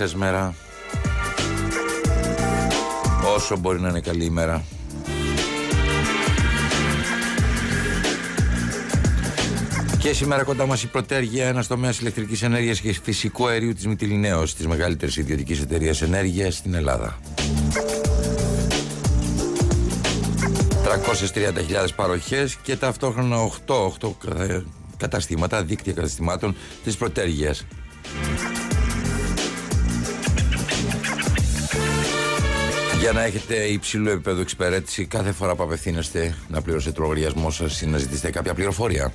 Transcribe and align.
Σας 0.00 0.14
μέρα 0.14 0.54
Όσο 3.34 3.56
μπορεί 3.56 3.80
να 3.80 3.88
είναι 3.88 4.00
καλή 4.00 4.24
ημέρα 4.24 4.64
Και 9.98 10.12
σήμερα 10.12 10.42
κοντά 10.42 10.66
μας 10.66 10.82
η 10.82 10.86
Πρωτέργεια, 10.86 11.46
ένας 11.46 11.66
τομέας 11.66 11.98
ηλεκτρικής 11.98 12.42
ενέργειας 12.42 12.80
και 12.80 12.92
φυσικού 13.02 13.46
αερίου 13.46 13.72
της 13.72 13.86
Μητυλινέως, 13.86 14.54
της 14.54 14.66
μεγαλύτερης 14.66 15.16
ιδιωτικής 15.16 15.60
εταιρείας 15.60 16.02
ενέργειας 16.02 16.54
στην 16.54 16.74
Ελλάδα. 16.74 17.18
330.000 20.84 21.94
παροχές 21.96 22.56
και 22.62 22.76
ταυτόχρονα 22.76 23.36
8, 23.36 23.84
8 23.84 24.16
καταστήματα, 24.96 25.62
δίκτυα 25.62 25.92
καταστημάτων 25.92 26.56
της 26.84 26.96
Πρωτέργεια. 26.96 27.54
Για 33.00 33.12
να 33.12 33.22
έχετε 33.22 33.54
υψηλό 33.54 34.10
επίπεδο 34.10 34.40
εξυπηρέτηση 34.40 35.04
κάθε 35.04 35.32
φορά 35.32 35.54
που 35.54 35.62
απευθύνεστε 35.62 36.34
να 36.48 36.62
πληρώσετε 36.62 36.92
το 36.92 37.02
λογαριασμό 37.02 37.50
σας 37.50 37.80
ή 37.80 37.86
να 37.86 37.98
ζητήσετε 37.98 38.30
κάποια 38.30 38.54
πληροφορία. 38.54 39.12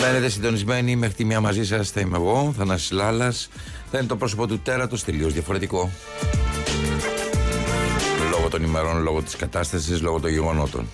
Μένετε 0.00 0.28
συντονισμένοι 0.28 0.96
μέχρι 0.96 1.14
τη 1.14 1.24
μία 1.24 1.40
μαζί 1.40 1.66
σας. 1.66 1.90
Θα 1.90 2.00
είμαι 2.00 2.16
εγώ, 2.16 2.54
Θανάσης 2.56 2.90
Λάλλας. 2.90 3.48
Θα 3.90 3.98
είναι 3.98 4.06
το 4.06 4.16
πρόσωπο 4.16 4.46
του 4.46 4.58
τέρατος 4.58 5.04
τελείως 5.04 5.32
διαφορετικό 5.32 5.90
των 8.52 8.62
ημερών, 8.62 9.02
λόγω 9.02 9.22
της 9.22 9.36
κατάστασης, 9.36 10.00
λόγω 10.00 10.20
των 10.20 10.30
γεγονότων. 10.30 10.88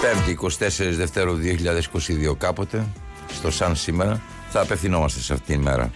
5η 0.00 0.28
24 0.28 0.94
Δευτέρου 0.96 1.36
2022 2.30 2.34
κάποτε, 2.38 2.86
στο 3.32 3.50
Σαν 3.50 3.76
σήμερα, 3.76 4.20
θα 4.50 4.60
απευθυνόμαστε 4.60 5.20
σε 5.20 5.32
αυτήν 5.32 5.54
την 5.54 5.64
μέρα. 5.64 5.90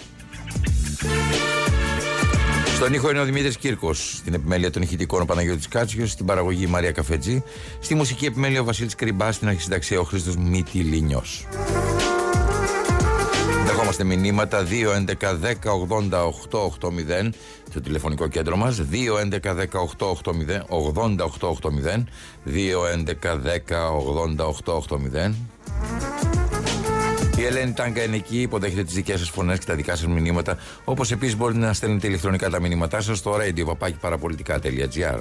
Στον 2.75 2.93
ήχο 2.93 3.11
είναι 3.11 3.21
ο 3.21 3.25
Δημήτρης 3.25 3.57
Κύρκος. 3.57 4.15
Στην 4.17 4.35
επιμέλεια 4.35 4.71
των 4.71 4.83
ηχητικών 4.83 5.23
ο 5.23 5.25
Παναγιώτης 5.25 5.69
Κάτσιος. 5.69 6.11
Στην 6.11 6.27
παραγωγή 6.27 6.65
η 6.65 6.71
Μαρία 6.71 6.93
Καφετζή. 6.93 7.43
Στη 7.81 7.95
μουσική 7.95 8.25
επιμέλεια 8.25 8.61
ο 8.61 8.65
Βασίλης 8.65 8.95
Κρυμπάς. 8.95 9.35
Στην 9.35 9.49
αρχισυνταξία 9.49 10.01
ο 10.01 10.05
Χρήστος 10.05 10.37
Μητυλίνιο. 10.37 11.23
Δεχόμαστε 13.97 14.29
μηνύματα 14.29 14.67
2, 14.71 14.95
11, 14.95 15.39
10, 15.43 15.71
80, 15.71 16.25
8, 16.51 16.59
8, 16.81 16.89
0 16.89 17.31
το 17.75 17.81
τηλεφωνικό 17.81 18.29
κέντρο 18.29 18.57
μας 18.57 18.81
2, 18.81 19.19
11, 19.19 19.55
10, 19.55 19.81
8, 19.81 20.07
8, 20.07 20.33
0, 20.33 20.65
80, 20.69 21.25
8, 21.25 21.49
8, 21.49 21.71
0 21.71 22.05
2, 22.45 22.87
11, 22.87 23.37
10, 23.37 23.91
80, 23.91 24.47
8, 24.47 24.73
8, 24.73 24.97
0 24.97 25.35
η 27.37 27.45
Ελένη 27.45 27.73
Τάγκα 27.73 28.03
είναι 28.03 28.17
εκεί, 28.17 28.41
υποδέχεται 28.41 28.83
τις 28.83 28.95
δικές 28.95 29.19
σας 29.19 29.29
φωνές 29.29 29.59
και 29.59 29.65
τα 29.65 29.75
δικά 29.75 29.97
σας 29.97 30.07
μηνύματα. 30.07 30.59
Όπως 30.85 31.11
επίσης 31.11 31.37
μπορείτε 31.37 31.59
να 31.59 31.73
στέλνετε 31.73 32.07
ηλεκτρονικά 32.07 32.51
τα 32.51 32.61
μηνύματά 32.61 33.01
σας 33.01 33.19
στο 33.19 33.37
radio 33.37 33.65
παπάκι 33.67 33.97
παραπολιτικά.gr. 34.01 35.21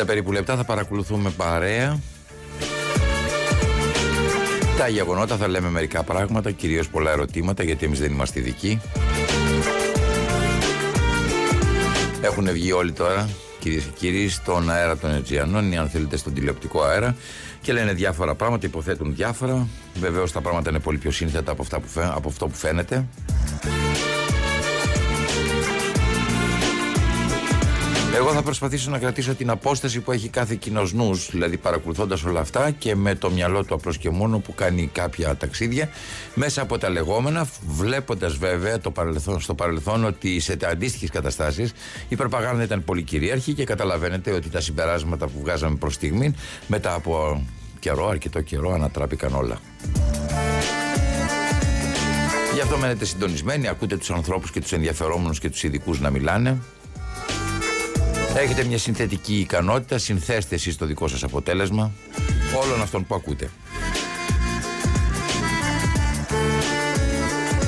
50 0.00 0.06
περίπου 0.06 0.32
λεπτά 0.32 0.56
θα 0.56 0.64
παρακολουθούμε 0.64 1.30
παρέα 1.30 2.00
τα 4.78 4.88
γεγονότα 4.88 5.36
θα 5.36 5.48
λέμε 5.48 5.70
μερικά 5.70 6.02
πράγματα, 6.02 6.50
κυρίως 6.50 6.88
πολλά 6.88 7.10
ερωτήματα, 7.10 7.62
γιατί 7.62 7.84
εμείς 7.84 8.00
δεν 8.00 8.12
είμαστε 8.12 8.40
ειδικοί. 8.40 8.80
Έχουν 12.20 12.52
βγει 12.52 12.72
όλοι 12.72 12.92
τώρα, 12.92 13.28
κυρίες 13.58 13.82
και 13.84 13.90
κύριοι, 13.98 14.28
στον 14.28 14.70
αέρα 14.70 14.96
των 14.96 15.14
Αιτζιανών 15.14 15.72
ή 15.72 15.76
αν 15.76 15.88
θέλετε 15.88 16.16
στον 16.16 16.34
τηλεοπτικό 16.34 16.82
αέρα 16.82 17.16
και 17.60 17.72
λένε 17.72 17.92
διάφορα 17.92 18.34
πράγματα, 18.34 18.66
υποθέτουν 18.66 19.14
διάφορα. 19.14 19.66
Βεβαίως 19.94 20.32
τα 20.32 20.40
πράγματα 20.40 20.70
είναι 20.70 20.78
πολύ 20.78 20.98
πιο 20.98 21.10
σύνθετα 21.10 21.52
από, 21.52 21.62
αυτά 21.62 21.80
που 21.80 21.88
από 22.14 22.28
αυτό 22.28 22.46
που 22.46 22.54
φαίνεται. 22.54 23.06
Εγώ 28.14 28.32
θα 28.32 28.42
προσπαθήσω 28.42 28.90
να 28.90 28.98
κρατήσω 28.98 29.34
την 29.34 29.50
απόσταση 29.50 30.00
που 30.00 30.12
έχει 30.12 30.28
κάθε 30.28 30.54
κοινός 30.54 30.92
νους, 30.92 31.30
δηλαδή 31.30 31.56
παρακολουθώντας 31.56 32.24
όλα 32.24 32.40
αυτά 32.40 32.70
και 32.70 32.94
με 32.94 33.14
το 33.14 33.30
μυαλό 33.30 33.64
του 33.64 33.74
απλώς 33.74 33.98
και 33.98 34.10
μόνο 34.10 34.38
που 34.38 34.54
κάνει 34.54 34.90
κάποια 34.92 35.36
ταξίδια, 35.36 35.88
μέσα 36.34 36.62
από 36.62 36.78
τα 36.78 36.88
λεγόμενα, 36.88 37.48
βλέποντας 37.66 38.36
βέβαια 38.36 38.78
το 38.78 38.90
παρελθόν, 38.90 39.40
στο 39.40 39.54
παρελθόν 39.54 40.04
ότι 40.04 40.40
σε 40.40 40.56
αντίστοιχες 40.70 41.10
καταστάσεις 41.10 41.72
η 42.08 42.16
προπαγάνδα 42.16 42.62
ήταν 42.62 42.84
πολύ 42.84 43.02
κυρίαρχη 43.02 43.52
και 43.52 43.64
καταλαβαίνετε 43.64 44.30
ότι 44.30 44.48
τα 44.48 44.60
συμπεράσματα 44.60 45.26
που 45.26 45.40
βγάζαμε 45.40 45.76
προς 45.76 45.94
στιγμή 45.94 46.34
μετά 46.66 46.94
από 46.94 47.44
καιρό, 47.78 48.08
αρκετό 48.08 48.40
καιρό, 48.40 48.72
ανατράπηκαν 48.72 49.34
όλα. 49.34 49.58
Γι' 52.54 52.60
αυτό 52.60 52.76
μένετε 52.76 53.04
συντονισμένοι, 53.04 53.68
ακούτε 53.68 53.96
τους 53.96 54.10
ανθρώπους 54.10 54.50
και 54.50 54.60
τους 54.60 54.72
ενδιαφερόμενους 54.72 55.38
και 55.38 55.50
τους 55.50 55.62
ειδικούς 55.62 56.00
να 56.00 56.10
μιλάνε. 56.10 56.58
Έχετε 58.36 58.64
μια 58.64 58.78
συνθετική 58.78 59.38
ικανότητα, 59.38 59.98
συνθέστε 59.98 60.54
εσείς 60.54 60.76
το 60.76 60.86
δικό 60.86 61.08
σας 61.08 61.22
αποτέλεσμα 61.22 61.92
όλων 62.64 62.80
αυτών 62.80 63.06
που 63.06 63.14
ακούτε. 63.14 63.50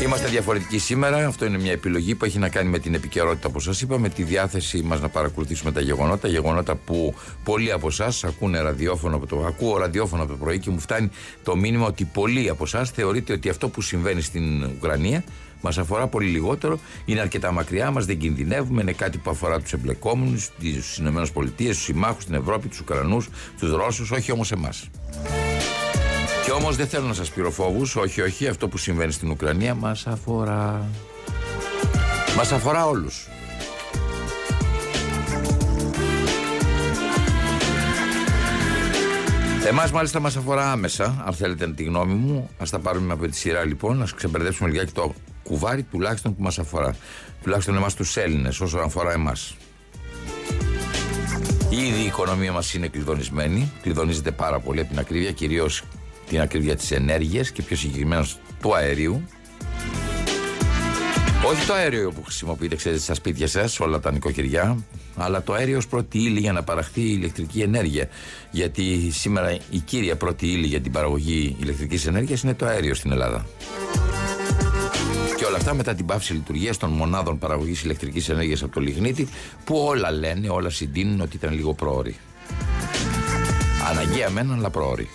Είμαστε 0.02 0.28
διαφορετικοί 0.28 0.78
σήμερα. 0.78 1.26
Αυτό 1.26 1.44
είναι 1.44 1.58
μια 1.58 1.72
επιλογή 1.72 2.14
που 2.14 2.24
έχει 2.24 2.38
να 2.38 2.48
κάνει 2.48 2.68
με 2.68 2.78
την 2.78 2.94
επικαιρότητα, 2.94 3.48
όπως 3.48 3.62
σας 3.62 3.80
είπα, 3.80 3.98
με 3.98 4.08
τη 4.08 4.22
διάθεσή 4.22 4.82
μας 4.82 5.00
να 5.00 5.08
παρακολουθήσουμε 5.08 5.72
τα 5.72 5.80
γεγονότα. 5.80 6.28
Γεγονότα 6.28 6.74
που 6.74 7.14
πολλοί 7.44 7.72
από 7.72 7.86
εσάς 7.86 8.24
ακούνε 8.24 8.60
ραδιόφωνο 8.60 9.16
από 9.16 9.26
το, 9.26 9.44
ακούω 9.46 9.76
ραδιόφωνο 9.76 10.22
από 10.22 10.32
το 10.32 10.38
πρωί 10.38 10.58
και 10.58 10.70
μου 10.70 10.80
φτάνει 10.80 11.10
το 11.42 11.56
μήνυμα 11.56 11.86
ότι 11.86 12.04
πολλοί 12.04 12.48
από 12.48 12.64
εσάς 12.64 12.90
θεωρείτε 12.90 13.32
ότι 13.32 13.48
αυτό 13.48 13.68
που 13.68 13.80
συμβαίνει 13.80 14.20
στην 14.20 14.64
Ουκρανία 14.64 15.24
Μας 15.60 15.78
αφορά 15.78 16.06
πολύ 16.06 16.28
λιγότερο, 16.28 16.78
είναι 17.04 17.20
αρκετά 17.20 17.52
μακριά 17.52 17.90
μας, 17.90 18.06
δεν 18.06 18.18
κινδυνεύουμε, 18.18 18.82
είναι 18.82 18.92
κάτι 18.92 19.18
που 19.18 19.30
αφορά 19.30 19.60
τους 19.60 19.72
εμπλεκόμενους, 19.72 20.50
τις 20.58 20.96
ΗΠΑ, 20.98 21.26
τους 21.56 21.82
συμμάχους, 21.82 22.24
την 22.24 22.34
Ευρώπη, 22.34 22.68
τους 22.68 22.80
Ουκρανούς, 22.80 23.28
τους 23.58 23.70
Ρώσους, 23.70 24.10
όχι 24.10 24.32
όμως 24.32 24.52
εμάς. 24.52 24.88
Και 26.44 26.50
όμως 26.52 26.76
δεν 26.76 26.86
θέλω 26.86 27.06
να 27.06 27.14
σας 27.14 27.30
πειρω 27.30 27.50
φόβου, 27.50 27.86
όχι, 27.96 28.20
όχι, 28.20 28.46
αυτό 28.46 28.68
που 28.68 28.78
συμβαίνει 28.78 29.12
στην 29.12 29.30
Ουκρανία 29.30 29.74
μας 29.74 30.06
αφορά. 30.06 30.88
Μας 32.36 32.52
αφορά 32.52 32.86
όλους. 32.86 33.28
Εμάς, 39.68 39.92
μάλιστα, 39.92 40.20
μας 40.20 40.36
αφορά 40.36 40.70
άμεσα. 40.72 41.24
Αν 41.26 41.32
θέλετε 41.32 41.68
τη 41.68 41.82
γνώμη 41.82 42.14
μου, 42.14 42.50
ας 42.58 42.70
τα 42.70 42.78
πάρουμε 42.78 43.12
από 43.12 43.28
τη 43.28 43.36
σειρά 43.36 43.64
λοιπόν, 43.64 43.96
να 43.96 44.06
ξεμπερδέψουμε 44.16 44.68
λιγάκι 44.68 44.92
το 44.92 45.02
κουβάρι 45.46 45.82
τουλάχιστον 45.82 46.36
που 46.36 46.42
μας 46.42 46.58
αφορά. 46.58 46.96
Τουλάχιστον 47.42 47.76
εμάς 47.76 47.94
τους 47.94 48.16
Έλληνες, 48.16 48.60
όσο 48.60 48.78
αφορά 48.78 49.12
εμάς. 49.12 49.56
Ήδη 51.70 52.02
η 52.02 52.06
οικονομία 52.06 52.52
μας 52.52 52.74
είναι 52.74 52.88
κλειδονισμένη. 52.88 53.72
Κλειδονίζεται 53.82 54.30
πάρα 54.30 54.60
πολύ 54.60 54.80
από 54.80 54.88
την 54.88 54.98
ακρίβεια, 54.98 55.32
κυρίως 55.32 55.82
την 56.28 56.40
ακρίβεια 56.40 56.76
της 56.76 56.90
ενέργειας 56.90 57.50
και 57.50 57.62
πιο 57.62 57.76
συγκεκριμένα 57.76 58.26
του 58.60 58.74
αερίου. 58.74 59.22
Όχι 61.44 61.66
το 61.66 61.72
αέριο 61.72 62.10
που 62.10 62.22
χρησιμοποιείτε, 62.22 62.76
ξέρετε, 62.76 63.00
στα 63.00 63.14
σπίτια 63.14 63.46
σας, 63.46 63.80
όλα 63.80 64.00
τα 64.00 64.12
νοικοκυριά, 64.12 64.84
αλλά 65.16 65.42
το 65.42 65.52
αέριο 65.52 65.76
ως 65.76 65.86
πρώτη 65.86 66.18
ύλη 66.18 66.40
για 66.40 66.52
να 66.52 66.62
παραχθεί 66.62 67.00
η 67.00 67.14
ηλεκτρική 67.18 67.60
ενέργεια. 67.60 68.08
Γιατί 68.50 69.10
σήμερα 69.10 69.58
η 69.70 69.78
κύρια 69.78 70.16
πρώτη 70.16 70.46
ύλη 70.46 70.66
για 70.66 70.80
την 70.80 70.92
παραγωγή 70.92 71.56
ηλεκτρικής 71.60 72.06
ενέργειας 72.06 72.42
είναι 72.42 72.54
το 72.54 72.66
αέριο 72.66 72.94
στην 72.94 73.12
Ελλάδα. 73.12 73.46
Και 75.46 75.52
όλα 75.52 75.60
αυτά 75.60 75.74
μετά 75.74 75.94
την 75.94 76.06
πάυση 76.06 76.32
λειτουργίας 76.32 76.76
των 76.76 76.90
μονάδων 76.90 77.38
παραγωγής 77.38 77.82
ηλεκτρικής 77.82 78.28
ενέργειας 78.28 78.62
από 78.62 78.72
το 78.72 78.80
λιγνίτη, 78.80 79.28
που 79.64 79.76
όλα 79.78 80.10
λένε, 80.10 80.48
όλα 80.48 80.70
συντείνουν 80.70 81.20
ότι 81.20 81.36
ήταν 81.36 81.54
λίγο 81.54 81.74
πρόωροι. 81.74 82.16
Αναγκαία 83.90 84.30
μένα, 84.30 84.54
αλλά 84.54 84.70
πρόωροι. 84.70 85.08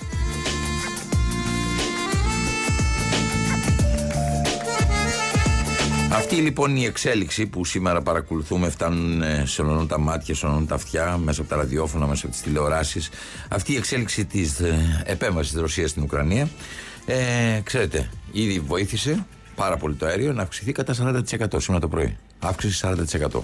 Αυτή 6.12 6.36
λοιπόν 6.36 6.76
η 6.76 6.86
εξέλιξη 6.86 7.48
που 7.48 7.66
σήμερα 7.66 8.02
παρακολουθούμε, 8.02 8.70
φτάνουν, 8.70 9.22
ε, 9.22 9.44
σε 9.46 9.64
τα 9.88 10.00
μάτια, 10.00 10.36
σε 10.36 10.48
τα 10.68 10.76
αυτιά, 10.76 11.18
μέσα 11.18 11.42
από 11.42 11.50
τα 11.50 11.56
ραδιόφωνα, 11.56 12.08
μέσα 12.08 12.26
από 12.26 12.36
τις 12.36 12.44
τηλεοράσεις. 12.44 13.10
Αυτή 13.50 13.74
η 13.74 13.76
εξέλιξη 13.76 14.26
της 14.26 14.60
ε, 14.60 15.04
επέμβασης 15.06 15.52
της 15.52 15.62
Ρωσίας 15.62 15.90
στην 15.90 16.04
Ουκρανία, 16.04 16.50
ε, 17.06 17.16
ξέρετε, 17.64 18.10
ήδη 18.32 18.60
βοήθησε 18.60 19.26
πάρα 19.62 19.78
πολύ 19.78 19.96
το 19.96 20.06
αέριο 20.06 20.34
να 20.34 20.42
αυξηθεί 20.42 20.72
κατά 20.72 20.94
40% 20.94 21.62
σήμερα 21.62 21.80
το 21.80 21.88
πρωί. 21.88 22.18
Αύξηση 22.40 22.88
40%. 23.32 23.40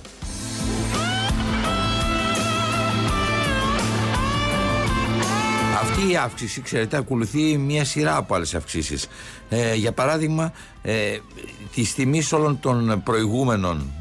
Αυτή 5.81 6.11
η 6.11 6.17
αύξηση, 6.17 6.61
ξέρετε, 6.61 6.97
ακολουθεί 6.97 7.57
μια 7.57 7.85
σειρά 7.85 8.15
από 8.15 8.35
άλλες 8.35 8.55
αυξήσεις. 8.55 9.07
Ε, 9.49 9.75
για 9.75 9.91
παράδειγμα, 9.91 10.51
ε, 10.81 11.17
τη 11.73 11.93
τιμή 11.93 12.21
όλων 12.31 12.59
των 12.59 13.01
προηγούμενων 13.03 13.91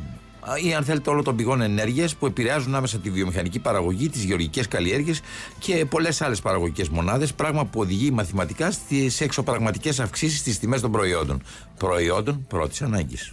ή 0.65 0.75
αν 0.75 0.85
θέλετε 0.85 1.11
όλων 1.11 1.25
των 1.25 1.37
πηγών 1.37 1.61
ενέργειας 1.61 2.15
που 2.15 2.27
επηρεάζουν 2.27 2.75
άμεσα 2.75 2.99
τη 2.99 3.11
βιομηχανική 3.11 3.59
παραγωγή, 3.59 4.09
τις 4.09 4.25
γεωργικές 4.25 4.69
καλλιέργειες 4.69 5.21
και 5.59 5.85
πολλές 5.85 6.23
άλλες 6.23 6.41
παραγωγικές 6.41 6.89
μονάδες. 6.89 7.33
Πράγμα 7.33 7.65
που 7.65 7.81
οδηγεί 7.81 8.11
μαθηματικά 8.11 8.71
στις 8.71 9.21
εξωπραγματικές 9.21 10.01
αυξήσεις 10.01 10.39
στις 10.39 10.59
τιμές 10.59 10.81
των 10.81 10.91
προϊόντων. 10.91 11.43
Προϊόντων 11.79 12.47
πρώτης 12.49 12.83
ανάγκης. 12.83 13.33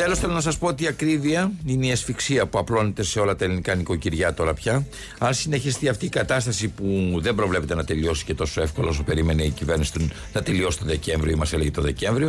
Τέλος, 0.00 0.18
θέλω 0.18 0.32
να 0.32 0.40
σας 0.40 0.58
πω 0.58 0.66
ότι 0.66 0.84
η 0.84 0.86
ακρίβεια 0.86 1.52
είναι 1.64 1.86
η 1.86 1.92
ασφυξία 1.92 2.46
που 2.46 2.58
απλώνεται 2.58 3.02
σε 3.02 3.20
όλα 3.20 3.36
τα 3.36 3.44
ελληνικά 3.44 3.74
νοικοκυριά 3.74 4.34
τώρα 4.34 4.54
πια. 4.54 4.86
Αν 5.18 5.34
συνεχιστεί 5.34 5.88
αυτή 5.88 6.06
η 6.06 6.08
κατάσταση 6.08 6.68
που 6.68 7.18
δεν 7.20 7.34
προβλέπεται 7.34 7.74
να 7.74 7.84
τελειώσει 7.84 8.24
και 8.24 8.34
τόσο 8.34 8.62
εύκολο 8.62 8.88
όσο 8.88 9.02
περίμενε 9.02 9.42
η 9.42 9.50
κυβέρνηση 9.50 10.10
να 10.32 10.42
τελειώσει 10.42 10.78
το 10.78 10.84
Δεκέμβριο 10.84 11.32
ή 11.32 11.34
μας 11.34 11.52
έλεγε 11.52 11.70
το 11.70 11.82
Δεκέμβριο, 11.82 12.28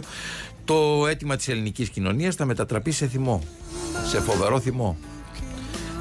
το 0.66 1.08
αίτημα 1.08 1.36
της 1.36 1.48
ελληνικής 1.48 1.90
κοινωνίας 1.90 2.36
θα 2.36 2.46
μετατραπεί 2.46 2.92
σε 2.92 3.08
θυμό. 3.08 3.44
Σε 4.08 4.20
φοβερό 4.20 4.60
θυμό. 4.60 4.98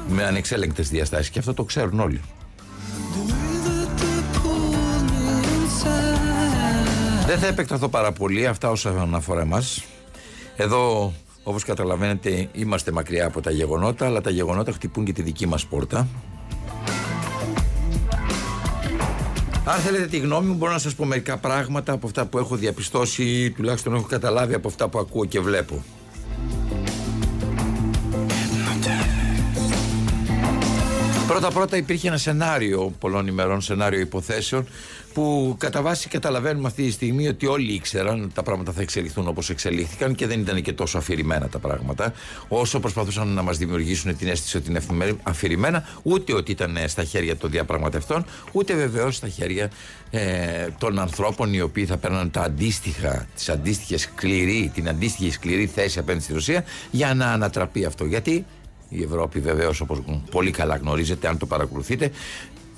Με 0.07 0.23
ανεξέλεγκτες 0.23 0.89
διαστάσεις. 0.89 1.29
Και 1.29 1.39
αυτό 1.39 1.53
το 1.53 1.63
ξέρουν 1.63 1.99
όλοι. 1.99 2.21
Δεν 7.25 7.39
θα 7.39 7.47
επεκταθώ 7.47 7.89
πάρα 7.89 8.11
πολύ 8.11 8.47
αυτά 8.47 8.69
όσα 8.69 9.09
αφορά 9.13 9.41
εμάς. 9.41 9.83
Εδώ 10.55 11.13
Όπως 11.43 11.63
καταλαβαίνετε, 11.63 12.49
είμαστε 12.53 12.91
μακριά 12.91 13.25
από 13.25 13.41
τα 13.41 13.51
γεγονότα, 13.51 14.05
αλλά 14.05 14.21
τα 14.21 14.29
γεγονότα 14.29 14.71
χτυπούν 14.71 15.05
και 15.05 15.13
τη 15.13 15.21
δική 15.21 15.47
μας 15.47 15.65
πόρτα. 15.65 16.07
Αν 19.65 19.79
θέλετε 19.79 20.05
τη 20.07 20.17
γνώμη 20.17 20.47
μου, 20.47 20.53
μπορώ 20.53 20.71
να 20.71 20.77
σας 20.77 20.95
πω 20.95 21.05
μερικά 21.05 21.37
πράγματα 21.37 21.93
από 21.93 22.07
αυτά 22.07 22.25
που 22.25 22.37
έχω 22.37 22.55
διαπιστώσει, 22.55 23.51
τουλάχιστον 23.51 23.93
έχω 23.93 24.05
καταλάβει 24.07 24.53
από 24.53 24.67
αυτά 24.67 24.87
που 24.87 24.99
ακούω 24.99 25.25
και 25.25 25.39
βλέπω. 25.39 25.83
Πρώτα-πρώτα 31.31 31.77
υπήρχε 31.77 32.07
ένα 32.07 32.17
σενάριο 32.17 32.93
πολλών 32.99 33.27
ημερών, 33.27 33.61
σενάριο 33.61 33.99
υποθέσεων, 33.99 34.67
που 35.13 35.55
κατά 35.59 35.81
βάση 35.81 36.07
καταλαβαίνουμε 36.07 36.67
αυτή 36.67 36.83
τη 36.83 36.91
στιγμή 36.91 37.27
ότι 37.27 37.45
όλοι 37.45 37.73
ήξεραν 37.73 38.23
ότι 38.23 38.33
τα 38.33 38.43
πράγματα 38.43 38.71
θα 38.71 38.81
εξελιχθούν 38.81 39.27
όπως 39.27 39.49
εξελίχθηκαν 39.49 40.15
και 40.15 40.27
δεν 40.27 40.39
ήταν 40.39 40.61
και 40.61 40.73
τόσο 40.73 40.97
αφηρημένα 40.97 41.49
τα 41.49 41.59
πράγματα. 41.59 42.13
Όσο 42.47 42.79
προσπαθούσαν 42.79 43.27
να 43.27 43.41
μας 43.41 43.57
δημιουργήσουν 43.57 44.17
την 44.17 44.27
αίσθηση 44.27 44.57
ότι 44.57 44.69
είναι 44.69 44.81
αφηρημένα, 45.23 45.87
ούτε 46.03 46.33
ότι 46.33 46.51
ήταν 46.51 46.77
στα 46.87 47.03
χέρια 47.03 47.37
των 47.37 47.49
διαπραγματευτών, 47.49 48.25
ούτε 48.51 48.73
βεβαίως 48.73 49.15
στα 49.15 49.27
χέρια 49.27 49.71
ε, 50.11 50.67
των 50.77 50.99
ανθρώπων 50.99 51.53
οι 51.53 51.61
οποίοι 51.61 51.85
θα 51.85 51.97
παίρναν 51.97 52.31
τα 52.31 52.41
αντίστοιχα, 52.41 53.27
τις 53.35 53.49
αντίστοιχες 53.49 54.01
σκληρή, 54.01 54.71
την 54.73 54.89
αντίστοιχη 54.89 55.31
σκληρή 55.31 55.65
θέση 55.65 55.99
απέναντι 55.99 56.23
στη 56.23 56.33
Ρωσία 56.33 56.63
για 56.91 57.13
να 57.13 57.31
ανατραπεί 57.31 57.85
αυτό. 57.85 58.05
Γιατί 58.05 58.45
η 58.91 59.03
Ευρώπη 59.03 59.39
βεβαίως 59.39 59.81
όπως 59.81 60.01
πολύ 60.31 60.51
καλά 60.51 60.75
γνωρίζετε 60.75 61.27
αν 61.27 61.37
το 61.37 61.45
παρακολουθείτε 61.45 62.11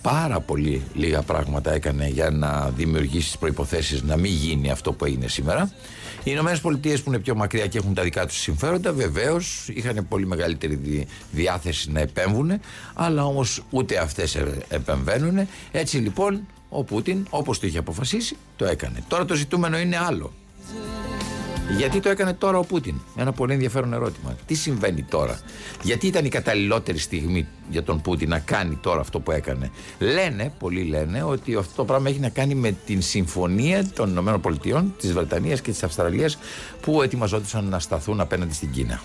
πάρα 0.01 0.39
πολύ 0.39 0.81
λίγα 0.93 1.21
πράγματα 1.21 1.73
έκανε 1.73 2.07
για 2.07 2.29
να 2.29 2.69
δημιουργήσει 2.69 3.25
τις 3.25 3.37
προϋποθέσεις 3.37 4.01
να 4.03 4.17
μην 4.17 4.31
γίνει 4.31 4.71
αυτό 4.71 4.93
που 4.93 5.05
έγινε 5.05 5.27
σήμερα. 5.27 5.71
Οι 6.17 6.31
Ηνωμένες 6.33 6.61
Πολιτείες 6.61 7.01
που 7.01 7.09
είναι 7.09 7.19
πιο 7.19 7.35
μακριά 7.35 7.67
και 7.67 7.77
έχουν 7.77 7.93
τα 7.93 8.03
δικά 8.03 8.25
τους 8.25 8.37
συμφέροντα, 8.37 8.93
βεβαίως 8.93 9.69
είχαν 9.73 10.05
πολύ 10.09 10.27
μεγαλύτερη 10.27 11.07
διάθεση 11.31 11.91
να 11.91 11.99
επέμβουν, 11.99 12.59
αλλά 12.93 13.25
όμως 13.25 13.63
ούτε 13.69 13.97
αυτές 13.97 14.37
επεμβαίνουν. 14.67 15.47
Έτσι 15.71 15.97
λοιπόν 15.97 16.47
ο 16.69 16.83
Πούτιν, 16.83 17.25
όπως 17.29 17.59
το 17.59 17.67
είχε 17.67 17.77
αποφασίσει, 17.77 18.37
το 18.55 18.65
έκανε. 18.65 19.03
Τώρα 19.07 19.25
το 19.25 19.35
ζητούμενο 19.35 19.79
είναι 19.79 19.97
άλλο. 19.97 20.31
Γιατί 21.69 21.99
το 21.99 22.09
έκανε 22.09 22.33
τώρα 22.33 22.57
ο 22.57 22.63
Πούτιν; 22.63 22.95
Ένα 23.15 23.31
πολύ 23.31 23.53
ενδιαφέρον 23.53 23.93
ερώτημα. 23.93 24.35
Τι 24.45 24.53
συμβαίνει 24.53 25.03
τώρα; 25.03 25.39
Γιατί 25.83 26.07
ήταν 26.07 26.25
η 26.25 26.29
καταλληλότερη 26.29 26.97
στιγμή 26.97 27.47
για 27.69 27.83
τον 27.83 28.01
Πούτιν 28.01 28.29
να 28.29 28.39
κάνει 28.39 28.75
τώρα 28.75 28.99
αυτό 28.99 29.19
που 29.19 29.31
έκανε; 29.31 29.71
Λένε, 29.99 30.53
πολλοί 30.59 30.83
λένε, 30.83 31.23
ότι 31.23 31.55
αυτό 31.55 31.75
το 31.75 31.85
πράγμα 31.85 32.09
έχει 32.09 32.19
να 32.19 32.29
κάνει 32.29 32.55
με 32.55 32.75
την 32.85 33.01
συμφωνία 33.01 33.89
των 33.89 34.17
ΗΠΑ, 34.17 34.85
της 34.99 35.13
Βρετανίας 35.13 35.61
και 35.61 35.71
της 35.71 35.83
Αυστραλίας 35.83 36.37
που 36.81 37.01
ετοιμαζόντουσαν 37.01 37.65
να 37.65 37.79
σταθούν 37.79 38.19
απέναντι 38.19 38.53
στην 38.53 38.71
Κίνα. 38.71 39.01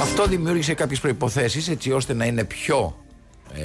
Αυτό 0.00 0.26
δημιούργησε 0.26 0.74
κάποιες 0.74 1.00
προποθέσει 1.00 1.70
έτσι 1.70 1.92
ώστε 1.92 2.14
να 2.14 2.24
είναι 2.24 2.44
πιο 2.44 2.96
ε, 3.54 3.60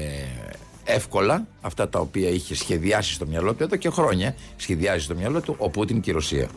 εύκολα 0.85 1.47
αυτά 1.61 1.89
τα 1.89 1.99
οποία 1.99 2.29
είχε 2.29 2.55
σχεδιάσει 2.55 3.13
στο 3.13 3.25
μυαλό 3.25 3.53
του 3.53 3.63
εδώ 3.63 3.75
και 3.75 3.89
χρόνια 3.89 4.35
σχεδιάζει 4.55 5.03
στο 5.03 5.15
μυαλό 5.15 5.41
του 5.41 5.55
ο 5.57 5.69
Πούτιν 5.69 6.01
και 6.01 6.09
η 6.09 6.13
Ρωσία. 6.13 6.47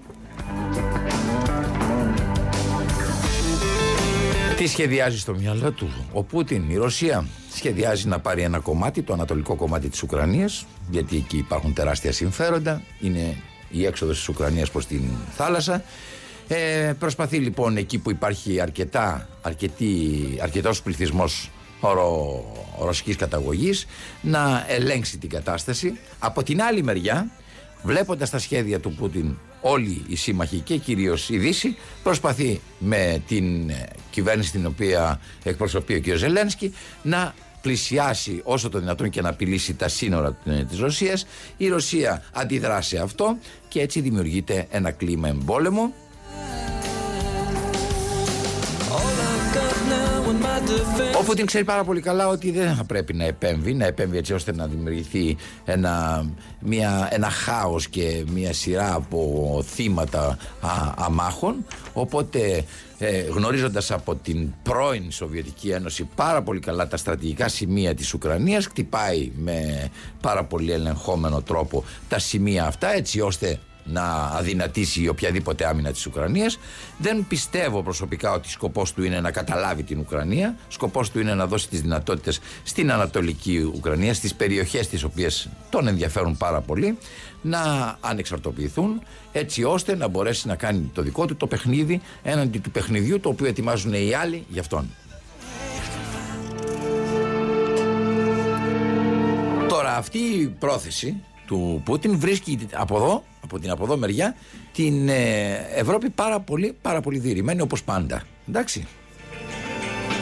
Τι 4.57 4.67
σχεδιάζει 4.67 5.19
στο 5.19 5.35
μυαλό 5.35 5.71
του 5.71 5.89
ο 6.13 6.23
Πούτιν, 6.23 6.71
η 6.71 6.77
Ρωσία; 6.77 7.27
Σχεδιάζει 7.55 8.09
να 8.09 8.19
πάρει 8.19 8.43
ένα 8.43 8.59
κομμάτι, 8.59 9.03
το 9.03 9.13
ανατολικό 9.13 9.57
κομμάτι 9.57 9.89
της 9.89 10.03
Ουκρανίας 10.03 10.67
γιατί 10.91 11.17
εκεί 11.17 11.37
υπάρχουν 11.37 11.73
τεράστια 11.73 12.13
συμφέροντα, 12.13 12.83
είναι 13.01 13.37
η 13.71 13.87
έξοδος 13.87 14.17
της 14.17 14.29
Ουκρανίας 14.29 14.71
προς 14.71 14.87
την 14.87 15.03
θάλασσα 15.37 15.83
ε, 16.49 16.93
προσπαθεί 16.99 17.39
λοιπόν 17.39 17.77
εκεί 17.77 17.99
που 17.99 18.11
υπάρχει 18.11 18.61
αρκετά, 18.61 19.29
αρκετή, 19.43 20.15
αρκετός 20.43 20.83
πληθυσμός 20.83 21.51
ρο, 21.81 22.45
ρωσικής 22.81 23.17
καταγωγής 23.17 23.87
να 24.21 24.65
ελέγξει 24.69 25.19
την 25.19 25.29
κατάσταση. 25.29 25.99
Από 26.19 26.43
την 26.43 26.63
άλλη 26.63 26.83
μεριά, 26.83 27.31
βλέποντας 27.83 28.31
τα 28.31 28.39
σχέδια 28.39 28.81
του 28.81 28.95
Πούτιν 28.95 29.37
όλοι 29.61 30.05
οι 30.09 30.17
σύμμαχοι 30.17 30.59
και 30.59 30.77
κυρίως 30.77 31.29
η 31.29 31.39
Δύση 31.39 31.77
προσπαθεί 32.03 32.61
με 32.79 33.23
την 33.27 33.71
ε, 33.71 33.87
κυβέρνηση 34.11 34.51
την 34.51 34.67
οποία 34.67 35.21
εκπροσωπεί 35.43 35.95
ο 35.95 36.01
κ. 36.01 36.17
Ζελένσκι 36.17 36.75
να 37.03 37.35
πλησιάσει 37.61 38.41
όσο 38.45 38.69
το 38.69 38.79
δυνατόν 38.79 39.11
και 39.11 39.21
να 39.21 39.29
απειλήσει 39.29 39.75
τα 39.75 39.89
σύνορα 39.89 40.39
ε, 40.45 40.65
της 40.65 40.79
Ρωσίας. 40.79 41.27
Η 41.57 41.69
Ρωσία 41.69 42.23
αντιδρά 42.33 42.81
σε 42.81 42.99
αυτό 42.99 43.39
και 43.69 43.81
έτσι 43.81 44.01
δημιουργείται 44.01 44.67
ένα 44.71 44.91
κλίμα 44.91 45.29
εμπόλεμο 45.29 45.93
Ο 51.19 51.23
Πούτιν 51.25 51.47
ξέρει 51.47 51.65
πάρα 51.65 51.85
πολύ 51.85 52.01
καλά 52.01 52.29
ότι 52.29 52.51
δεν 52.51 52.75
θα 52.75 52.85
πρέπει 52.85 53.15
να 53.15 53.25
επέμβει, 53.25 53.75
να 53.75 53.87
επέμβει 53.87 54.17
έτσι 54.17 54.35
ώστε 54.35 54.55
να 54.55 54.67
δημιουργηθεί 54.67 55.37
ένα, 55.65 56.25
μια, 56.61 57.09
ένα 57.13 57.31
χάος 57.31 57.89
και 57.89 58.25
μια 58.33 58.53
σειρά 58.53 58.95
από 58.95 59.63
θύματα 59.67 60.39
α, 60.61 60.71
αμάχων. 60.97 61.67
Οπότε 61.93 62.65
ε, 62.99 63.21
γνωρίζοντας 63.21 63.91
από 63.91 64.15
την 64.15 64.53
πρώην 64.63 65.11
Σοβιετική 65.11 65.71
Ένωση 65.71 66.09
πάρα 66.15 66.43
πολύ 66.43 66.61
καλά 66.61 66.89
τα 66.89 66.97
στρατηγικά 66.97 67.49
σημεία 67.49 67.95
της 67.95 68.15
Ουκρανίας 68.15 68.67
χτυπάει 68.67 69.33
με 69.37 69.89
πάρα 70.21 70.45
πολύ 70.45 70.73
ελεγχόμενο 70.73 71.43
τρόπο 71.43 71.85
τα 72.09 72.19
σημεία 72.19 72.67
αυτά 72.67 72.95
έτσι 72.95 73.21
ώστε 73.21 73.59
να 73.91 74.03
αδυνατήσει 74.13 75.09
οποιαδήποτε 75.09 75.67
άμυνα 75.67 75.93
της 75.93 76.07
Ουκρανίας. 76.07 76.59
Δεν 76.99 77.27
πιστεύω 77.29 77.83
προσωπικά 77.83 78.33
ότι 78.33 78.51
σκοπός 78.51 78.93
του 78.93 79.03
είναι 79.03 79.21
να 79.21 79.31
καταλάβει 79.31 79.83
την 79.83 79.99
Ουκρανία. 79.99 80.57
Σκοπός 80.69 81.11
του 81.11 81.21
είναι 81.21 81.35
να 81.35 81.47
δώσει 81.47 81.69
τις 81.69 81.81
δυνατότητες 81.81 82.41
στην 82.63 82.93
Ανατολική 82.93 83.71
Ουκρανία, 83.75 84.15
στις 84.15 84.35
περιοχές 84.35 84.89
τις 84.89 85.03
οποίες 85.03 85.49
τον 85.71 85.87
ενδιαφέρουν 85.87 86.37
πάρα 86.37 86.61
πολύ, 86.61 86.99
να 87.43 87.97
ανεξαρτοποιηθούν 88.01 89.03
έτσι 89.33 89.65
ώστε 89.65 89.97
να 89.97 90.09
μπορέσει 90.09 90.47
να 90.47 90.57
κάνει 90.57 90.91
το 90.95 91.03
δικό 91.03 91.27
του 91.27 91.37
το 91.37 91.47
παιχνίδι 91.47 92.01
έναντι 92.23 92.59
του 92.59 92.71
παιχνιδιού 92.71 93.21
το 93.21 93.29
οποίο 93.29 93.47
ετοιμάζουν 93.47 93.93
οι 93.93 94.15
άλλοι 94.15 94.45
για 94.49 94.61
αυτόν. 94.61 94.91
Τώρα 99.69 99.97
αυτή 99.97 100.19
η 100.19 100.47
πρόθεση 100.59 101.23
του 101.49 101.83
Πούτιν 101.85 102.19
βρίσκει 102.19 102.59
από 102.73 102.97
εδώ, 102.97 103.25
από 103.41 103.59
την 103.59 103.71
από 103.71 103.85
εδώ 103.85 103.97
μεριά, 103.97 104.35
την 104.73 105.09
ε, 105.09 105.55
Ευρώπη 105.75 106.11
πάρα 106.11 106.41
πολύ, 106.41 106.77
πάρα 106.83 107.01
πολύ 107.01 107.19
διηρημένη 107.19 107.61
όπως 107.61 107.83
πάντα. 107.83 108.23
Εντάξει. 108.49 108.87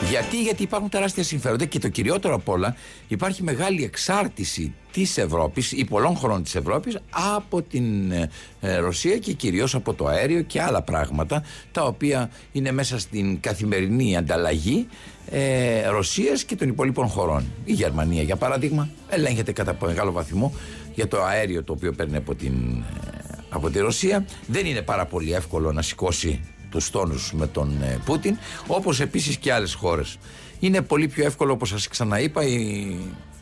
Γιατί, 0.09 0.41
γιατί 0.41 0.63
υπάρχουν 0.63 0.89
τεράστια 0.89 1.23
συμφέροντα 1.23 1.65
και 1.65 1.79
το 1.79 1.87
κυριότερο 1.87 2.35
απ' 2.35 2.49
όλα 2.49 2.75
υπάρχει 3.07 3.43
μεγάλη 3.43 3.83
εξάρτηση 3.83 4.73
της 4.91 5.17
Ευρώπης 5.17 5.71
ή 5.71 5.85
πολλών 5.85 6.17
χρόνων 6.17 6.43
της 6.43 6.55
Ευρώπης 6.55 6.97
από 7.09 7.61
την 7.61 8.11
ε, 8.11 8.29
ε, 8.61 8.77
Ρωσία 8.77 9.17
και 9.17 9.33
κυρίως 9.33 9.75
από 9.75 9.93
το 9.93 10.07
αέριο 10.07 10.41
και 10.41 10.61
άλλα 10.61 10.81
πράγματα 10.81 11.43
τα 11.71 11.83
οποία 11.83 12.29
είναι 12.51 12.71
μέσα 12.71 12.99
στην 12.99 13.39
καθημερινή 13.39 14.17
ανταλλαγή 14.17 14.87
ε, 15.31 15.87
Ρωσίας 15.87 16.43
και 16.43 16.55
των 16.55 16.67
υπολείπων 16.67 17.07
χωρών. 17.07 17.45
Η 17.65 17.73
Γερμανία 17.73 18.21
για 18.21 18.35
παράδειγμα 18.35 18.89
ελέγχεται 19.09 19.51
κατά 19.51 19.77
μεγάλο 19.81 20.11
βαθμό 20.11 20.53
για 20.97 21.07
το 21.07 21.23
αέριο 21.23 21.63
το 21.63 21.73
οποίο 21.73 21.91
παίρνει 21.93 22.15
από 22.15 22.35
την, 22.35 22.53
ε, 22.77 23.37
από 23.49 23.69
τη 23.69 23.79
Ρωσία. 23.79 24.25
Δεν 24.47 24.65
είναι 24.65 24.81
πάρα 24.81 25.05
πολύ 25.05 25.33
εύκολο 25.33 25.71
να 25.71 25.81
σηκώσει 25.81 26.41
τους 26.69 26.89
τόνους 26.89 27.33
με 27.33 27.47
τον 27.47 27.81
ε, 27.81 27.99
Πούτιν, 28.05 28.37
όπως 28.67 28.99
επίσης 28.99 29.37
και 29.37 29.53
άλλες 29.53 29.73
χώρες. 29.73 30.17
Είναι 30.59 30.81
πολύ 30.81 31.07
πιο 31.07 31.25
εύκολο, 31.25 31.53
όπως 31.53 31.69
σας 31.69 31.87
ξαναείπα, 31.87 32.43
οι, 32.43 32.55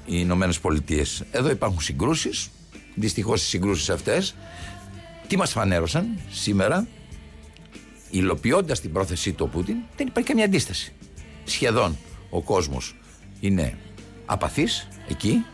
οι 0.05 0.17
Ηνωμένες 0.19 0.59
Πολιτείες. 0.59 1.23
Εδώ 1.31 1.49
υπάρχουν 1.49 1.81
συγκρούσεις, 1.81 2.49
δυστυχώς 2.95 3.41
οι 3.41 3.45
συγκρούσεις 3.45 3.89
αυτές, 3.89 4.35
τι 5.27 5.37
μας 5.37 5.51
φανέρωσαν 5.51 6.19
σήμερα, 6.31 6.87
υλοποιώντας 8.09 8.79
την 8.79 8.91
πρόθεσή 8.91 9.33
του 9.33 9.45
ο 9.47 9.57
Πούτιν, 9.57 9.75
δεν 9.97 10.07
υπάρχει 10.07 10.29
καμία 10.29 10.45
αντίσταση. 10.45 10.93
Σχεδόν 11.43 11.97
ο 12.29 12.41
κόσμος 12.41 12.95
είναι 13.39 13.77
απαθής 14.25 14.87
εκεί, 15.09 15.45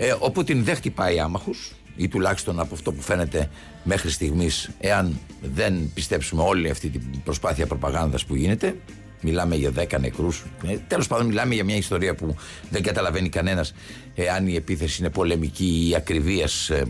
ε, 0.00 0.14
ο 0.18 0.30
Πούτιν 0.30 0.64
δεν 0.64 0.74
χτυπάει 0.74 1.20
άμαχους, 1.20 1.72
ή 1.96 2.08
τουλάχιστον 2.08 2.60
από 2.60 2.74
αυτό 2.74 2.92
που 2.92 3.02
φαίνεται 3.02 3.50
μέχρι 3.84 4.10
στιγμής 4.10 4.70
εάν 4.80 5.18
δεν 5.54 5.90
πιστέψουμε 5.94 6.42
όλη 6.42 6.70
αυτή 6.70 6.88
την 6.88 7.22
προσπάθεια 7.24 7.66
προπαγάνδας 7.66 8.24
που 8.24 8.34
γίνεται 8.34 8.76
μιλάμε 9.20 9.56
για 9.56 9.72
10 9.76 10.00
νεκρούς 10.00 10.44
ε, 10.66 10.76
τέλος 10.88 11.06
πάντων 11.06 11.26
μιλάμε 11.26 11.54
για 11.54 11.64
μια 11.64 11.76
ιστορία 11.76 12.14
που 12.14 12.34
δεν 12.70 12.82
καταλαβαίνει 12.82 13.28
κανένας 13.28 13.74
εάν 14.14 14.46
η 14.46 14.54
επίθεση 14.54 15.00
είναι 15.00 15.10
πολεμική 15.10 15.88
ή 15.90 15.94
ακριβίας 15.94 16.70
ε, 16.70 16.86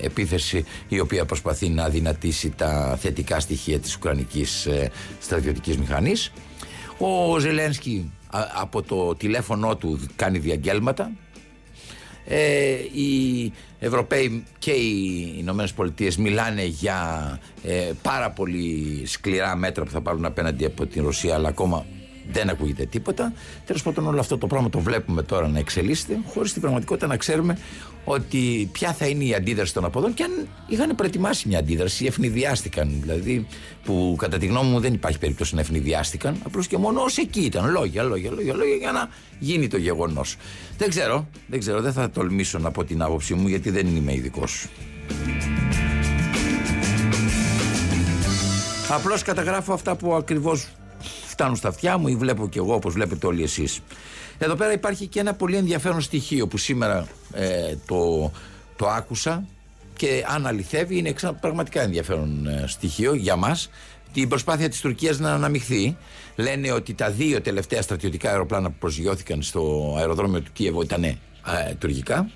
ε, 0.00 0.06
επίθεση 0.06 0.64
η 0.88 1.00
οποία 1.00 1.24
προσπαθεί 1.24 1.68
να 1.68 1.88
δυνατήσει 1.88 2.50
τα 2.50 2.98
θετικά 3.00 3.40
στοιχεία 3.40 3.78
της 3.78 3.96
Ουκρανικής 3.96 4.66
ε, 4.66 4.90
στρατιωτικής 5.20 5.78
μηχανής. 5.78 6.32
Ο 6.98 7.38
Ζελένσκι 7.38 8.10
από 8.54 8.82
το 8.82 9.14
τηλέφωνό 9.14 9.76
του 9.76 10.00
κάνει 10.16 10.38
διαγγέλματα 10.38 11.10
ε, 12.28 12.72
οι 12.72 13.52
Ευρωπαίοι 13.78 14.44
και 14.58 14.70
οι 14.70 15.34
Ηνωμένες 15.38 15.72
Πολιτείες 15.72 16.16
μιλάνε 16.16 16.64
για 16.64 17.40
ε, 17.62 17.90
πάρα 18.02 18.30
πολύ 18.30 19.02
σκληρά 19.06 19.56
μέτρα 19.56 19.84
που 19.84 19.90
θα 19.90 20.00
πάρουν 20.00 20.24
απέναντι 20.24 20.64
από 20.64 20.86
την 20.86 21.04
Ρωσία, 21.04 21.34
αλλά 21.34 21.48
ακόμα 21.48 21.86
δεν 22.32 22.48
ακούγεται 22.48 22.86
τίποτα. 22.86 23.32
Τέλος 23.64 23.82
πάντων, 23.82 24.06
όλο 24.06 24.20
αυτό 24.20 24.38
το 24.38 24.46
πράγμα 24.46 24.70
το 24.70 24.78
βλέπουμε 24.78 25.22
τώρα 25.22 25.48
να 25.48 25.58
εξελίσσεται, 25.58 26.18
χωρίς 26.26 26.52
την 26.52 26.60
πραγματικότητα 26.60 27.06
να 27.06 27.16
ξέρουμε 27.16 27.58
ότι 28.04 28.68
ποια 28.72 28.92
θα 28.92 29.06
είναι 29.06 29.24
η 29.24 29.34
αντίδραση 29.34 29.74
των 29.74 29.84
αποδών 29.84 30.14
και 30.14 30.22
αν 30.22 30.48
είχαν 30.66 30.94
προετοιμάσει 30.94 31.48
μια 31.48 31.58
αντίδραση, 31.58 32.06
ευνηδιάστηκαν. 32.06 32.98
Δηλαδή, 33.00 33.46
που 33.84 34.14
κατά 34.18 34.38
τη 34.38 34.46
γνώμη 34.46 34.70
μου 34.70 34.80
δεν 34.80 34.94
υπάρχει 34.94 35.18
περίπτωση 35.18 35.54
να 35.54 35.60
ευνηδιάστηκαν, 35.60 36.36
απλώς 36.44 36.66
και 36.66 36.76
μόνο 36.76 37.00
ως 37.00 37.16
εκεί 37.16 37.40
ήταν. 37.40 37.70
Λόγια, 37.70 38.02
λόγια, 38.02 38.30
λόγια, 38.30 38.54
λόγια 38.54 38.76
για 38.76 38.92
να 38.92 39.08
γίνει 39.38 39.68
το 39.68 39.76
γεγονός. 39.76 40.36
Δεν 40.78 40.88
ξέρω, 40.88 41.28
δεν 41.46 41.58
ξέρω, 41.58 41.80
δεν 41.80 41.92
θα 41.92 42.10
τολμήσω 42.10 42.58
να 42.58 42.70
πω 42.70 42.84
την 42.84 43.02
άποψή 43.02 43.34
μου 43.34 43.48
γιατί 43.48 43.70
δεν 43.70 43.96
είμαι 43.96 44.14
ειδικός. 44.14 44.66
Απλώς 48.88 49.22
καταγράφω 49.22 49.72
αυτά 49.72 49.96
που 49.96 50.14
ακριβώς 50.14 50.68
φτάνουν 51.26 51.56
στα 51.56 51.68
αυτιά 51.68 51.98
μου 51.98 52.08
ή 52.08 52.16
βλέπω 52.16 52.48
κι 52.48 52.58
εγώ 52.58 52.74
όπως 52.74 52.92
βλέπετε 52.92 53.26
όλοι 53.26 53.42
εσείς. 53.42 53.80
Εδώ 54.38 54.54
πέρα 54.54 54.72
υπάρχει 54.72 55.06
και 55.06 55.20
ένα 55.20 55.34
πολύ 55.34 55.56
ενδιαφέρον 55.56 56.00
στοιχείο 56.00 56.46
που 56.46 56.56
σήμερα 56.56 57.06
ε, 57.32 57.74
το, 57.86 58.32
το 58.76 58.88
άκουσα 58.88 59.44
και 59.96 60.24
αν 60.28 60.46
αληθεύει 60.46 60.98
είναι 60.98 61.14
πραγματικά 61.40 61.82
ενδιαφέρον 61.82 62.46
ε, 62.46 62.64
στοιχείο 62.66 63.14
για 63.14 63.36
μας 63.36 63.70
την 64.12 64.28
προσπάθεια 64.28 64.68
της 64.68 64.80
Τουρκίας 64.80 65.18
να 65.18 65.32
αναμειχθεί. 65.32 65.96
Λένε 66.36 66.72
ότι 66.72 66.94
τα 66.94 67.10
δύο 67.10 67.40
τελευταία 67.40 67.82
στρατιωτικά 67.82 68.30
αεροπλάνα 68.30 68.68
που 68.70 68.76
προσγειώθηκαν 68.78 69.42
στο 69.42 69.94
αεροδρόμιο 69.98 70.40
του 70.40 70.52
Κίεβο 70.52 70.82
ήταν 70.82 71.04
ε, 71.04 71.18
τουρκικά. 71.78 72.30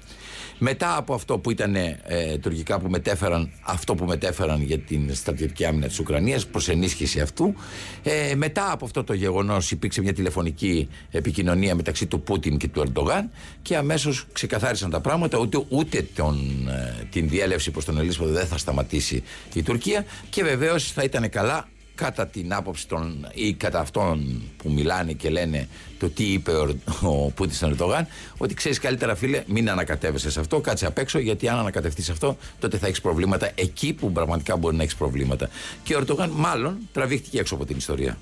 Μετά 0.62 0.96
από 0.96 1.14
αυτό 1.14 1.38
που 1.38 1.50
ήταν 1.50 1.74
ε, 1.74 1.96
τουρκικά 2.40 2.80
που 2.80 2.88
μετέφεραν, 2.90 3.50
αυτό 3.62 3.94
που 3.94 4.04
μετέφεραν 4.04 4.62
για 4.62 4.78
την 4.78 5.14
στρατιωτική 5.14 5.64
άμυνα 5.64 5.86
της 5.86 5.98
Ουκρανίας, 5.98 6.46
προς 6.46 6.68
ενίσχυση 6.68 7.20
αυτού. 7.20 7.54
Ε, 8.02 8.34
μετά 8.34 8.72
από 8.72 8.84
αυτό 8.84 9.04
το 9.04 9.12
γεγονός 9.12 9.70
υπήρξε 9.70 10.00
μια 10.00 10.12
τηλεφωνική 10.12 10.88
επικοινωνία 11.10 11.74
μεταξύ 11.74 12.06
του 12.06 12.20
Πούτιν 12.20 12.56
και 12.56 12.68
του 12.68 12.80
Ερντογάν 12.80 13.30
και 13.62 13.76
αμέσως 13.76 14.26
ξεκαθάρισαν 14.32 14.90
τα 14.90 15.00
πράγματα. 15.00 15.38
Ούτε, 15.38 15.64
ούτε 15.68 16.06
τον, 16.14 16.68
ε, 16.68 17.06
την 17.10 17.28
διέλευση 17.28 17.70
προς 17.70 17.84
τον 17.84 17.98
Ελίσποδο 17.98 18.32
δεν 18.32 18.46
θα 18.46 18.58
σταματήσει 18.58 19.22
η 19.54 19.62
Τουρκία 19.62 20.04
και 20.30 20.42
βεβαίως 20.42 20.92
θα 20.92 21.02
ήταν 21.02 21.30
καλά 21.30 21.68
κατά 22.00 22.26
την 22.26 22.54
άποψη 22.54 22.88
των 22.88 23.28
ή 23.34 23.52
κατά 23.52 23.80
αυτών 23.80 24.42
που 24.56 24.70
μιλάνε 24.70 25.12
και 25.12 25.30
λένε 25.30 25.68
το 25.98 26.08
τι 26.08 26.24
είπε 26.24 26.50
ο, 26.50 26.76
ο 27.02 27.30
Πούτιν 27.30 27.54
στον 27.54 27.70
Ερντογάν, 27.70 28.06
ότι 28.38 28.54
ξέρεις 28.54 28.78
καλύτερα, 28.78 29.14
φίλε, 29.14 29.42
μην 29.46 29.70
ανακατεύεσαι 29.70 30.30
σε 30.30 30.40
αυτό, 30.40 30.60
κάτσε 30.60 30.86
απ' 30.86 30.98
έξω, 30.98 31.18
γιατί 31.18 31.48
αν 31.48 31.58
ανακατευτείς 31.58 32.04
σε 32.04 32.12
αυτό, 32.12 32.36
τότε 32.58 32.78
θα 32.78 32.86
έχεις 32.86 33.00
προβλήματα 33.00 33.50
εκεί 33.54 33.92
που 33.92 34.12
πραγματικά 34.12 34.56
μπορεί 34.56 34.76
να 34.76 34.82
έχεις 34.82 34.94
προβλήματα. 34.94 35.48
Και 35.82 35.94
ο 35.94 35.98
Ερντογάν, 35.98 36.30
μάλλον, 36.30 36.78
τραβήχτηκε 36.92 37.38
έξω 37.38 37.54
από 37.54 37.64
την 37.64 37.76
ιστορία. 37.76 38.18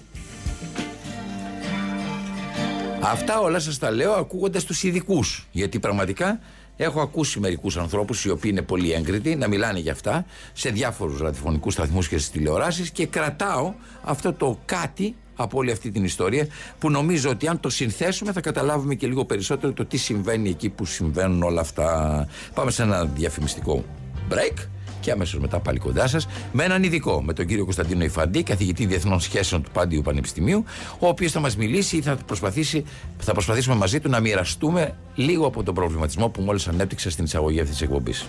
Αυτά 3.00 3.40
όλα 3.40 3.58
σας 3.58 3.78
τα 3.78 3.90
λέω 3.90 4.12
ακούγοντας 4.12 4.64
τους 4.64 4.82
ειδικούς, 4.82 5.47
γιατί 5.50 5.78
πραγματικά 5.78 6.40
Έχω 6.80 7.00
ακούσει 7.00 7.40
μερικούς 7.40 7.76
ανθρώπους 7.76 8.25
οι 8.25 8.30
οποίοι 8.30 8.50
είναι 8.54 8.62
πολύ 8.62 8.92
έγκριτοι 8.92 9.37
να 9.37 9.49
μιλάνε 9.49 9.78
για 9.78 9.92
αυτά 9.92 10.26
σε 10.52 10.70
διάφορους 10.70 11.20
ραδιοφωνικούς 11.20 11.73
σταθμούς 11.73 12.08
και 12.08 12.18
στις 12.18 12.30
τηλεοράσεις 12.30 12.90
και 12.90 13.06
κρατάω 13.06 13.73
αυτό 14.02 14.32
το 14.32 14.58
κάτι 14.64 15.14
από 15.37 15.58
όλη 15.58 15.70
αυτή 15.70 15.90
την 15.90 16.04
ιστορία 16.04 16.47
που 16.78 16.90
νομίζω 16.90 17.30
ότι 17.30 17.49
αν 17.49 17.61
το 17.61 17.68
συνθέσουμε 17.68 18.32
θα 18.32 18.40
καταλάβουμε 18.40 18.94
και 18.94 19.06
λίγο 19.06 19.25
περισσότερο 19.25 19.73
το 19.73 19.85
τι 19.85 19.97
συμβαίνει 19.97 20.49
εκεί 20.49 20.68
που 20.68 20.85
συμβαίνουν 20.85 21.42
όλα 21.42 21.61
αυτά. 21.61 22.28
Πάμε 22.54 22.70
σε 22.70 22.82
ένα 22.82 23.04
διαφημιστικό 23.04 23.85
break 24.30 24.66
και 25.00 25.11
αμέσως 25.11 25.40
μετά 25.40 25.61
πάλι 25.61 25.78
κοντά 25.78 26.07
σας 26.07 26.28
με 26.52 26.64
έναν 26.64 26.83
ειδικό, 26.83 27.23
με 27.23 27.33
τον 27.33 27.47
κύριο 27.47 27.64
Κωνσταντίνο 27.64 28.05
Ιφαντή, 28.05 28.43
καθηγητή 28.43 28.87
Διεθνών 28.87 29.21
Σχέσεων 29.21 29.62
του 29.62 29.71
Πάντιου 29.71 30.02
Πανεπιστημίου, 30.02 30.64
ο 30.99 31.09
οποίος 31.09 31.33
θα 31.33 31.40
μας 31.40 31.57
μιλήσει 31.57 31.97
ή 31.97 32.00
θα, 32.00 32.17
προσπαθήσει, 32.26 32.85
θα 33.19 33.33
προσπαθήσουμε 33.33 33.75
μαζί 33.75 34.00
του 34.00 34.09
να 34.09 34.21
μοιραστούμε 34.21 34.95
λίγο 35.14 35.47
από 35.47 35.62
τον 35.62 35.75
προβληματισμό 35.75 36.28
που 36.28 36.43
μόλις 36.43 36.69
ανέπτυξε 36.69 37.11
στην 37.11 37.25
εισαγωγή 37.25 37.61
αυτής 37.61 37.76
της 37.76 37.83
εκπομπής. 37.83 38.26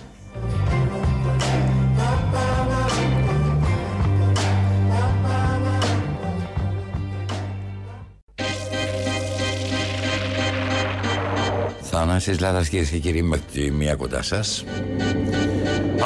Θανάσης 11.82 12.40
Λάδας 12.40 12.68
κυρίες 12.68 12.90
και 12.90 12.98
κύριοι 12.98 13.22
μέχρι 13.22 13.44
τη 13.52 13.70
μία 13.70 13.94
κοντά 13.94 14.22
σας 14.22 14.64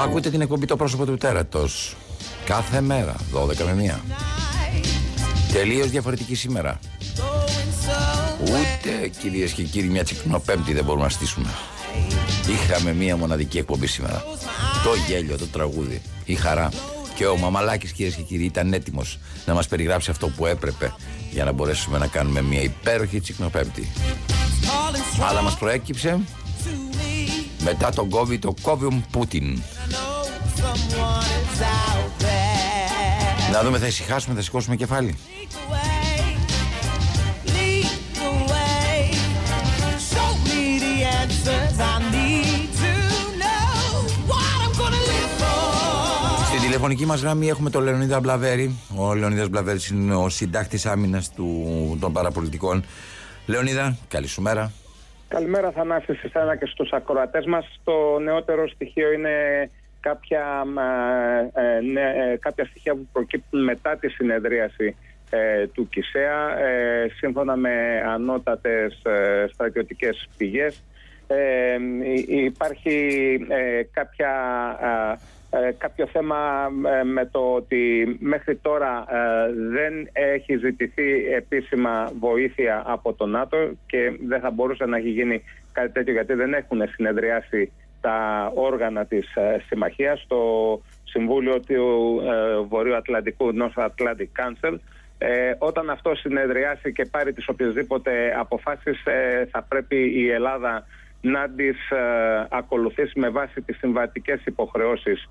Ακούτε 0.03 0.31
την 0.31 0.41
εκπομπή 0.41 0.67
το 0.67 0.77
πρόσωπο 0.77 1.07
του 1.07 1.17
τέρατος 1.17 1.97
Κάθε 2.45 2.81
μέρα 2.81 3.15
12 3.35 3.57
με 3.75 4.01
1 4.07 4.15
Τελείως 5.53 5.91
διαφορετική 5.91 6.35
σήμερα. 6.35 6.79
Ούτε 8.41 9.09
κυρίες 9.21 9.53
και 9.53 9.63
κύριοι 9.63 9.89
μια 9.89 10.05
τσικνοπέμπτη 10.05 10.73
δεν 10.73 10.85
μπορούμε 10.85 11.05
να 11.05 11.11
στήσουμε. 11.11 11.49
Είχαμε 12.49 12.93
μία 12.93 13.17
μοναδική 13.17 13.59
εκπομπή 13.59 13.87
σήμερα. 13.87 14.25
Το 14.85 14.91
γέλιο, 15.09 15.39
το 15.39 15.47
τραγούδι 15.47 16.03
Η 16.25 16.35
χαρά. 16.35 16.69
Και 17.15 17.27
ο 17.27 17.37
Μαμαλάκης 17.37 17.93
κυρίες 17.93 18.15
και 18.15 18.23
κύριοι 18.23 18.45
ήταν 18.45 18.73
έτοιμος 18.73 19.19
να 19.47 19.55
μας 19.55 19.69
περιγράψει 19.69 20.11
αυτό 20.11 20.29
που 20.29 20.47
έπρεπε 20.47 20.95
για 21.31 21.45
να 21.45 21.53
μπορέσουμε 21.53 21.99
να 21.99 22.07
κάνουμε 22.07 22.43
μια 22.43 22.61
υπέροχη 22.61 23.21
τσικνοπέμπτη. 23.21 23.89
Αλλά 25.29 25.43
μας 25.43 25.59
προέκυψε 25.59 26.21
μετά 27.65 27.91
τον 27.91 28.09
κόβει 28.09 28.39
το 28.39 28.55
κόβιουμ 28.63 29.01
Πούτιν 29.11 29.63
Να 33.53 33.63
δούμε, 33.63 33.79
θα 33.79 33.87
ησυχάσουμε, 33.87 34.35
θα 34.35 34.43
σηκώσουμε 34.43 34.77
κεφάλι. 34.77 35.17
Στην 46.47 46.61
τηλεφωνική 46.61 47.07
μας 47.07 47.21
γραμμή 47.21 47.49
έχουμε 47.49 47.71
τον 47.71 47.83
Λεωνίδα 47.83 48.21
Μπλαβέρη. 48.21 48.79
Ο 48.97 49.15
Λεωνίδας 49.15 49.49
Μπλαβέρης 49.49 49.89
είναι 49.89 50.15
ο 50.15 50.29
συντάκτης 50.29 50.87
άμυνας 50.87 51.31
του, 51.31 51.97
των 52.01 52.13
παραπολιτικών. 52.13 52.85
Λεωνίδα, 53.47 53.97
καλή 54.09 54.27
σου 54.27 54.43
μέρα. 54.43 54.73
Καλημέρα 55.29 55.71
Θανάση 55.71 56.15
σε 56.15 56.27
εσένα 56.27 56.57
και 56.57 56.67
στους 56.67 56.93
ακροατές 56.93 57.47
μας. 57.47 57.81
Το 57.85 58.19
νεότερο 58.19 58.69
στοιχείο 58.69 59.13
είναι 59.13 59.71
κάποια, 60.01 60.65
ε, 61.55 61.81
ναι, 61.81 62.01
ε, 62.01 62.37
κάποια 62.37 62.65
στοιχεία 62.65 62.95
που 62.95 63.09
προκύπτουν 63.13 63.65
μετά 63.65 63.97
τη 63.97 64.09
συνεδρίαση 64.09 64.97
ε, 65.31 65.67
του 65.67 65.89
ΚΙΣΕΑ 65.89 66.57
σύμφωνα 67.17 67.57
με 67.57 68.03
ανώτατες 68.07 69.03
στρατιωτικές 69.53 70.29
πηγές 70.37 70.83
υπάρχει 72.29 73.39
κάποια, 73.93 74.31
κάποιο 75.79 76.07
θέμα 76.07 76.69
με 77.05 77.27
το 77.27 77.55
ότι 77.55 78.17
μέχρι 78.21 78.57
τώρα 78.57 79.05
δεν 79.71 80.09
έχει 80.13 80.57
ζητηθεί 80.57 81.27
επίσημα 81.35 82.11
βοήθεια 82.19 82.83
από 82.87 83.13
το 83.13 83.27
ΝΑΤΟ 83.27 83.57
και 83.87 84.19
δεν 84.27 84.41
θα 84.41 84.51
μπορούσε 84.51 84.85
να 84.85 84.97
έχει 84.97 85.11
γίνει 85.11 85.43
κάτι 85.73 85.93
τέτοιο 85.93 86.13
γιατί 86.13 86.35
δεν 86.35 86.55
έχουν 86.55 86.89
συνεδριάσει 86.89 87.73
τα 88.05 88.51
όργανα 88.55 89.05
της 89.05 89.35
ε, 89.35 89.63
συμμαχίας, 89.67 90.25
το 90.29 90.39
Συμβούλιο 91.05 91.61
του 91.61 92.21
ε, 92.25 92.59
Βορείου 92.59 92.97
Ατλαντικού, 92.97 93.51
North 93.61 93.85
Atlantic 93.85 94.31
Council, 94.41 94.79
ε, 95.19 95.53
όταν 95.59 95.91
αυτό 95.91 96.15
συνεδριάσει 96.15 96.93
και 96.93 97.05
πάρει 97.05 97.33
τις 97.33 97.49
οποιασδήποτε 97.49 98.35
αποφάσεις 98.39 99.03
θα 99.51 99.63
πρέπει 99.63 99.97
η 99.97 100.31
Ελλάδα 100.31 100.87
να 101.25 101.51
τις 101.51 101.77
ακολουθήσει 102.49 103.19
με 103.19 103.29
βάση 103.29 103.63
τις 103.63 103.77
συμβατικές 103.77 104.41
υποχρεώσεις 104.45 105.29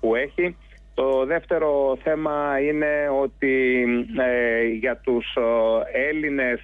που 0.00 0.14
έχει. 0.14 0.56
Το 0.94 1.24
δεύτερο 1.26 1.98
θέμα 2.02 2.60
είναι 2.60 3.08
ότι 3.22 3.84
για 4.80 4.96
τους 4.96 5.36
Έλληνες 5.92 6.60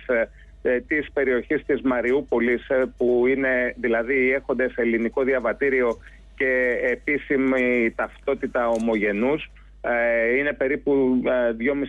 ε, 0.67 0.81
της 0.81 1.13
περιοχής 1.13 1.65
της 1.67 1.81
Μαριούπολης 1.83 2.69
ε, 2.69 2.93
που 2.97 3.25
είναι 3.27 3.75
δηλαδή 3.77 4.33
έχονται 4.33 4.69
σε 4.69 4.81
ελληνικό 4.81 5.23
διαβατήριο 5.23 5.99
και 6.37 6.79
επίσημη 6.91 7.93
ταυτότητα 7.97 8.69
ομογενούς 8.69 9.51
ε, 9.81 10.37
είναι 10.37 10.53
περίπου 10.53 11.23
2,5 11.25 11.31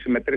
με 0.06 0.24
3.000 0.26 0.34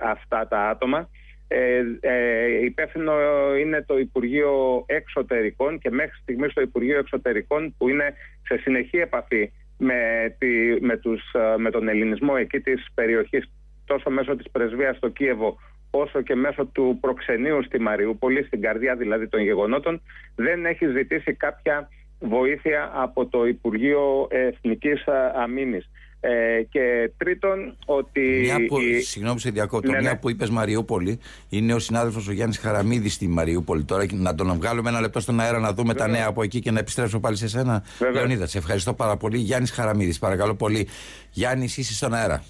αυτά 0.00 0.48
τα 0.48 0.68
άτομα 0.68 1.08
ε, 1.52 1.82
ε, 2.00 2.64
υπεύθυνο 2.64 3.12
είναι 3.56 3.84
το 3.86 3.98
Υπουργείο 3.98 4.84
Εξωτερικών 4.86 5.78
και 5.78 5.90
μέχρι 5.90 6.18
στιγμής 6.22 6.52
το 6.52 6.60
Υπουργείο 6.60 6.98
Εξωτερικών 6.98 7.74
που 7.78 7.88
είναι 7.88 8.14
σε 8.42 8.56
συνεχή 8.56 8.96
επαφή 8.96 9.52
με, 9.78 9.94
τη, 10.38 10.46
με, 10.80 10.96
τους, 10.96 11.22
με 11.56 11.70
τον 11.70 11.88
ελληνισμό 11.88 12.34
εκεί 12.38 12.60
της 12.60 12.86
περιοχής 12.94 13.50
τόσο 13.84 14.10
μέσω 14.10 14.36
της 14.36 14.50
πρεσβείας 14.50 14.96
στο 14.96 15.08
Κίεβο 15.08 15.58
όσο 15.90 16.22
και 16.22 16.34
μέσω 16.34 16.66
του 16.66 16.98
προξενείου 17.00 17.62
στη 17.64 17.80
Μαριούπολη, 17.80 18.44
στην 18.44 18.60
καρδιά 18.60 18.96
δηλαδή 18.96 19.28
των 19.28 19.40
γεγονότων, 19.40 20.02
δεν 20.34 20.66
έχει 20.66 20.86
ζητήσει 20.86 21.34
κάποια 21.34 21.88
βοήθεια 22.18 22.90
από 22.94 23.26
το 23.26 23.46
Υπουργείο 23.46 24.28
Εθνικής 24.30 25.04
Αμήνης. 25.34 25.90
Ε, 26.20 26.62
και 26.70 27.10
τρίτον, 27.16 27.76
ότι. 27.86 28.20
Μια 28.20 28.66
που, 28.66 28.76
Συγγνώμη, 29.02 29.40
σε 29.40 29.50
διακόπτω. 29.50 29.90
Ναι, 29.90 30.00
μια 30.00 30.10
ναι. 30.10 30.18
που 30.18 30.30
είπες 30.30 30.50
Μαριούπολη, 30.50 31.18
είναι 31.48 31.74
ο 31.74 31.78
συνάδελφος 31.78 32.28
ο 32.28 32.32
Γιάννης 32.32 32.58
Χαραμίδης 32.58 33.14
στη 33.14 33.28
Μαριούπολη. 33.28 33.84
Τώρα 33.84 34.06
να 34.10 34.34
τον 34.34 34.56
βγάλουμε 34.56 34.88
ένα 34.88 35.00
λεπτό 35.00 35.20
στον 35.20 35.40
αέρα 35.40 35.58
να 35.58 35.72
δούμε 35.72 35.94
τα 35.94 36.08
νέα 36.08 36.26
από 36.26 36.42
εκεί 36.42 36.60
και 36.60 36.70
να 36.70 36.78
επιστρέψω 36.78 37.20
πάλι 37.20 37.36
σε 37.36 37.48
σένα. 37.48 37.84
Λεωνίδα, 38.12 38.46
σε 38.46 38.58
ευχαριστώ 38.58 38.94
πάρα 38.94 39.16
πολύ. 39.16 39.38
Γιάννης 39.38 39.70
Χαραμίδης, 39.70 40.18
παρακαλώ 40.18 40.54
πολύ. 40.54 40.88
Γιάννης, 41.30 41.76
είσαι 41.76 41.94
στον 41.94 42.14
αέρα. 42.14 42.42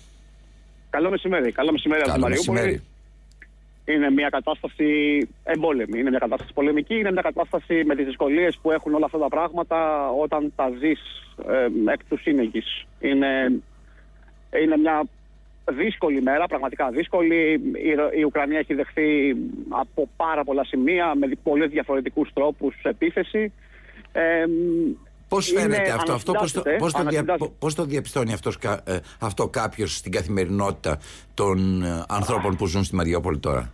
Καλό 0.90 1.10
μεσημέρι. 1.10 1.52
Καλό 1.52 1.72
μεσημέρι 1.72 2.02
από 2.02 2.12
τη 2.12 2.20
Μαριούπολη 2.20 2.82
είναι 3.92 4.10
μια 4.10 4.28
κατάσταση 4.28 4.86
εμπόλεμη, 5.44 5.98
είναι 5.98 6.10
μια 6.10 6.18
κατάσταση 6.18 6.52
πολεμική, 6.52 6.94
είναι 6.94 7.12
μια 7.12 7.22
κατάσταση 7.22 7.82
με 7.84 7.94
τις 7.94 8.04
δυσκολίες 8.06 8.58
που 8.62 8.70
έχουν 8.70 8.94
όλα 8.94 9.04
αυτά 9.04 9.18
τα 9.18 9.28
πράγματα 9.28 10.08
όταν 10.10 10.52
τα 10.56 10.70
ζεις 10.80 11.00
ε, 11.48 11.92
εκ 11.92 12.00
του 12.08 12.18
σύνεγγης. 12.18 12.86
Είναι, 13.00 13.62
είναι 14.62 14.76
μια 14.76 15.02
δύσκολη 15.72 16.22
μέρα, 16.22 16.46
πραγματικά 16.46 16.90
δύσκολη. 16.90 17.52
Η, 17.52 18.18
η 18.18 18.24
Ουκρανία 18.24 18.58
έχει 18.58 18.74
δεχθεί 18.74 19.36
από 19.68 20.08
πάρα 20.16 20.44
πολλά 20.44 20.64
σημεία 20.64 21.14
με 21.14 21.26
πολλές 21.42 21.70
διαφορετικούς 21.70 22.30
τρόπους 22.32 22.74
επίθεση. 22.82 23.52
Ε, 24.12 24.44
Πώς 25.28 25.52
φαίνεται 25.52 25.90
αυτό, 25.90 26.12
αυτό 26.12 26.32
πώς, 26.32 26.52
το, 26.52 26.62
πώς, 26.78 26.92
το 26.92 27.04
δια, 27.04 27.24
πώς 27.58 27.74
το 27.74 27.84
διαπιστώνει 27.84 28.32
αυτός, 28.32 28.58
ε, 28.84 28.98
αυτό 29.20 29.48
κάποιος 29.48 29.96
στην 29.96 30.12
καθημερινότητα 30.12 30.98
των 31.34 31.82
ε, 31.82 32.04
ανθρώπων 32.08 32.56
που 32.56 32.66
ζουν 32.66 32.84
στη 32.84 32.94
Μαριόπολη 32.94 33.38
τώρα; 33.38 33.72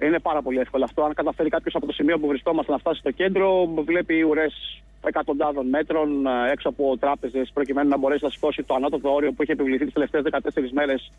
Είναι 0.00 0.18
πάρα 0.18 0.42
πολύ 0.42 0.58
εύκολο 0.58 0.84
αυτό. 0.84 1.02
Αν 1.02 1.14
καταφέρει 1.14 1.48
κάποιος 1.48 1.74
από 1.74 1.86
το 1.86 1.92
σημείο 1.92 2.18
που 2.18 2.26
βρισκόμαστε 2.26 2.72
να 2.72 2.78
φτάσει 2.78 3.00
στο 3.00 3.10
κέντρο, 3.10 3.66
βλέπει 3.84 4.22
ουρές 4.22 4.82
εκατοντάδων 5.04 5.68
μέτρων 5.68 6.26
ε, 6.26 6.50
έξω 6.52 6.68
από 6.68 6.96
τράπεζες, 6.98 7.50
προκειμένου 7.54 7.88
να 7.88 7.98
μπορέσει 7.98 8.24
να 8.24 8.30
σηκώσει 8.30 8.62
το 8.62 8.74
ανώτατο 8.74 9.12
όριο 9.12 9.32
που 9.32 9.42
έχει 9.42 9.50
επιβληθεί 9.50 9.84
τις 9.84 9.92
τελευταίες 9.92 10.22
14 10.30 10.36
μέρες. 10.72 11.12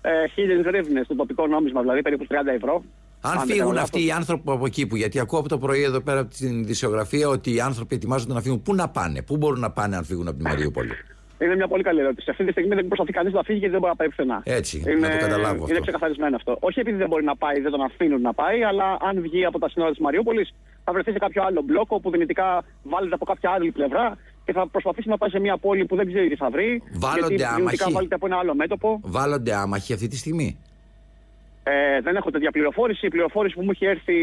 Ε, 0.00 0.28
Χίλιες 0.28 0.60
γρήβνε 0.60 1.02
στο 1.04 1.14
τοπικό 1.14 1.46
νόμισμα, 1.46 1.80
δηλαδή 1.80 2.02
περίπου 2.02 2.26
30 2.28 2.34
ευρώ. 2.54 2.84
Αν, 3.20 3.38
αν 3.38 3.46
φύγουν 3.46 3.78
αυτοί 3.78 4.06
οι 4.06 4.10
άνθρωποι 4.10 4.50
από 4.50 4.66
εκεί 4.66 4.86
που, 4.86 4.96
γιατί 4.96 5.18
ακούω 5.18 5.38
από 5.38 5.48
το 5.48 5.58
πρωί 5.58 5.82
εδώ 5.82 6.00
πέρα 6.00 6.20
από 6.20 6.34
την 6.34 6.64
δισιογραφία 6.64 7.28
ότι 7.28 7.54
οι 7.54 7.60
άνθρωποι 7.60 7.94
ετοιμάζονται 7.94 8.32
να 8.32 8.40
φύγουν, 8.40 8.62
πού 8.62 8.74
να 8.74 8.88
πάνε, 8.88 9.22
πού 9.22 9.36
μπορούν 9.36 9.60
να 9.60 9.70
πάνε 9.70 9.96
αν 9.96 10.04
φύγουν 10.04 10.28
από 10.28 10.36
τη 10.36 10.42
Μαριούπολη; 10.42 10.90
Είναι 11.38 11.56
μια 11.56 11.68
πολύ 11.68 11.82
καλή 11.82 12.00
ερώτηση. 12.00 12.30
Αυτή 12.30 12.44
τη 12.44 12.50
στιγμή 12.50 12.74
δεν 12.74 12.86
προσπαθεί 12.86 13.12
κανείς 13.12 13.32
να 13.32 13.42
φύγει 13.42 13.58
γιατί 13.58 13.72
δεν 13.72 13.80
μπορεί 13.80 13.92
να 13.92 13.98
πάει 14.00 14.08
πουθενά. 14.08 14.42
Έτσι, 14.44 14.82
είναι, 14.86 14.94
να 14.94 15.10
το 15.10 15.18
καταλάβω. 15.18 15.62
Αυτό. 15.62 15.70
Είναι 15.70 15.80
ξεκαθαρισμένο 15.80 16.36
αυτό. 16.36 16.56
Όχι 16.60 16.80
επειδή 16.80 16.96
δεν 16.96 17.08
μπορεί 17.08 17.24
να 17.24 17.36
πάει, 17.36 17.60
δεν 17.60 17.70
τον 17.70 17.82
αφήνουν 17.82 18.20
να 18.20 18.32
πάει, 18.32 18.62
αλλά 18.62 18.96
αν 19.00 19.20
βγει 19.20 19.44
από 19.44 19.58
τα 19.58 19.68
σύνορα 19.68 19.90
της 19.90 20.00
Μαριούπολης, 20.00 20.54
θα 20.84 20.92
βρεθεί 20.92 21.12
σε 21.12 21.18
κάποιο 21.18 21.42
άλλο 21.42 21.62
μπλόκο 21.64 22.00
που 22.00 22.10
δυνητικά 22.10 22.64
βάλετε 22.82 23.14
από 23.14 23.24
κάποια 23.24 23.50
άλλη 23.50 23.70
πλευρά 23.70 24.18
και 24.44 24.52
θα 24.52 24.68
προσπαθήσει 24.68 25.08
να 25.08 25.18
πάει 25.18 25.30
σε 25.30 25.40
μια 25.40 25.56
πόλη 25.56 25.84
που 25.84 25.96
δεν 25.96 26.06
ξέρει 26.06 26.28
τι 26.28 26.36
θα 26.36 26.50
βρει. 26.50 26.82
Βάλλονται 26.92 27.34
γιατί 27.34 27.54
άμαχοι. 27.54 27.92
βάλετε 27.92 28.14
από 28.14 28.26
ένα 28.26 28.36
άλλο 28.36 28.54
μέτωπο. 28.54 29.00
Βάλλονται 29.02 29.54
άμαχοι 29.54 29.92
αυτή 29.92 30.08
τη 30.08 30.16
στιγμή; 30.16 30.58
Ε, 31.62 32.00
δεν 32.00 32.16
έχω 32.16 32.30
τέτοια 32.30 32.50
πληροφόρηση. 32.50 33.06
Η 33.06 33.08
πληροφόρηση 33.08 33.54
που 33.54 33.62
μου 33.62 33.70
έχει 33.70 33.84
έρθει 33.84 34.14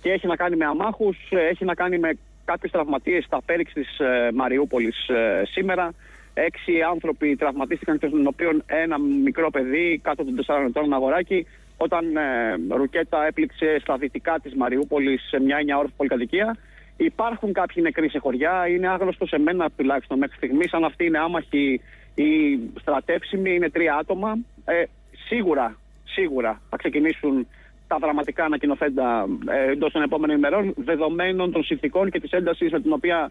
και 0.00 0.10
έχει 0.10 0.26
να 0.26 0.36
κάνει 0.36 0.56
με 0.56 0.64
αμάχους, 0.64 1.16
έχει 1.50 1.64
να 1.64 1.74
κάνει 1.74 1.98
με 1.98 2.10
κάποιου 2.44 2.68
τραυματίες 2.72 3.24
στα 3.24 3.42
πέριξ 3.46 3.72
της 3.72 3.98
ε, 3.98 4.30
Μαριούπολης 4.34 5.08
ε, 5.08 5.42
σήμερα. 5.46 5.92
Έξι 6.34 6.82
άνθρωποι 6.90 7.36
τραυματίστηκαν, 7.36 7.98
των 7.98 8.26
οποίων 8.26 8.62
ένα 8.66 8.98
μικρό 8.98 9.50
παιδί 9.50 10.00
κάτω 10.02 10.24
των 10.24 10.44
4 10.46 10.66
ετών 10.68 10.92
αγοράκι, 10.92 11.46
όταν 11.76 12.16
ε, 12.16 12.56
ρουκέτα 12.68 13.26
έπληξε 13.26 13.78
στα 13.80 13.96
δυτικά 13.96 14.38
της 14.42 14.54
Μαριούπολης 14.54 15.28
σε 15.28 15.40
μια 15.40 15.56
9 15.74 15.78
όροφη 15.78 15.92
πολυκατοικία. 15.96 16.56
Υπάρχουν 16.96 17.52
κάποιοι 17.52 17.82
νεκροί 17.86 18.08
σε 18.10 18.18
χωριά. 18.18 18.68
Είναι 18.68 18.88
άγνωστο 18.88 19.26
σε 19.26 19.38
μένα 19.38 19.70
τουλάχιστον 19.76 20.18
μέχρι 20.18 20.36
στιγμής. 20.36 20.72
Αν 20.72 20.84
αυτοί 20.84 21.04
είναι 21.04 21.18
άμαχοι 21.18 21.80
ή 22.14 22.58
στρατεύσιμοι, 22.80 23.54
είναι 23.54 23.70
τρία 23.70 23.96
άτομα. 23.96 24.38
Ε, 24.64 24.82
σίγουρα, 25.26 25.76
σίγουρα 26.04 26.60
θα 26.70 26.76
ξεκινήσουν 26.76 27.46
τα 27.86 27.96
δραματικά 28.00 28.44
ανακοινοθέντα 28.44 29.26
ε, 29.48 29.70
εντός 29.70 29.92
των 29.92 30.02
επόμενων 30.02 30.36
ημερών, 30.36 30.74
δεδομένων 30.76 31.52
των 31.52 31.64
συνθηκών 31.64 32.10
και 32.10 32.20
της 32.20 32.30
έντασης 32.30 32.70
με 32.70 32.80
την 32.80 32.92
οποία 32.92 33.30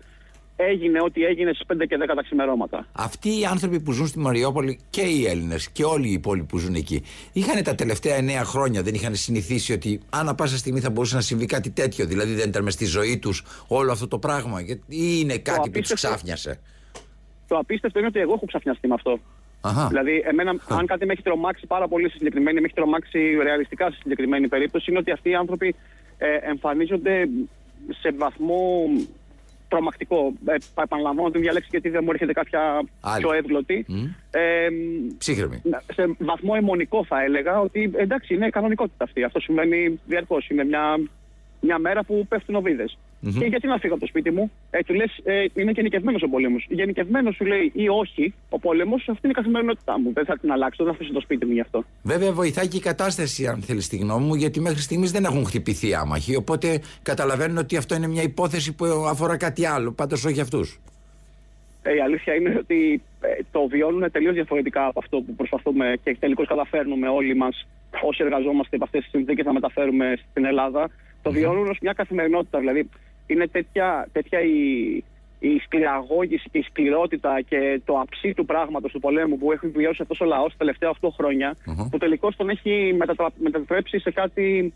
έγινε 0.62 1.02
ό,τι 1.02 1.24
έγινε 1.24 1.54
στις 1.54 1.66
5 1.74 1.86
και 1.88 1.98
10 2.00 2.14
τα 2.16 2.22
ξημερώματα. 2.22 2.86
Αυτοί 2.92 3.40
οι 3.40 3.46
άνθρωποι 3.46 3.80
που 3.80 3.92
ζουν 3.92 4.08
στη 4.08 4.20
Μαριόπολη 4.20 4.80
και 4.90 5.02
οι 5.02 5.26
Έλληνες 5.26 5.70
και 5.70 5.84
όλοι 5.84 6.08
οι 6.08 6.12
υπόλοιποι 6.12 6.48
που 6.48 6.58
ζουν 6.58 6.76
εκεί, 6.76 7.04
είχαν 7.34 7.64
τα 7.64 7.76
τελευταία 7.76 8.18
9 8.20 8.22
χρόνια, 8.44 8.82
δεν 8.82 8.94
είχαν 8.94 9.16
συνηθίσει 9.16 9.74
ότι 9.74 10.00
ανά 10.10 10.36
πάσα 10.36 10.58
στιγμή 10.58 10.80
θα 10.80 10.90
μπορούσε 10.90 11.16
να 11.16 11.22
συμβεί 11.22 11.46
κάτι 11.46 11.70
τέτοιο. 11.70 12.06
Δηλαδή 12.06 12.34
δεν 12.34 12.50
ήταν 12.50 12.64
μες 12.64 12.74
στη 12.74 12.86
ζωή 12.86 13.18
τους 13.18 13.44
όλο 13.68 13.92
αυτό 13.92 14.08
το 14.08 14.20
πράγμα, 14.20 14.62
ή 14.88 15.20
είναι 15.22 15.38
κάτι 15.38 15.70
που 15.70 15.80
τους 15.80 15.94
ξάφνιασε; 15.94 16.60
Το 17.48 17.58
απίστευτο 17.58 18.00
είναι 18.00 18.08
ότι 18.08 18.20
εγώ 18.20 18.34
έχω 18.34 18.46
ξαφνιαστεί 18.46 18.88
με 18.88 18.94
αυτό. 18.94 19.20
Αχα. 19.62 19.88
Δηλαδή, 19.88 20.24
εμένα, 20.26 20.56
αν 20.68 20.86
κάτι 20.86 21.06
με 21.06 21.12
έχει 21.12 21.22
τρομάξει 21.22 21.66
πάρα 21.66 21.88
πολύ 21.88 22.08
στη 22.10 22.18
συγκεκριμένη, 22.18 22.60
με 22.60 22.66
έχει 22.66 22.76
τρομάξει 22.76 23.20
ρεαλιστικά 23.44 23.88
στη 23.88 23.96
συγκεκριμένη 24.02 24.48
περίπτωση, 24.48 24.86
είναι 24.90 25.00
ότι 25.00 25.12
αυτοί 25.12 25.30
οι 25.30 25.36
άνθρωποι 25.36 25.76
ε, 26.18 26.50
εμφανίζονται 26.50 27.30
σε 28.02 28.12
βαθμό 28.18 28.90
τρομακτικό. 29.70 30.34
Ε, 30.46 30.56
επαναλαμβάνω 30.82 31.30
την 31.32 31.42
διαλέξη 31.42 31.68
γιατί 31.72 31.90
δεν 31.90 32.02
μου 32.04 32.10
έρχεται 32.12 32.34
κάποια 32.34 32.84
Άλλη. 33.02 33.22
πιο 33.24 33.34
εύγλωτη. 33.34 33.86
Mm. 33.90 33.94
Ε, 34.32 34.68
Ψύχρεμη. 35.18 35.62
Σε 35.94 36.16
βαθμό 36.18 36.54
αιμονικό 36.56 37.06
θα 37.06 37.24
έλεγα 37.24 37.60
ότι 37.60 37.92
εντάξει 37.96 38.34
είναι 38.34 38.50
κανονικότητα 38.50 39.04
αυτή. 39.04 39.24
Αυτό 39.24 39.40
σημαίνει 39.40 40.00
διαρκώς. 40.06 40.50
Είναι 40.50 40.64
μια, 40.64 40.84
μια 41.60 41.78
μέρα 41.78 42.04
που 42.04 42.26
πέφτουν 42.30 42.56
οβίδες. 42.56 42.98
Και 43.22 43.46
γιατί 43.46 43.68
να 43.68 43.78
φύγω 43.78 43.94
από 43.94 44.02
το 44.02 44.08
σπίτι 44.08 44.32
μου; 44.32 44.52
Ε, 44.70 44.80
του 44.84 44.94
λες, 44.94 45.20
ε, 45.24 45.46
είναι 45.54 45.72
γενικευμένο 45.72 46.18
ο 46.22 46.30
πόλεμο. 46.30 46.58
Γενικευμένος 46.68 47.36
σου 47.36 47.46
λέει 47.46 47.72
ή 47.76 47.90
όχι 47.90 48.34
ο 48.50 48.60
πόλεμος, 48.60 49.00
αυτή 49.10 49.20
είναι 49.24 49.32
η 49.32 49.36
καθημερινότητά 49.36 50.00
μου. 50.00 50.14
Δεν 50.14 50.26
θα 50.26 50.38
την 50.38 50.52
αλλάξω, 50.52 50.84
δεν 50.84 50.94
θα 50.94 51.00
αφήσω 51.00 51.14
το 51.14 51.22
σπίτι 51.22 51.46
μου 51.46 51.52
γι' 51.52 51.60
αυτό. 51.60 51.84
Βέβαια, 52.04 52.32
βοηθάει 52.32 52.68
και 52.68 52.78
η 52.78 52.80
κατάσταση, 52.80 53.48
αν 53.48 53.62
θέλεις 53.62 53.88
τη 53.88 53.98
γνώμη 53.98 54.26
μου, 54.26 54.36
γιατί 54.36 54.60
μέχρι 54.60 54.82
στιγμής 54.82 55.12
δεν 55.12 55.24
έχουν 55.24 55.46
χτυπηθεί 55.46 55.94
άμαχοι. 55.94 56.36
Οπότε 56.36 56.82
καταλαβαίνουν 57.02 57.58
ότι 57.58 57.78
αυτό 57.78 57.96
είναι 57.96 58.08
μια 58.08 58.22
υπόθεση 58.22 58.76
που 58.76 58.86
αφορά 58.86 59.38
κάτι 59.38 59.66
άλλο. 59.66 59.92
Πάντως 59.92 60.26
όχι 60.26 60.40
αυτούς. 60.42 60.80
Ε, 61.84 61.96
η 61.96 62.02
αλήθεια 62.02 62.36
είναι 62.36 62.56
ότι 62.60 63.02
ε, 63.22 63.28
το 63.52 63.68
βιώνουν 63.68 64.12
τελείως 64.12 64.34
διαφορετικά 64.34 64.86
από 64.86 65.00
αυτό 65.00 65.18
που 65.22 65.36
προσπαθούμε 65.36 65.94
και 66.04 66.18
τελικώς 66.20 66.48
καταφέρνουμε 66.48 67.08
όλοι 67.08 67.36
μας 67.36 67.68
όσοι 68.04 68.24
εργαζόμαστε 68.24 68.76
από 68.76 68.86
αυτές 68.86 69.02
τις 69.02 69.10
συνθήκες 69.12 69.46
να 69.46 69.54
μεταφέρουμε 69.54 70.18
στην 70.30 70.46
Ελλάδα. 70.46 70.90
Το 71.22 71.32
βιώνουν 71.32 71.70
ως 71.70 71.78
μια 71.82 71.94
καθημερινότητα. 71.94 72.60
Δηλαδή, 72.60 72.90
είναι 73.30 73.48
τέτοια, 73.48 74.08
τέτοια 74.12 74.40
η, 74.40 74.58
η 75.40 75.60
σκληραγώγηση 75.66 76.50
και 76.52 76.58
η 76.58 76.62
σκληρότητα 76.70 77.42
και 77.42 77.82
το 77.86 78.00
αψί 78.00 78.34
του 78.34 78.46
πράγματος 78.46 78.92
του 78.92 79.00
πολέμου 79.00 79.38
που 79.38 79.52
έχει 79.52 79.68
βιώσει 79.68 80.02
αυτός 80.02 80.20
ο 80.20 80.26
λαός 80.26 80.52
τα 80.52 80.58
τελευταία 80.58 80.92
8 81.02 81.08
χρονια 81.18 81.56
που 81.92 81.98
τελικώς 81.98 82.36
τον 82.36 82.50
έχει 82.50 82.98
μετατρέψει 83.38 84.00
σε 84.00 84.12
κάτι 84.12 84.74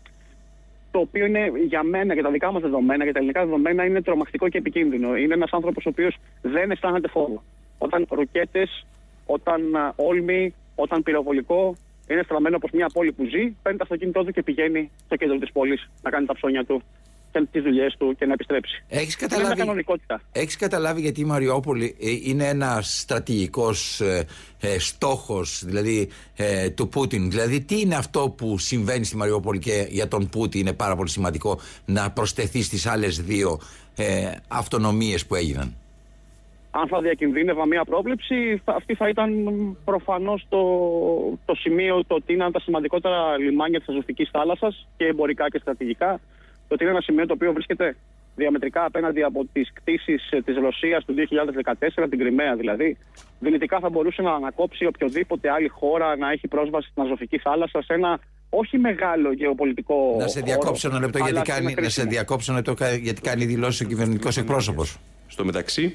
το 0.90 0.98
οποίο 0.98 1.24
είναι 1.26 1.52
για 1.66 1.82
μένα, 1.82 2.14
για 2.14 2.22
τα 2.22 2.30
δικά 2.30 2.52
μας 2.52 2.62
δεδομένα, 2.62 3.04
για 3.04 3.12
τα 3.12 3.18
ελληνικά 3.18 3.44
δεδομένα, 3.44 3.84
είναι 3.84 4.02
τρομακτικό 4.02 4.48
και 4.48 4.58
επικίνδυνο. 4.58 5.16
Είναι 5.16 5.34
ένας 5.34 5.50
άνθρωπος 5.52 5.86
ο 5.86 5.88
οποίος 5.88 6.16
δεν 6.42 6.70
αισθάνεται 6.70 7.08
φόβο. 7.08 7.42
Όταν 7.78 8.06
ροκέτες, 8.10 8.86
όταν 9.26 9.60
όλμη, 9.96 10.54
όταν 10.74 11.02
πυροβολικό, 11.02 11.76
είναι 12.08 12.22
στραμμένο 12.22 12.56
από 12.56 12.68
μια 12.72 12.86
πόλη 12.92 13.12
που 13.12 13.24
ζει, 13.24 13.56
παίρνει 13.62 13.78
το 13.78 13.84
αυτοκίνητό 13.84 14.24
του 14.24 14.32
και 14.32 14.42
πηγαίνει 14.42 14.90
στο 15.04 15.16
κέντρο 15.16 15.38
της 15.38 15.52
πόλης 15.52 15.90
να 16.02 16.10
κάνει 16.10 16.26
τα 16.26 16.34
ψώνια 16.34 16.64
του 16.64 16.82
τις 17.42 17.62
δουλειές 17.62 17.94
του 17.98 18.14
και 18.18 18.26
να 18.26 18.32
επιστρέψει. 18.32 18.84
Έχεις 18.88 19.16
καταλάβει, 19.16 19.84
έχεις 20.32 20.56
καταλάβει 20.56 21.00
γιατί 21.00 21.20
η 21.20 21.24
Μαριόπολη 21.24 21.96
ε, 22.00 22.10
είναι 22.30 22.48
ένα 22.48 22.80
στρατηγικός 22.82 24.00
ε, 24.00 24.24
ε, 24.60 24.78
στόχος 24.78 25.64
δηλαδή, 25.64 26.08
ε, 26.36 26.70
του 26.70 26.88
Πούτιν. 26.88 27.30
Δηλαδή, 27.30 27.60
τι 27.60 27.80
είναι 27.80 27.94
αυτό 27.94 28.34
που 28.36 28.58
συμβαίνει 28.58 29.04
στη 29.04 29.16
Μαριόπολη 29.16 29.58
και 29.58 29.86
για 29.88 30.08
τον 30.08 30.28
Πούτιν 30.28 30.60
είναι 30.60 30.72
πάρα 30.72 30.96
πολύ 30.96 31.08
σημαντικό 31.08 31.58
να 31.84 32.10
προσθεθεί 32.10 32.62
στις 32.62 32.86
άλλες 32.86 33.22
δύο 33.22 33.58
ε, 33.96 34.30
αυτονομίες 34.48 35.26
που 35.26 35.34
έγιναν; 35.34 35.74
Αν 36.70 36.88
θα 36.88 37.00
διακινδύνευα 37.00 37.66
μια 37.66 37.84
πρόβλεψη, 37.84 38.62
αυτή 38.64 38.94
θα 38.94 39.08
ήταν 39.08 39.30
προφανώς 39.84 40.46
το, 40.48 40.60
το 41.44 41.54
σημείο 41.54 42.04
το 42.06 42.14
ότι 42.14 42.32
είναι 42.32 42.50
τα 42.50 42.60
σημαντικότερα 42.60 43.38
λιμάνια 43.38 43.78
της 43.78 43.88
Αζωφική 43.88 44.28
θάλασσας 44.32 44.86
και 44.96 45.04
εμπορικά 45.04 45.48
και 45.48 45.58
στρατηγικά 45.58 46.10
το 46.12 46.20
ότι 46.68 46.82
είναι 46.82 46.92
ένα 46.92 47.00
σημείο 47.00 47.26
το 47.26 47.32
οποίο 47.32 47.52
βρίσκεται 47.52 47.96
διαμετρικά 48.36 48.84
απέναντι 48.84 49.22
από 49.22 49.46
τις 49.52 49.72
κτίσεις 49.72 50.30
ε, 50.30 50.42
της 50.42 50.56
Ρωσίας 50.56 51.04
του 51.04 51.14
2014, 52.02 52.06
την 52.10 52.18
Κρυμαία 52.18 52.56
δηλαδή. 52.56 52.96
Δυνητικά 53.40 53.78
θα 53.78 53.88
μπορούσε 53.88 54.22
να 54.22 54.32
ανακόψει 54.32 54.86
οποιοδήποτε 54.86 55.50
άλλη 55.50 55.68
χώρα 55.68 56.16
να 56.16 56.30
έχει 56.30 56.48
πρόσβαση 56.48 56.88
στην 56.90 57.02
Αζωφική 57.02 57.38
θάλασσα 57.38 57.82
σε 57.82 57.94
ένα 57.94 58.20
όχι 58.48 58.78
μεγάλο 58.78 59.32
γεωπολιτικό. 59.32 60.16
Να 60.18 60.26
σε 60.26 60.40
διακόψω 60.40 60.88
ένα 60.88 60.98
λεπτό, 60.98 61.18
γιατί 61.18 61.40
κάνει, 61.42 61.74
να 61.80 61.88
σε 61.88 62.02
διακόψω 62.02 62.52
ένα 62.52 62.62
λεπτό, 62.66 62.84
γιατί 63.00 63.20
κάνει 63.20 63.44
δηλώσεις 63.44 63.80
ο 63.80 63.84
κυβερνητικός 63.84 64.36
εκπρόσωπος. 64.36 64.98
Στο 65.26 65.44
μεταξύ, 65.44 65.94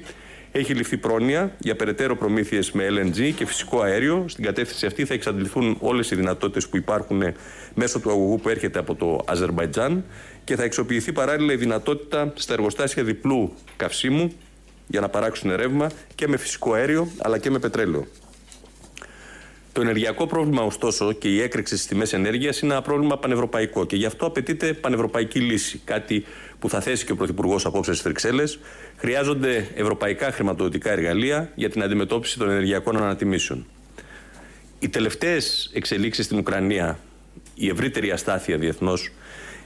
έχει 0.52 0.74
ληφθεί 0.74 0.96
πρόνοια 0.96 1.52
για 1.58 1.76
περαιτέρω 1.76 2.16
προμήθειες 2.16 2.72
με 2.72 2.86
LNG 2.90 3.32
και 3.36 3.46
φυσικό 3.46 3.80
αέριο. 3.80 4.24
Στην 4.28 4.44
κατεύθυνση 4.44 4.86
αυτή 4.86 5.04
θα 5.04 5.14
εξαντληθούν 5.14 5.76
όλες 5.80 6.10
οι 6.10 6.14
δυνατότητες 6.14 6.68
που 6.68 6.76
υπάρχουν 6.76 7.22
μέσω 7.74 8.00
του 8.00 8.10
αγωγού 8.10 8.40
που 8.40 8.48
έρχεται 8.48 8.78
από 8.78 8.94
το 8.94 9.20
Αζερβαϊτζάν 9.26 10.04
και 10.50 10.56
θα 10.56 10.62
εξοποιηθεί 10.62 11.12
παράλληλα 11.12 11.52
η 11.52 11.56
δυνατότητα 11.56 12.32
στα 12.36 12.52
εργοστάσια 12.52 13.04
διπλού 13.04 13.54
καυσίμου 13.76 14.32
για 14.86 15.00
να 15.00 15.08
παράξουν 15.08 15.54
ρεύμα 15.54 15.90
και 16.14 16.28
με 16.28 16.36
φυσικό 16.36 16.72
αέριο 16.72 17.10
αλλά 17.18 17.38
και 17.38 17.50
με 17.50 17.58
πετρέλαιο. 17.58 18.06
Το 19.72 19.80
ενεργειακό 19.80 20.26
πρόβλημα, 20.26 20.62
ωστόσο, 20.62 21.12
και 21.12 21.28
η 21.28 21.40
έκρηξη 21.40 21.74
στις 21.76 21.88
τιμές 21.88 22.12
ενέργειας 22.12 22.60
είναι 22.60 22.72
ένα 22.72 22.82
πρόβλημα 22.82 23.18
πανευρωπαϊκό 23.18 23.86
και 23.86 23.96
γι' 23.96 24.06
αυτό 24.06 24.26
απαιτείται 24.26 24.72
πανευρωπαϊκή 24.72 25.40
λύση. 25.40 25.80
Κάτι 25.84 26.24
που 26.58 26.68
θα 26.68 26.80
θέσει 26.80 27.04
και 27.04 27.12
ο 27.12 27.16
Πρωθυπουργός 27.16 27.66
απόψε 27.66 27.90
στις 27.90 28.04
Βρυξέλλες. 28.04 28.58
Χρειάζονται 28.96 29.68
ευρωπαϊκά 29.74 30.32
χρηματοδοτικά 30.32 30.90
εργαλεία 30.90 31.52
για 31.54 31.70
την 31.70 31.82
αντιμετώπιση 31.82 32.38
των 32.38 32.50
ενεργειακών 32.50 32.96
ανατιμήσεων. 32.96 33.66
Οι 34.78 34.88
τελευταίες 34.88 35.70
εξελίξεις 35.74 36.24
στην 36.24 36.38
Ουκρανία, 36.38 36.98
η 37.54 37.68
ευρύτερη 37.68 38.10
αστάθεια 38.10 38.58
διεθνώς, 38.58 39.10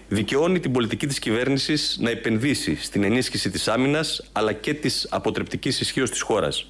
δικαιώνει 0.09 0.61
την 0.61 0.73
πολιτική 0.73 1.07
της 1.07 1.19
κυβέρνησης 1.19 1.99
να 2.01 2.11
επενδύσει 2.11 2.77
στην 2.77 3.05
ενίσχυση 3.05 3.51
της 3.51 3.69
άμυνας 3.69 4.29
αλλά 4.33 4.53
και 4.53 4.75
της 4.75 5.07
αποτρεπτικής 5.11 5.81
ισχύως 5.81 6.11
της 6.11 6.21
χώρας. 6.21 6.67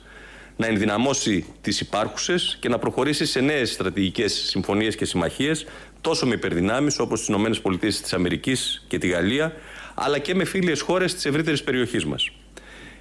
Να 0.56 0.66
ενδυναμώσει 0.66 1.44
τις 1.60 1.80
υπάρχουσες 1.80 2.56
και 2.60 2.68
να 2.68 2.78
προχωρήσει 2.78 3.26
σε 3.26 3.40
νέες 3.40 3.72
στρατηγικές 3.72 4.32
συμφωνίες 4.32 4.96
και 4.96 5.04
συμμαχίες 5.04 5.66
τόσο 6.00 6.26
με 6.26 6.34
υπερδυνάμεις 6.34 6.98
όπως 6.98 7.30
τις 7.80 8.12
ΗΠΑ 8.12 8.56
και 8.88 8.98
τη 8.98 9.08
Γαλλία, 9.08 9.52
αλλά 9.94 10.18
και 10.18 10.34
με 10.34 10.44
φίλε 10.44 10.78
χώρες 10.78 11.14
της 11.14 11.24
ευρύτερης 11.24 11.62
περιοχής 11.62 12.04
μας. 12.04 12.30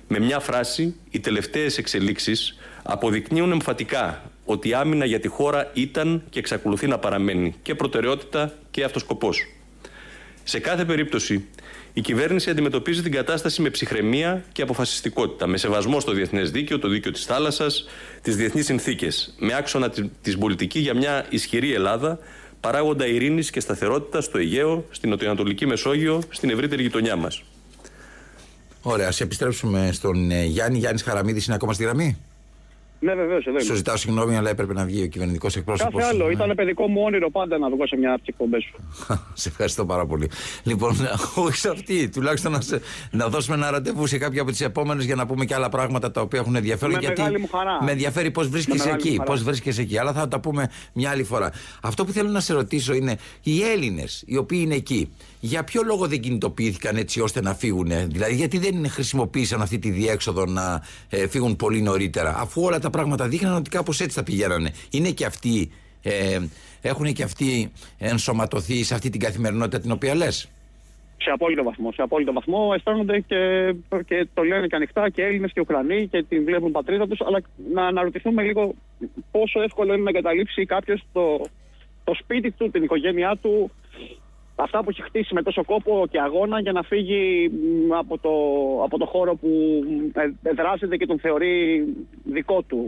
Με 0.07 0.19
μια 0.19 0.39
φράση, 0.39 0.95
οι 1.09 1.19
τελευταίες 1.19 1.77
εξελίξεις 1.77 2.57
αποδεικνύουν 2.83 3.51
εμφατικά 3.51 4.31
ότι 4.45 4.69
η 4.69 4.73
άμυνα 4.73 5.05
για 5.05 5.19
τη 5.19 5.27
χώρα 5.27 5.71
ήταν 5.73 6.23
και 6.29 6.39
εξακολουθεί 6.39 6.87
να 6.87 6.99
παραμένει 6.99 7.55
και 7.61 7.75
προτεραιότητα 7.75 8.53
και 8.71 8.83
αυτοσκοπός. 8.83 9.47
Σε 10.43 10.59
κάθε 10.59 10.85
περίπτωση, 10.85 11.45
η 11.93 12.01
κυβέρνηση 12.01 12.49
αντιμετωπίζει 12.49 13.01
την 13.01 13.11
κατάσταση 13.11 13.61
με 13.61 13.69
ψυχραιμία 13.69 14.43
και 14.51 14.61
αποφασιστικότητα, 14.61 15.47
με 15.47 15.57
σεβασμό 15.57 15.99
στο 15.99 16.11
διεθνές 16.11 16.51
δίκαιο, 16.51 16.79
το 16.79 16.87
δίκαιο 16.87 17.11
της 17.11 17.25
θάλασσας, 17.25 17.85
τις 18.21 18.35
διεθνείς 18.35 18.65
συνθήκες, 18.65 19.35
με 19.39 19.55
άξονα 19.55 19.89
την 20.21 20.39
πολιτική 20.39 20.79
για 20.79 20.95
μια 20.95 21.25
ισχυρή 21.29 21.73
Ελλάδα, 21.73 22.19
παράγοντα 22.59 23.07
ειρήνης 23.07 23.49
και 23.49 23.59
σταθερότητας 23.59 24.25
στο 24.25 24.37
Αιγαίο, 24.37 24.85
στην 24.91 25.09
Νοτιοανατολική 25.09 25.65
Μεσόγειο, 25.65 26.21
στην 26.29 26.49
ευρύτερη 26.49 26.81
γειτονιά 26.81 27.15
μας. 27.15 27.43
Ωραία, 28.81 29.07
ας 29.07 29.21
επιστρέψουμε 29.21 29.89
στον 29.91 30.31
ε, 30.31 30.43
Γιάννη. 30.43 30.77
Γιάννης 30.77 31.01
Χαραμίδης 31.01 31.45
είναι 31.45 31.55
ακόμα 31.55 31.73
στη 31.73 31.83
γραμμή; 31.83 32.17
Ναι, 33.03 33.13
βεβαίως. 33.15 33.43
Σου 33.65 33.75
ζητάω 33.75 33.97
συγγνώμη, 33.97 34.37
αλλά 34.37 34.49
έπρεπε 34.49 34.73
να 34.73 34.85
βγει 34.85 35.03
ο 35.03 35.07
κυβερνητικός 35.07 35.55
εκπρόσωπος. 35.55 36.01
Κάθε 36.01 36.15
άλλο. 36.15 36.29
Ήταν 36.29 36.51
παιδικό 36.55 36.87
μου 36.87 37.01
όνειρο 37.03 37.29
πάντα 37.29 37.57
να 37.57 37.69
βγω 37.69 37.87
σε 37.87 37.97
μια 37.97 38.09
από 38.09 38.19
τις 38.19 38.27
εκπομπές 38.27 38.63
σου. 38.63 38.75
σε 39.33 39.49
ευχαριστώ 39.49 39.85
πάρα 39.85 40.05
πολύ. 40.05 40.29
Λοιπόν, 40.63 40.95
όχι 41.45 41.57
σε 41.57 41.69
αυτή. 41.69 42.09
Τουλάχιστον 42.09 42.51
να, 42.51 42.61
σε, 42.61 42.81
να 43.11 43.27
δώσουμε 43.27 43.55
ένα 43.55 43.71
ραντεβού 43.71 44.07
σε 44.07 44.17
κάποια 44.17 44.41
από 44.41 44.51
τις 44.51 44.61
επόμενες 44.61 45.05
για 45.05 45.15
να 45.15 45.25
πούμε 45.25 45.45
και 45.45 45.53
άλλα 45.53 45.69
πράγματα 45.69 46.11
τα 46.11 46.21
οποία 46.21 46.39
έχουν 46.39 46.55
ενδιαφέρον. 46.55 46.93
Με 46.93 46.99
γιατί 46.99 47.21
μεγάλη 47.21 47.39
μου 47.39 47.47
χαρά. 47.51 47.83
με 47.83 47.91
ενδιαφέρει 47.91 48.31
πώς 48.31 48.47
βρίσκεσαι 48.47 48.89
εκεί. 48.89 49.21
Πώς 49.25 49.43
βρίσκεσαι 49.43 49.81
εκεί. 49.81 49.97
Αλλά 49.97 50.13
θα 50.13 50.27
τα 50.27 50.39
πούμε 50.39 50.69
μια 50.93 51.09
άλλη 51.09 51.23
φορά. 51.23 51.51
Αυτό 51.81 52.05
που 52.05 52.11
θέλω 52.11 52.29
να 52.29 52.39
σε 52.39 52.53
ρωτήσω 52.53 52.93
είναι 52.93 53.17
οι 53.43 53.63
Έλληνες 53.63 54.23
οι 54.25 54.37
οποίοι 54.37 54.59
είναι 54.63 54.75
εκεί 54.75 55.09
για 55.45 55.63
ποιο 55.63 55.81
λόγο 55.85 56.07
δεν 56.07 56.19
κινητοποιήθηκαν 56.19 56.95
έτσι 56.95 57.21
ώστε 57.21 57.41
να 57.41 57.53
φύγουν, 57.53 57.87
δηλαδή 57.87 58.35
γιατί 58.35 58.57
δεν 58.57 58.89
χρησιμοποίησαν 58.89 59.61
αυτή 59.61 59.79
τη 59.79 59.89
διέξοδο 59.89 60.45
να 60.45 60.83
ε, 61.09 61.27
φύγουν 61.27 61.55
πολύ 61.55 61.81
νωρίτερα, 61.81 62.35
αφού 62.37 62.61
όλα 62.61 62.79
τα 62.79 62.89
πράγματα 62.89 63.27
δείχναν 63.27 63.55
ότι 63.55 63.69
κάπως 63.69 63.99
έτσι 63.99 64.15
θα 64.17 64.23
πηγαίνανε. 64.23 64.71
Είναι 64.91 65.09
και 65.09 65.25
αυτοί, 65.25 65.71
ε, 66.01 66.39
έχουν 66.81 67.13
και 67.13 67.23
αυτοί 67.23 67.71
ενσωματωθεί 67.97 68.83
σε 68.83 68.93
αυτή 68.93 69.09
την 69.09 69.19
καθημερινότητα 69.19 69.79
την 69.79 69.91
οποία 69.91 70.15
λες; 70.15 70.49
Σε 71.17 71.29
απόλυτο 71.29 71.63
βαθμό. 71.63 71.91
Σε 71.91 72.01
απόλυτο 72.01 72.33
βαθμό 72.33 72.71
αισθάνονται 72.75 73.19
και, 73.19 73.73
και 74.05 74.27
το 74.33 74.43
λένε 74.43 74.67
και 74.67 74.75
ανοιχτά 74.75 75.09
και 75.09 75.23
Έλληνες 75.23 75.51
και 75.53 75.59
Ουκρανοί 75.59 76.07
και 76.07 76.23
την 76.23 76.43
βλέπουν 76.43 76.71
πατρίδα 76.71 77.07
τους. 77.07 77.21
Αλλά 77.21 77.41
να 77.73 77.85
αναρωτηθούμε 77.85 78.43
λίγο 78.43 78.73
πόσο 79.31 79.61
εύκολο 79.61 79.93
είναι 79.93 80.03
να 80.03 80.09
εγκαταλείψει 80.09 80.65
κάποιος 80.65 81.03
το, 81.13 81.45
το 82.03 82.13
σπίτι 82.13 82.51
του, 82.51 82.71
την 82.71 82.83
οικογένειά 82.83 83.37
του, 83.41 83.71
αυτά 84.55 84.83
που 84.83 84.89
έχει 84.89 85.01
χτίσει 85.01 85.33
με 85.33 85.41
τόσο 85.41 85.63
κόπο 85.63 86.05
και 86.11 86.19
αγώνα 86.19 86.59
για 86.59 86.71
να 86.71 86.81
φύγει 86.81 87.51
από 87.97 88.17
το, 88.17 88.31
από 88.83 88.97
το 88.97 89.05
χώρο 89.05 89.35
που 89.35 89.49
εδράζεται 90.43 90.97
και 90.97 91.05
τον 91.05 91.19
θεωρεί 91.19 91.85
δικό 92.23 92.61
του, 92.61 92.85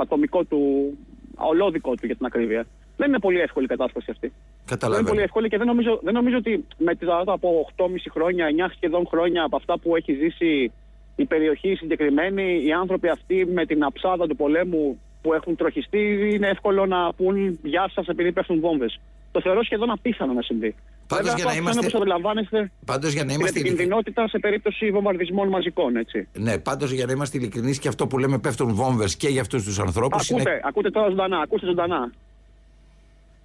ατομικό 0.00 0.44
του, 0.44 0.92
ολόδικό 1.36 1.94
του 1.94 2.06
για 2.06 2.16
την 2.16 2.26
ακρίβεια. 2.26 2.66
Δεν 2.96 3.08
είναι 3.08 3.18
πολύ 3.18 3.40
εύκολη 3.40 3.64
η 3.64 3.68
κατάσταση 3.68 4.10
αυτή. 4.10 4.32
Καταλαβαίνω. 4.64 4.88
Δεν 4.88 5.00
είναι 5.00 5.08
πολύ 5.10 5.22
εύκολη 5.22 5.48
και 5.48 5.58
δεν 5.58 5.66
νομίζω, 5.66 6.00
δεν 6.02 6.14
νομίζω 6.14 6.36
ότι 6.36 6.64
με 6.78 6.94
τη 6.94 7.06
από 7.26 7.68
8,5 7.76 7.86
χρόνια, 8.10 8.46
9 8.68 8.72
σχεδόν 8.76 9.06
χρόνια 9.06 9.42
από 9.42 9.56
αυτά 9.56 9.78
που 9.78 9.96
έχει 9.96 10.12
ζήσει 10.14 10.72
η 11.16 11.24
περιοχή 11.24 11.74
συγκεκριμένη, 11.74 12.62
οι 12.64 12.72
άνθρωποι 12.72 13.08
αυτοί 13.08 13.46
με 13.46 13.66
την 13.66 13.84
αψάδα 13.84 14.26
του 14.26 14.36
πολέμου 14.36 15.00
που 15.22 15.32
έχουν 15.32 15.56
τροχιστεί, 15.56 16.30
είναι 16.34 16.48
εύκολο 16.48 16.86
να 16.86 17.12
πούν 17.12 17.58
γεια 17.62 17.90
σας 17.94 18.06
επειδή 18.06 18.32
πέφτουν 18.32 18.60
βόμβες. 18.60 19.00
Το 19.32 19.40
θεωρώ 19.40 19.62
σχεδόν 19.62 19.90
απίθανο 19.90 20.32
να 20.32 20.42
συμβεί. 20.42 20.74
Πάντως 21.06 21.34
για 21.34 21.44
να 21.44 21.54
είμαστε. 21.54 22.70
Πάντως 22.84 23.12
για 23.12 23.24
να 23.24 23.32
είμαστε. 23.32 23.60
Την 23.60 23.66
επικινδυνότητα 23.66 24.28
σε 24.28 24.38
περίπτωση 24.38 24.90
βομβαρδισμών 24.90 25.48
μαζικών, 25.48 25.96
έτσι. 25.96 26.28
Ναι, 26.32 26.58
πάντως 26.58 26.90
για 26.90 27.06
να 27.06 27.12
είμαστε 27.12 27.38
ειλικρινείς 27.38 27.78
και 27.78 27.88
αυτό 27.88 28.06
που 28.06 28.18
λέμε 28.18 28.38
πέφτουν 28.38 28.74
βόμβες 28.74 29.16
και 29.16 29.28
για 29.28 29.40
αυτούς 29.40 29.64
τους 29.64 29.78
ανθρώπους. 29.78 30.30
Ακούτε, 30.30 30.50
είναι... 30.50 30.60
ακούτε 30.64 30.90
τώρα 30.90 31.08
ζωντανά, 31.08 31.38
ακούστε 31.38 31.66
ζωντανά. 31.66 32.10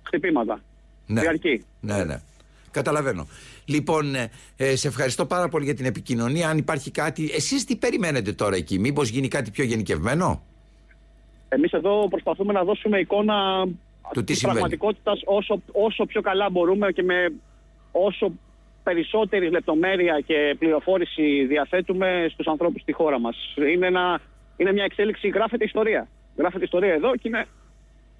Χτυπήματα. 0.04 0.62
Ναι. 1.06 1.22
Διαρκή. 1.22 1.66
Ναι, 1.80 2.04
ναι. 2.04 2.22
Καταλαβαίνω. 2.72 3.28
Λοιπόν, 3.66 4.16
ε, 4.16 4.32
ε, 4.58 4.76
σε 4.76 4.88
ευχαριστώ 4.88 5.26
πάρα 5.26 5.48
πολύ 5.48 5.66
για 5.66 5.76
την 5.76 5.86
επικοινωνία. 5.86 6.50
Αν 6.50 6.58
υπάρχει 6.58 6.92
κάτι. 6.92 7.32
Εσείς 7.34 7.66
τι 7.66 7.76
περιμένετε 7.76 8.34
τώρα 8.34 8.56
εκεί, 8.56 8.80
Μήπως 8.80 9.10
γίνει 9.10 9.28
κάτι 9.28 9.52
πιο 9.52 9.64
γενικευμένο; 9.64 10.42
Εμείς 11.50 11.72
εδώ 11.72 12.08
προσπαθούμε 12.08 12.54
να 12.54 12.64
δώσουμε 12.64 13.00
εικόνα 13.00 13.68
της 14.26 14.42
πραγματικότητας 14.42 15.22
όσο, 15.26 15.62
όσο 15.72 16.06
πιο 16.06 16.22
καλά 16.22 16.50
μπορούμε 16.50 16.92
και 16.92 17.04
με 17.04 17.32
όσο 17.92 18.32
περισσότερη 18.84 19.50
λεπτομέρεια 19.50 20.20
και 20.26 20.56
πληροφόρηση 20.60 21.46
διαθέτουμε 21.46 22.28
στους 22.30 22.48
ανθρώπους 22.48 22.82
στη 22.82 22.92
χώρα 22.92 23.20
μας. 23.20 23.54
Είναι, 23.74 23.88
ένα, 23.88 24.20
είναι 24.58 24.72
μια 24.74 24.84
εξέλιξη, 24.84 25.28
γράφεται 25.28 25.64
ιστορία. 25.64 26.08
Γράφεται 26.38 26.64
ιστορία 26.64 26.94
εδώ 26.94 27.16
και 27.16 27.28
είναι 27.28 27.46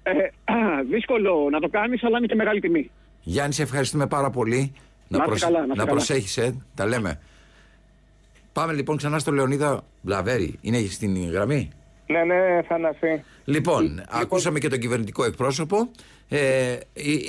ε, 0.02 0.12
δύσκολο 0.94 1.48
να 1.50 1.60
το 1.60 1.68
κάνεις, 1.68 2.04
αλλά 2.04 2.18
είναι 2.18 2.26
και 2.26 2.34
μεγάλη 2.34 2.60
τιμή. 2.60 2.90
Γιάννη, 3.22 3.52
σε 3.52 3.62
ευχαριστούμε 3.62 4.06
πάρα 4.06 4.30
πολύ. 4.30 4.72
Να, 5.08 5.18
να, 5.18 5.24
προσ... 5.24 5.40
καλά, 5.40 5.66
να, 5.66 5.74
να 5.74 5.86
προσέχεις, 5.86 6.36
ε. 6.36 6.54
τα 6.74 6.86
λέμε. 6.86 7.20
Πάμε 8.52 8.72
λοιπόν 8.72 8.96
ξανά 8.96 9.18
στο 9.18 9.32
Λεωνίδα 9.32 9.82
Βλαβέρη. 10.02 10.58
Είναι 10.60 10.78
στην 10.78 11.30
γραμμή. 11.30 11.70
Ναι, 12.10 12.24
ναι, 12.24 12.62
Θανασί. 12.62 13.24
Λοιπόν, 13.44 13.82
λοιπόν, 13.82 14.04
ακούσαμε 14.10 14.58
και 14.58 14.68
τον 14.68 14.78
κυβερνητικό 14.78 15.24
εκπρόσωπο. 15.24 15.90
Ε, 16.28 16.76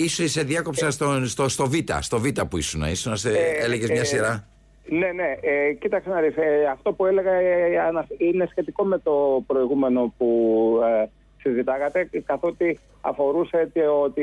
είσαι 0.03 0.27
σε 0.27 0.43
διάκοψα 0.43 0.91
στο, 0.91 1.25
στο, 1.25 1.49
στο 1.49 1.65
Β, 1.65 1.73
στο 1.99 2.19
Β 2.19 2.27
που 2.49 2.57
ήσουν. 2.57 2.81
Ήσουν, 2.81 3.15
σε, 3.15 3.29
ε, 3.29 3.63
έλεγες 3.63 3.89
μια 3.89 4.01
ε, 4.01 4.03
σειρά; 4.03 4.47
Ναι, 4.89 5.11
ναι. 5.11 5.37
Ε, 5.41 5.73
κοίταξε 5.73 6.09
να 6.09 6.21
δεις. 6.21 6.35
Ε, 6.35 6.65
αυτό 6.71 6.93
που 6.93 7.05
έλεγα 7.05 7.33
ε, 7.33 7.71
είναι 8.17 8.47
σχετικό 8.49 8.83
με 8.83 8.97
το 8.97 9.43
προηγούμενο 9.47 10.13
που 10.17 10.27
ε, 11.03 11.09
συζητάγατε, 11.41 12.09
καθότι 12.25 12.79
αφορούσε 13.01 13.69
ότι 14.03 14.21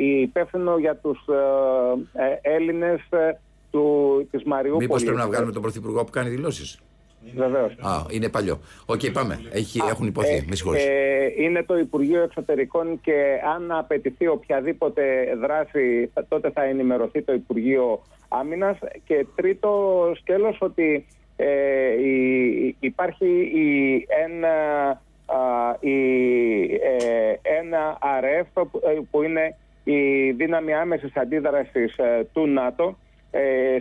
η 0.00 0.20
υπεύθυνο 0.20 0.78
για 0.78 0.96
τους 0.96 1.18
ε, 2.42 2.54
Έλληνες 2.54 3.00
του, 3.70 4.28
της 4.30 4.42
Μαριούπολης... 4.44 4.86
Μήπως 4.86 5.02
πρέπει 5.02 5.18
να 5.18 5.26
βγάλουμε 5.26 5.52
τον 5.52 5.62
Πρωθυπουργό 5.62 6.04
που 6.04 6.10
κάνει 6.10 6.28
δηλώσεις; 6.28 6.78
Βεβαίως. 7.34 7.72
Α, 7.72 8.04
είναι 8.10 8.28
παλιό. 8.28 8.60
OK, 8.86 9.00
okay, 9.00 9.12
πάμε. 9.12 9.40
Έχει, 9.52 9.80
έχουν 9.88 10.06
ειπωθεί. 10.06 10.34
Ε, 10.34 10.44
Με 10.46 10.78
ε, 10.78 11.42
είναι 11.42 11.62
το 11.62 11.78
Υπουργείο 11.78 12.22
Εξωτερικών 12.22 13.00
και 13.00 13.40
αν 13.54 13.72
απαιτηθεί 13.72 14.26
οποιαδήποτε 14.26 15.02
δράση, 15.40 16.10
τότε 16.28 16.50
θα 16.50 16.62
ενημερωθεί 16.62 17.22
το 17.22 17.32
Υπουργείο 17.32 18.02
Άμυνας. 18.28 18.78
Και 19.04 19.26
τρίτο 19.34 20.12
σκέλος 20.16 20.56
ότι 20.60 21.06
ε, 21.36 21.46
υπάρχει 22.80 23.26
η, 23.54 24.06
ένα, 24.24 24.54
η, 25.80 25.98
ε, 26.64 27.58
ένα 27.60 27.98
ΑΡΕΦ 28.00 28.46
που 29.10 29.22
είναι 29.22 29.56
η 29.84 30.30
δύναμη 30.30 30.74
άμεσης 30.74 31.16
αντίδρασης 31.16 31.94
του 32.32 32.46
ΝΑΤΟ 32.46 32.84
ε, 32.84 33.05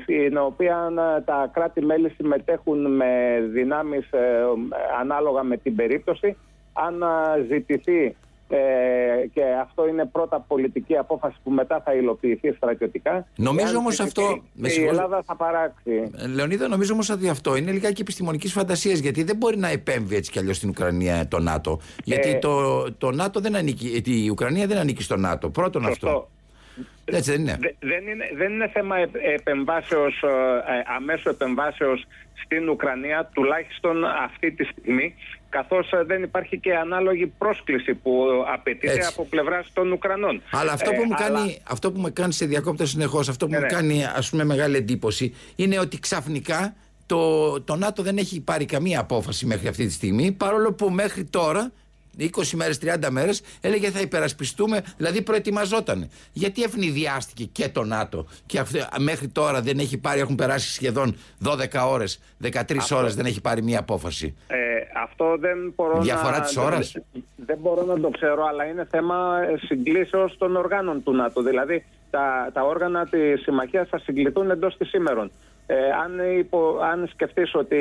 στην 0.02 0.38
οποία 0.38 0.92
ε, 1.18 1.22
τα 1.22 1.50
κράτη-μέλη 1.54 2.10
συμμετέχουν 2.10 2.96
με 2.96 3.40
δυνάμεις 3.52 4.12
ε, 4.12 4.44
ανάλογα 5.00 5.44
με 5.44 5.58
την 5.58 5.76
περίπτωση. 5.76 6.38
Αν 6.74 7.04
ζητηθεί 7.50 8.16
και 9.34 9.44
αυτό 9.62 9.88
είναι 9.88 10.06
πρώτα 10.06 10.40
πολιτική 10.48 10.98
απόφαση 10.98 11.38
που 11.44 11.52
μετά 11.52 11.82
θα 11.86 11.94
υλοποιηθεί 11.94 12.52
στρατιωτικά. 12.52 13.28
Νομίζω 13.36 13.78
όμως 13.78 14.00
αυτό. 14.00 14.42
Η 14.62 14.84
Ελλάδα 14.86 15.24
θα 15.26 15.36
παράξει. 15.36 16.12
Λεωνίδα, 16.34 16.68
νομίζω 16.68 16.94
όμως 16.94 17.10
ότι 17.10 17.30
αυτό 17.30 17.56
είναι 17.56 17.72
λιγάκι 17.72 18.02
επιστημονικής 18.02 18.52
φαντασίας. 18.52 19.00
Γιατί 19.00 19.24
δεν 19.24 19.36
μπορεί 19.36 19.58
να 19.58 19.68
επέμβει 19.68 20.16
έτσι 20.16 20.32
κι 20.32 20.40
αλλιώς 20.40 20.58
στην 20.58 20.70
Ουκρανία 20.70 21.28
το 21.28 21.40
ΝΑΤΟ. 21.40 21.80
Γιατί 22.04 22.40
το, 22.40 22.84
το 22.94 23.12
ΝΑΤΟ 23.12 23.40
δεν 23.40 23.56
ανήκει. 23.56 24.02
Η 24.06 24.30
Ουκρανία 24.30 24.68
δεν 24.68 24.78
ανήκει 24.78 25.04
στο 25.04 25.16
ΝΑΤΟ. 25.16 25.50
Πρώτον 25.50 25.86
αυτό. 25.86 26.30
Έτσι 27.06 27.32
δεν 27.32 27.42
είναι. 27.42 27.58
δεν 27.80 28.08
είναι. 28.08 28.26
Δεν 28.38 28.54
είναι 28.54 28.70
θέμα 28.74 28.96
επεμβάσεως, 29.36 30.24
ε, 30.24 30.28
ε, 30.28 30.84
αμέσω 30.96 31.30
επεμβάσεως 31.30 32.06
στην 32.44 32.70
Ουκρανία, 32.70 33.30
τουλάχιστον 33.34 34.06
αυτή 34.06 34.52
τη 34.52 34.64
στιγμή, 34.64 35.16
καθώς 35.50 35.92
ε, 35.92 36.04
δεν 36.04 36.24
υπάρχει 36.24 36.60
και 36.60 36.76
ανάλογη 36.76 37.28
πρόσκληση 37.28 37.94
που 37.94 38.26
απαιτείται 38.54 39.06
από 39.06 39.26
πλευράς 39.26 39.74
των 39.74 39.92
Ουκρανών. 39.92 40.42
Αλλά 40.52 40.72
αυτό 40.72 40.92
που, 40.92 41.04
μου, 41.04 41.14
κάνει, 41.18 41.62
αυτό 41.64 41.92
που 41.92 42.00
με 42.00 42.10
κάνει 42.10 42.34
σε 42.34 42.46
διακόπτω 42.46 42.86
συνεχώς, 42.86 43.30
αυτό 43.30 43.46
που 43.46 43.52
ναι, 43.52 43.58
μου 43.58 43.64
ναι. 43.64 43.72
κάνει 43.72 44.06
ας 44.16 44.30
πούμε 44.30 44.44
μεγάλη 44.44 44.76
εντύπωση, 44.76 45.36
είναι 45.56 45.80
ότι 45.80 46.00
ξαφνικά 46.00 46.76
το, 47.06 47.62
το 47.62 47.76
ΝΑΤΟ 47.76 48.04
δεν 48.04 48.18
έχει 48.18 48.42
πάρει 48.42 48.66
καμία 48.66 49.00
απόφαση 49.00 49.46
μέχρι 49.46 49.68
αυτή 49.68 49.86
τη 49.86 49.92
στιγμή, 49.92 50.32
παρόλο 50.32 50.74
που 50.74 50.90
μέχρι 50.90 51.24
τώρα 51.24 51.72
20 52.20 52.28
μέρες, 52.54 52.78
30 52.78 53.10
μέρες, 53.10 53.42
έλεγε 53.62 53.90
θα 53.90 54.00
υπερασπιστούμε, 54.00 54.84
δηλαδή 54.98 55.22
προετοιμαζόταν. 55.22 56.10
Γιατί 56.32 56.64
ευνηδιάστηκε 56.64 57.44
και 57.52 57.70
το 57.70 57.84
ΝΑΤΟ 57.84 58.28
και 58.46 58.60
αυτό, 58.60 58.80
μέχρι 59.00 59.28
τώρα 59.28 59.62
δεν 59.62 59.80
έχει 59.80 59.98
πάρει, 59.98 60.20
έχουν 60.20 60.36
περάσει 60.36 60.74
σχεδόν 60.74 61.16
12 61.44 61.88
ώρες, 61.88 62.20
13 62.44 62.52
ώρες, 62.92 63.16
δεν 63.16 63.26
έχει 63.26 63.42
πάρει 63.42 63.62
μία 63.64 63.80
απόφαση. 63.80 64.36
Ε, 64.48 64.56
αυτό 65.04 65.38
δεν 65.40 65.74
μπορώ 65.76 66.02
Διαφορά 66.02 66.42
της 66.42 66.58
ώρας; 66.58 66.92
Δεν, 66.92 67.24
δεν 67.36 67.58
μπορώ 67.62 67.86
να 67.86 68.00
το 68.00 68.10
ξέρω, 68.10 68.46
αλλά 68.46 68.66
είναι 68.66 68.88
θέμα 68.92 69.40
συγκλήσεως 69.66 70.38
των 70.38 70.56
οργάνων 70.56 71.04
του 71.04 71.16
ΝΑΤΟ. 71.16 71.42
Δηλαδή 71.42 71.86
τα, 72.10 72.50
τα 72.54 72.62
όργανα 72.62 73.08
της 73.08 73.42
συμμαχίας 73.42 73.88
θα 73.90 74.00
συγκληθούν 74.00 74.50
εντός 74.50 74.78
της 74.78 74.90
σήμερων. 74.90 75.32
Ε, 75.68 75.76
αν, 76.04 76.38
υπο, 76.38 76.80
αν 76.92 77.10
σκεφτείς 77.12 77.56
ότι 77.56 77.78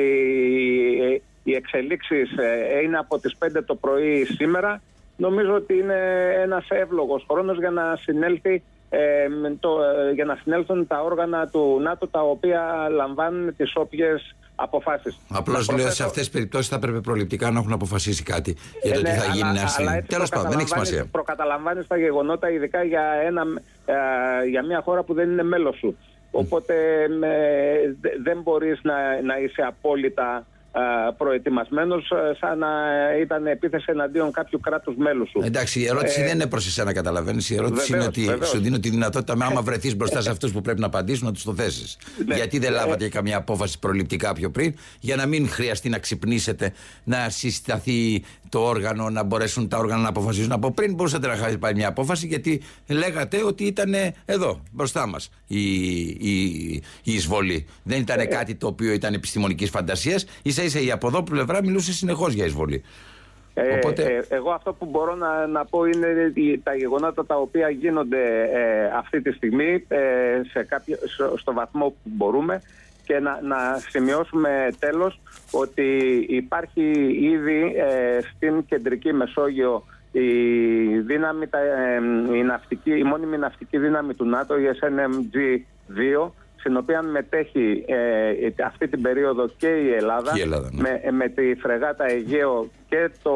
οι 1.47 1.53
εξελίξεις 1.53 2.37
ε, 2.37 2.79
είναι 2.83 2.97
από 2.97 3.19
τις 3.19 3.35
5 3.39 3.47
το 3.65 3.75
πρωί 3.75 4.25
σήμερα, 4.25 4.81
νομίζω 5.17 5.53
ότι 5.53 5.77
είναι 5.77 5.99
ένας 6.43 6.65
εύλογος 6.69 7.25
χρόνος 7.29 7.57
για 7.57 7.69
να 7.69 7.95
συνέλθει 7.95 8.63
ε, 8.89 9.27
το, 9.59 9.69
ε, 9.83 10.11
για 10.13 10.25
να 10.25 10.35
συνέλθουν 10.43 10.87
τα 10.87 11.01
όργανα 11.01 11.47
του 11.47 11.79
ΝΑΤΟ 11.81 12.07
τα 12.07 12.21
οποία 12.21 12.87
λαμβάνουν 12.91 13.55
τις 13.55 13.75
όποιες 13.75 14.35
αποφάσεις. 14.55 15.17
Απλώς 15.29 15.69
λέω 15.71 15.89
σε 15.89 16.03
αυτές 16.03 16.21
τις 16.21 16.29
περιπτώσεις 16.29 16.67
θα 16.67 16.75
έπρεπε 16.75 16.99
προληπτικά 16.99 17.51
να 17.51 17.59
έχουν 17.59 17.71
αποφασίσει 17.71 18.23
κάτι 18.23 18.57
για 18.83 18.93
το 18.93 19.01
τι 19.01 19.09
ναι, 19.09 19.15
θα 19.15 19.33
γίνει 19.33 19.51
νέα 19.51 19.67
στιγμή. 19.67 20.01
Τέλος 20.01 20.29
πάντων, 20.29 20.49
δεν 20.49 20.59
έχει 20.59 20.67
σημασία. 20.67 21.05
Προκαταλαμβάνεις 21.11 21.87
τα 21.87 21.97
γεγονότα, 21.97 22.49
ειδικά 22.49 22.83
για, 22.83 23.03
ένα, 23.25 23.43
για 24.49 24.65
μια 24.65 24.81
χώρα 24.81 25.03
που 25.03 25.13
δεν 25.13 25.29
είναι 25.29 25.43
μέλος 25.43 25.77
σου. 25.77 25.97
Οπότε 26.31 26.75
δεν 28.23 28.41
μπορείς 28.43 28.79
να, 28.83 29.21
να 29.21 29.37
είσαι 29.37 29.61
απόλυτα 29.61 30.45
προετοιμασμένος 31.17 32.11
σαν 32.39 32.57
να 32.57 32.67
ήταν 33.21 33.47
επίθεση 33.47 33.85
εναντίον 33.87 34.31
κάποιου 34.31 34.59
κράτους 34.59 34.95
μέλους 34.95 35.29
σου. 35.29 35.41
Εντάξει, 35.43 35.79
η 35.79 35.87
ερώτηση 35.87 36.21
ε, 36.21 36.23
δεν 36.23 36.33
είναι 36.33 36.47
προς 36.47 36.67
εσένα, 36.67 36.93
καταλαβαίνεις. 36.93 37.49
Η 37.49 37.55
ερώτηση 37.55 37.93
είναι 37.93 38.03
ότι 38.03 38.29
σου 38.43 38.59
δίνω 38.59 38.79
τη 38.79 38.89
δυνατότητα, 38.89 39.35
με 39.35 39.45
άμα 39.45 39.61
βρεθείς 39.61 39.95
μπροστά 39.95 40.21
σε 40.21 40.29
αυτούς 40.29 40.51
που 40.51 40.61
πρέπει 40.61 40.79
να 40.79 40.85
απαντήσουν, 40.85 41.25
να 41.25 41.33
τους 41.33 41.43
το 41.43 41.53
θέσεις. 41.53 41.97
Ναι. 42.25 42.35
Γιατί 42.35 42.59
δεν 42.59 42.73
ε, 42.73 42.75
λάβατε 42.75 43.09
καμία 43.09 43.37
απόφαση 43.37 43.79
προληπτικά 43.79 44.33
πιο 44.33 44.49
πριν, 44.49 44.75
για 44.99 45.15
να 45.15 45.25
μην 45.25 45.49
χρειαστεί 45.49 45.89
να 45.89 45.97
ξυπνήσετε, 45.97 46.73
να 47.03 47.29
συσταθεί 47.29 48.23
το 48.49 48.59
όργανο, 48.59 49.09
να 49.09 49.23
μπορέσουν 49.23 49.67
τα 49.67 49.77
όργανα 49.77 50.01
να 50.01 50.09
αποφασίσουν 50.09 50.51
από 50.51 50.71
πριν. 50.71 50.93
Μπορούσατε 50.93 51.27
να 51.27 51.33
είχατε 51.33 51.57
πάρει 51.57 51.75
μια 51.75 51.87
απόφαση, 51.87 52.27
γιατί 52.27 52.61
λέγατε 52.87 53.43
ότι 53.43 53.63
ήταν 53.63 53.93
εδώ, 54.25 54.61
μπροστά 54.71 55.07
μας 55.07 55.29
η, 55.47 55.99
η, 56.01 56.73
η 57.03 57.13
εισβολή. 57.13 57.65
Δεν 57.83 57.99
ήταν 57.99 58.19
ε, 58.19 58.25
κάτι 58.25 58.55
το 58.55 58.67
οποίο 58.67 58.91
ήταν 58.91 59.13
επιστημονικής 59.13 59.69
φαντασίας. 59.69 60.25
σα 60.43 60.64
ίσα 60.65 60.79
η 60.79 60.91
από 60.91 61.07
εδώ 61.07 61.23
πλευρά 61.23 61.63
μιλούσε 61.63 61.93
συνεχώς 61.93 62.33
για 62.33 62.45
εισβολή. 62.45 62.83
Ε, 63.53 63.75
Οπότε... 63.75 64.03
ε, 64.03 64.35
εγώ 64.35 64.51
αυτό 64.51 64.73
που 64.73 64.85
μπορώ 64.85 65.15
να, 65.15 65.47
να 65.47 65.65
πω 65.65 65.85
είναι 65.85 66.07
τα 66.63 66.75
γεγονότα 66.75 67.25
τα 67.25 67.35
οποία 67.35 67.69
γίνονται 67.69 68.49
ε, 68.53 68.91
αυτή 68.97 69.21
τη 69.21 69.31
στιγμή 69.31 69.85
ε, 69.87 69.97
σε 70.51 70.63
κάποιο, 70.63 70.97
στο 71.37 71.53
βαθμό 71.53 71.89
που 71.89 72.09
μπορούμε 72.15 72.61
και 73.05 73.19
να, 73.19 73.39
να 73.41 73.79
σημειώσουμε 73.89 74.67
τέλος 74.79 75.19
ότι 75.51 76.25
υπάρχει 76.29 76.81
ήδη 77.21 77.73
ε, 77.75 78.19
στην 78.21 78.65
κεντρική 78.65 79.13
Μεσόγειο 79.13 79.83
η, 80.11 80.99
δύναμη, 80.99 81.45
η, 82.33 82.43
ναυτική, 82.43 82.91
η 82.97 83.03
μόνιμη 83.03 83.37
ναυτική 83.37 83.77
δύναμη 83.77 84.13
του 84.13 84.25
ΝΑΤΟ, 84.25 84.57
η 84.57 84.63
SNMG 84.81 85.37
2, 86.25 86.29
στην 86.65 86.77
οποία 86.77 87.01
μετέχει 87.01 87.85
ε, 87.87 88.63
αυτή 88.65 88.87
την 88.87 89.01
περίοδο 89.01 89.47
και 89.57 89.67
η 89.67 89.93
Ελλάδα, 89.93 90.31
ναι. 90.37 90.81
με, 90.81 91.11
με 91.11 91.27
τη 91.27 91.55
φρεγάτα 91.55 92.05
Αιγαίο 92.05 92.69
και 92.89 93.09
το 93.23 93.33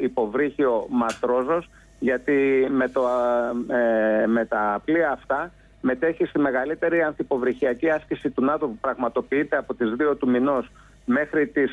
ε, 0.00 0.04
υποβρύχιο 0.04 0.86
Ματρόζος 0.90 1.68
γιατί 1.98 2.66
με, 2.70 2.88
το, 2.88 3.02
ε, 4.22 4.26
με 4.26 4.44
τα 4.44 4.82
πλοία 4.84 5.10
αυτά 5.10 5.52
μετέχει 5.80 6.24
στη 6.24 6.38
μεγαλύτερη 6.38 7.02
ανθυποβρυχιακή 7.02 7.90
άσκηση 7.90 8.30
του 8.30 8.44
ΝΑΤΟ 8.44 8.66
που 8.66 8.78
πραγματοποιείται 8.80 9.56
από 9.56 9.74
τις 9.74 9.94
2 10.12 10.18
του 10.18 10.28
μηνός 10.28 10.70
μέχρι 11.04 11.46
τις 11.46 11.70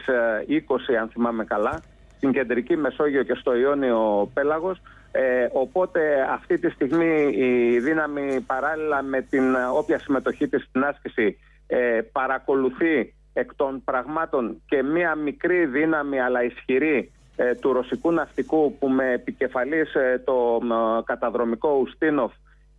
20 0.49 0.93
αν 1.01 1.09
θυμάμαι 1.09 1.43
καλά 1.43 1.81
στην 2.17 2.31
κεντρική 2.31 2.77
Μεσόγειο 2.77 3.23
και 3.23 3.35
στο 3.39 3.55
Ιόνιο 3.55 4.29
Πέλαγος 4.33 4.81
ε, 5.15 5.47
οπότε 5.51 6.27
αυτή 6.29 6.57
τη 6.59 6.69
στιγμή 6.69 7.29
η 7.35 7.79
δύναμη 7.79 8.41
παράλληλα 8.41 9.01
με 9.01 9.21
την 9.21 9.55
όποια 9.73 9.99
συμμετοχή 9.99 10.47
της 10.47 10.63
στην 10.63 10.83
άσκηση 10.83 11.37
ε, 11.67 11.99
παρακολουθεί 12.11 13.13
εκ 13.33 13.55
των 13.55 13.83
πραγμάτων 13.83 14.61
και 14.65 14.83
μία 14.83 15.15
μικρή 15.15 15.65
δύναμη 15.65 16.19
αλλά 16.19 16.43
ισχυρή 16.43 17.11
ε, 17.35 17.55
του 17.55 17.73
ρωσικού 17.73 18.11
ναυτικού 18.11 18.77
που 18.79 18.89
με 18.89 19.11
επικεφαλής 19.11 19.91
το 20.23 20.59
καταδρομικό 21.05 21.69
Ουστίνοφ 21.69 22.31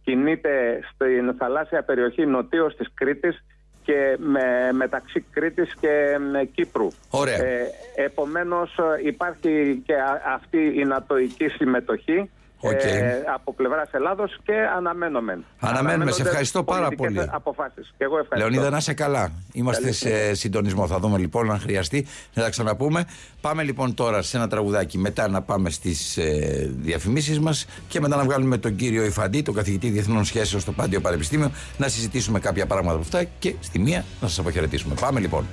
κινείται 0.02 0.80
στην 0.92 1.34
θαλάσσια 1.34 1.82
περιοχή 1.82 2.26
νοτίως 2.26 2.76
της 2.76 2.88
Κρήτης 2.94 3.44
και 3.84 4.16
με, 4.18 4.72
μεταξύ 4.72 5.24
Κρήτης 5.30 5.74
και 5.80 6.18
Κύπρου. 6.54 6.88
Ωραία. 7.10 7.44
Ε, 7.44 7.70
επομένως 7.94 8.76
υπάρχει 9.04 9.82
και 9.86 9.94
αυτή 10.34 10.72
η 10.80 10.84
νατοική 10.84 11.48
συμμετοχή 11.48 12.30
Okay. 12.70 12.84
Ε, 12.84 13.22
από 13.34 13.54
πλευράς 13.54 13.88
Ελλάδος 13.92 14.38
και 14.44 14.52
αναμένομεν. 14.76 15.44
Αναμένουμε. 15.60 16.10
Σε 16.10 16.22
ευχαριστώ 16.22 16.64
πάρα 16.64 16.88
πολύ. 16.88 17.28
Αποφάσεις. 17.30 17.94
Και 17.98 18.04
εγώ 18.04 18.18
ευχαριστώ. 18.18 18.50
Λεωνίδα, 18.50 18.70
να 18.70 18.76
είσαι 18.76 18.94
καλά. 18.94 19.32
Είμαστε 19.52 19.92
σε 19.92 20.34
συντονισμό. 20.34 20.86
Θα 20.86 20.98
δούμε 20.98 21.18
λοιπόν 21.18 21.50
αν 21.50 21.60
χρειαστεί 21.60 22.06
να 22.34 22.42
τα 22.42 22.50
ξαναπούμε. 22.50 23.04
Πάμε 23.40 23.62
λοιπόν 23.62 23.94
τώρα 23.94 24.22
σε 24.22 24.36
ένα 24.36 24.48
τραγουδάκι. 24.48 24.98
Μετά 24.98 25.28
να 25.28 25.42
πάμε 25.42 25.70
στις 25.70 26.16
ε, 26.16 26.70
διαφημίσεις 26.76 27.40
μας 27.40 27.66
και 27.88 28.00
μετά 28.00 28.16
να 28.16 28.22
βγάλουμε 28.22 28.58
τον 28.58 28.76
κύριο 28.76 29.04
Ιφαντή, 29.04 29.42
τον 29.42 29.54
καθηγητή 29.54 29.88
Διεθνών 29.88 30.24
Σχέσεων 30.24 30.60
στο 30.60 30.72
Πάντιο 30.72 31.00
Πανεπιστήμιο, 31.00 31.50
να 31.76 31.88
συζητήσουμε 31.88 32.38
κάποια 32.38 32.66
πράγματα 32.66 32.94
από 32.94 33.04
αυτά 33.04 33.24
και 33.38 33.54
στη 33.60 33.78
μία 33.78 34.04
να 34.20 34.28
σας 34.28 34.38
αποχαιρετήσουμε. 34.38 34.94
Πάμε 35.00 35.20
λοιπόν. 35.20 35.46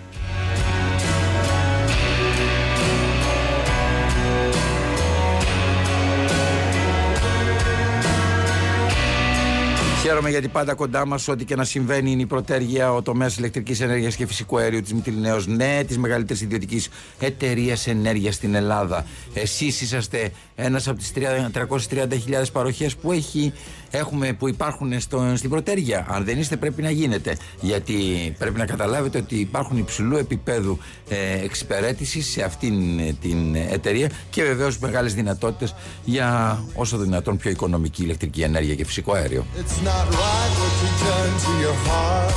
Χαίρομαι 10.12 10.30
γιατί 10.30 10.48
πάντα 10.48 10.74
κοντά 10.74 11.06
μας, 11.06 11.28
ό,τι 11.28 11.46
και 11.46 11.56
να 11.56 11.64
συμβαίνει, 11.64 12.12
είναι 12.12 12.22
η 12.22 12.26
πρωτέργεια, 12.26 12.94
ο 12.94 13.02
τομέας 13.02 13.38
ηλεκτρικής 13.38 13.80
ενέργειας 13.80 14.16
και 14.16 14.28
φυσικού 14.28 14.58
αερίου 14.58 14.82
της 14.82 14.94
Μητυλινέως, 14.94 15.48
ναι, 15.48 15.84
της 15.88 15.98
μεγαλύτερης 15.98 16.42
ιδιωτικής 16.42 16.90
εταιρείας 17.20 17.88
ενέργειας 17.88 18.36
στην 18.36 18.56
Ελλάδα. 18.56 19.06
Εσείς 19.34 19.82
είσαστε 19.82 20.32
ένας 20.62 20.88
από 20.88 20.98
τις 20.98 21.12
330.000 21.16 22.44
παροχές 22.52 22.96
που 22.96 23.12
έχει 23.12 23.54
έχουμε, 23.92 24.34
που 24.34 24.48
υπάρχουν 24.48 25.00
στο, 25.00 25.34
στην 25.36 25.50
πρωτέργεια. 25.50 26.06
Αν 26.10 26.24
δεν 26.26 26.40
είστε, 26.40 26.58
πρέπει 26.58 26.82
να 26.82 26.90
γίνετε. 26.90 27.38
Γιατί 27.62 27.96
πρέπει 28.38 28.58
να 28.58 28.66
καταλάβετε 28.66 29.18
ότι 29.18 29.36
υπάρχουν 29.36 29.78
υψηλού 29.78 30.18
επίπεδου 30.18 30.78
ε, 31.10 31.44
εξυπηρέτησης 31.44 32.32
σε 32.32 32.44
αυτήν 32.44 33.00
ε, 33.00 33.16
την 33.22 33.56
εταιρεία 33.56 34.10
και 34.30 34.44
βεβαίως 34.44 34.80
μεγάλες 34.80 35.14
δυνατότητες 35.14 35.76
για 36.06 36.60
όσο 36.74 36.98
δυνατόν 36.98 37.38
πιο 37.38 37.50
οικονομική 37.52 38.04
ηλεκτρική 38.04 38.42
ενέργεια 38.42 38.76
και 38.76 38.86
φυσικό 38.86 39.14
αέριο. 39.14 39.46
It's 39.56 39.86
not 39.88 40.06
right 40.22 40.52
what 40.62 40.74
you 40.82 40.90
done 41.08 41.34
to 41.46 41.52
your 41.64 41.78
heart. 41.88 42.36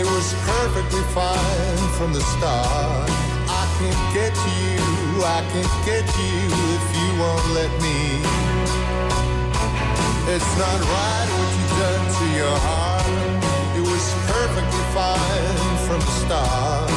It 0.00 0.06
was 0.16 0.26
perfectly 0.54 1.04
fine 1.18 1.84
from 1.98 2.10
the 2.16 2.22
start. 2.32 3.10
I 3.60 3.62
won't 7.20 7.46
let 7.52 7.72
me. 7.82 7.98
It's 10.34 10.52
not 10.62 10.78
right 10.94 11.28
what 11.36 11.50
you've 11.56 11.76
done 11.84 12.04
to 12.18 12.24
your 12.40 12.56
heart. 12.66 13.06
It 13.78 13.84
was 13.92 14.04
perfectly 14.34 14.84
fine 14.96 15.76
from 15.86 16.00
the 16.00 16.14
start. 16.22 16.89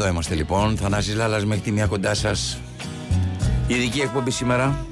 Εδώ 0.00 0.08
είμαστε 0.08 0.34
λοιπόν. 0.34 0.76
Θανάσης 0.76 1.14
Λάλας 1.14 1.44
μέχρι 1.44 1.62
τη 1.62 1.72
μία 1.72 1.86
κοντά 1.86 2.14
σας. 2.14 2.58
Ειδική 3.66 4.00
εκπομπή 4.00 4.30
σήμερα. 4.30 4.86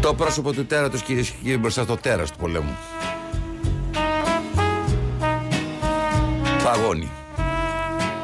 Το 0.00 0.14
πρόσωπο 0.14 0.52
του 0.52 0.66
τέρατος 0.66 1.02
κυρίες 1.02 1.30
και 1.30 1.36
κύριοι 1.42 1.58
μπροστά 1.58 1.82
στο 1.82 1.96
τέρας 1.96 2.30
του 2.30 2.38
πολέμου. 2.38 2.76
Παγώνει. 6.64 7.10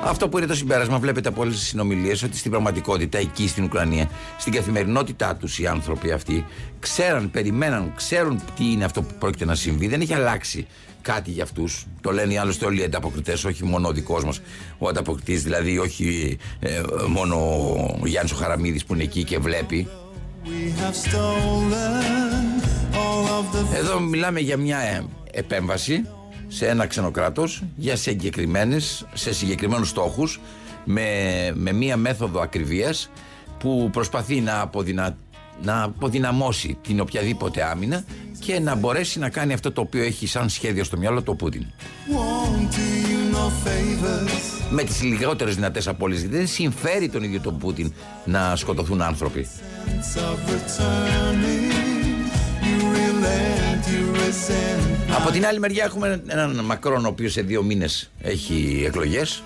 Αυτό 0.09 0.29
που 0.29 0.39
είναι 0.39 0.47
το 0.47 0.55
συμπέρασμα, 0.55 0.99
βλέπετε 0.99 1.29
από 1.29 1.41
όλες 1.41 1.55
τις 1.55 1.67
συνομιλίες, 1.67 2.23
ότι 2.23 2.37
στην 2.37 2.51
πραγματικότητα 2.51 3.19
εκεί 3.19 3.49
στην 3.49 3.65
Ουκρανία, 3.65 4.11
στην 4.39 4.53
καθημερινότητά 4.53 5.37
τους 5.37 5.59
οι 5.59 5.67
άνθρωποι 5.67 6.11
αυτοί, 6.11 6.47
ξέραν, 6.79 7.31
περιμέναν, 7.31 7.93
ξέρουν 7.97 8.43
τι 8.57 8.65
είναι 8.65 8.85
αυτό 8.85 9.03
που 9.03 9.15
πρόκειται 9.19 9.45
να 9.45 9.55
συμβεί. 9.55 9.89
Δεν 9.89 10.01
έχει 10.01 10.15
αλλάξει 10.15 10.67
κάτι 11.03 11.31
για 11.31 11.43
αυτούς. 11.43 11.87
Το 12.01 12.11
λένε 12.11 12.33
οι 12.33 12.37
άλλωστε 12.37 12.65
όλοι 12.65 12.81
οι 12.81 12.85
ανταποκριτές, 12.85 13.45
όχι 13.45 13.65
μόνο 13.65 13.89
ο 13.89 13.93
δικός 13.93 14.25
μας 14.25 14.41
ο 14.79 14.89
ανταποκριτής, 14.89 15.43
δηλαδή 15.43 15.79
όχι 15.79 16.39
ε, 16.61 16.83
μόνο 17.09 17.37
ο 18.03 18.07
Γιάννης 18.07 18.33
ο 18.33 18.37
Χαραμίδης 18.37 18.85
που 18.85 18.95
είναι 18.95 19.03
εκεί 19.03 19.25
και 19.25 19.39
βλέπει. 19.39 19.89
Εδώ 23.75 24.01
μιλάμε 24.01 24.41
για 24.41 24.57
μια 24.57 24.79
ε, 24.79 25.05
επέμβαση 25.31 26.03
σε 26.49 26.67
ένα 26.67 26.87
ξενοκράτος 26.87 27.63
για 27.77 27.97
συγκεκριμένες, 27.97 29.07
σε 29.15 29.33
συγκεκριμένους 29.33 29.89
στόχους 29.89 30.41
με, 30.85 31.03
με 31.55 31.73
μία 31.73 31.97
μέθοδο 31.97 32.41
ακριβίας 32.41 33.11
που 33.59 33.89
προσπαθεί 33.93 34.41
να, 34.41 34.61
αποδυνα, 34.61 35.17
να 35.63 35.83
αποδυναμώσει 35.83 36.79
την 36.83 37.01
οποιαδήποτε 37.01 37.65
άμυνα 37.71 38.05
και 38.39 38.61
να 38.61 38.75
μπορέσει 38.75 39.19
να 39.19 39.29
κάνει 39.29 39.53
αυτό 39.53 39.73
το 39.73 39.81
οποίο 39.81 40.03
έχει 40.03 40.27
σαν 40.27 40.49
σχέδιο 40.49 40.85
στο 40.85 40.97
μυαλό 40.97 41.23
το 41.23 41.35
Πούτιν. 41.35 41.67
Με 44.71 44.83
τις 44.83 45.03
λιγότερες 45.03 45.55
δυνατές 45.55 45.89
απώλειες 45.89 46.29
δεν 46.29 46.47
συμφέρει 46.47 47.09
τον 47.09 47.23
ίδιο 47.23 47.41
τον 47.41 47.59
Πούτιν 47.59 47.93
να 48.25 48.57
σκοτωθούν 48.57 49.03
άνθρωποι. 49.03 49.47
Από 55.17 55.31
την 55.31 55.47
άλλη 55.47 55.59
μεριά 55.59 55.85
έχουμε 55.85 56.23
έναν 56.27 56.61
Μακρόν 56.65 57.05
ο 57.05 57.09
οποίος 57.09 57.33
σε 57.33 57.43
δύο 57.43 57.63
μήνες 57.63 58.11
έχει 58.23 58.83
εκλογές. 58.87 59.43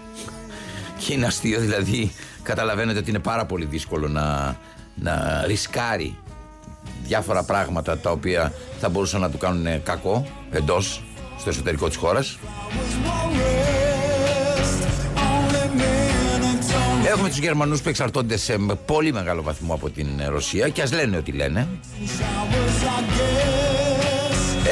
Και 0.99 1.13
είναι 1.13 1.27
αστείο 1.27 1.61
δηλαδή 1.61 2.13
καταλαβαίνετε 2.43 2.99
ότι 2.99 3.11
είναι 3.11 3.19
πάρα 3.19 3.47
πολύ 3.47 3.65
δύσκολο 3.65 4.09
να, 4.09 4.57
να 4.95 5.45
ρισκάρει 5.47 6.17
διάφορα 7.05 7.43
πράγματα 7.43 7.99
τα 7.99 8.11
οποία 8.11 8.53
θα 8.81 8.89
μπορούσαν 8.89 9.21
να 9.21 9.31
του 9.31 9.39
κάνουν 9.39 9.83
κακό 9.83 10.27
εντός 10.51 11.03
στο 11.39 11.49
εσωτερικό 11.49 11.89
της 11.89 11.97
χώρας. 11.97 12.39
Έχουμε 17.07 17.29
τους 17.29 17.39
Γερμανούς 17.39 17.83
που 17.83 17.89
εξαρτώνται 17.89 18.37
σε 18.37 18.57
πολύ 18.87 19.13
μεγάλο 19.13 19.43
βαθμό 19.43 19.75
από 19.75 19.91
την 19.91 20.09
Ρωσία 20.29 20.69
και 20.69 20.83
ας 20.83 20.93
λένε 20.93 21.17
ότι 21.17 21.33
λένε 21.33 21.69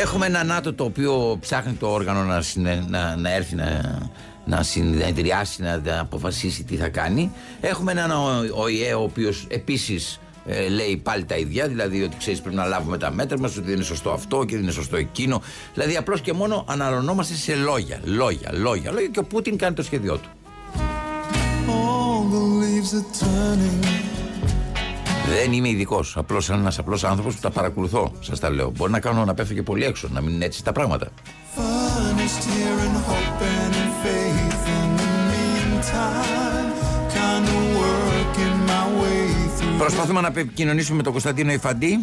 Έχουμε 0.00 0.26
ένα 0.26 0.44
ΝΑΤΟ 0.44 0.74
το 0.74 0.84
οποίο 0.84 1.38
ψάχνει 1.40 1.72
το 1.72 1.88
όργανο 1.88 2.24
να, 2.24 2.42
να, 2.88 3.16
να 3.16 3.34
έρθει 3.34 3.54
να, 3.54 3.98
να 4.44 4.62
συνεδριάσει, 4.62 5.62
να, 5.62 6.00
αποφασίσει 6.00 6.64
τι 6.64 6.76
θα 6.76 6.88
κάνει. 6.88 7.32
Έχουμε 7.60 7.92
έναν 7.92 8.10
ΟΗΕ 8.54 8.94
ο 8.94 9.02
οποίος 9.02 9.46
επίσης 9.48 10.20
ε, 10.46 10.68
λέει 10.68 10.96
πάλι 10.96 11.24
τα 11.24 11.36
ίδια, 11.36 11.68
δηλαδή 11.68 12.02
ότι 12.02 12.16
ξέρεις 12.16 12.40
πρέπει 12.40 12.56
να 12.56 12.64
λάβουμε 12.64 12.98
τα 12.98 13.10
μέτρα 13.10 13.38
μας, 13.38 13.56
ότι 13.56 13.66
δεν 13.66 13.74
είναι 13.74 13.84
σωστό 13.84 14.10
αυτό 14.10 14.44
και 14.44 14.54
δεν 14.54 14.62
είναι 14.62 14.72
σωστό 14.72 14.96
εκείνο. 14.96 15.42
Δηλαδή 15.74 15.96
απλώς 15.96 16.20
και 16.20 16.32
μόνο 16.32 16.64
αναλωνόμαστε 16.68 17.34
σε 17.34 17.54
λόγια, 17.54 18.00
λόγια, 18.04 18.50
λόγια, 18.52 18.92
λόγια 18.92 19.08
και 19.08 19.18
ο 19.18 19.24
Πούτιν 19.24 19.56
κάνει 19.56 19.74
το 19.74 19.82
σχέδιό 19.82 20.16
του. 20.16 20.28
Δεν 25.28 25.52
είμαι 25.52 25.68
ειδικός. 25.68 26.16
Απλώς 26.16 26.50
ένας 26.50 26.78
απλός 26.78 27.04
άνθρωπος 27.04 27.34
που 27.34 27.40
τα 27.40 27.50
παρακολουθώ. 27.50 28.12
Σας 28.20 28.40
τα 28.40 28.50
λέω. 28.50 28.72
Μπορεί 28.76 28.92
να 28.92 29.00
κάνω 29.00 29.24
να 29.24 29.34
πέφτω 29.34 29.54
και 29.54 29.62
πολύ 29.62 29.84
έξω, 29.84 30.08
να 30.12 30.20
μην 30.20 30.34
είναι 30.34 30.44
έτσι 30.44 30.64
τα 30.64 30.72
πράγματα. 30.72 31.08
Προσπαθούμε 39.78 40.20
να 40.20 40.26
επικοινωνήσουμε 40.26 40.96
με 40.96 41.02
τον 41.02 41.12
Κωνσταντίνο 41.12 41.52
Ιφαντή. 41.52 41.98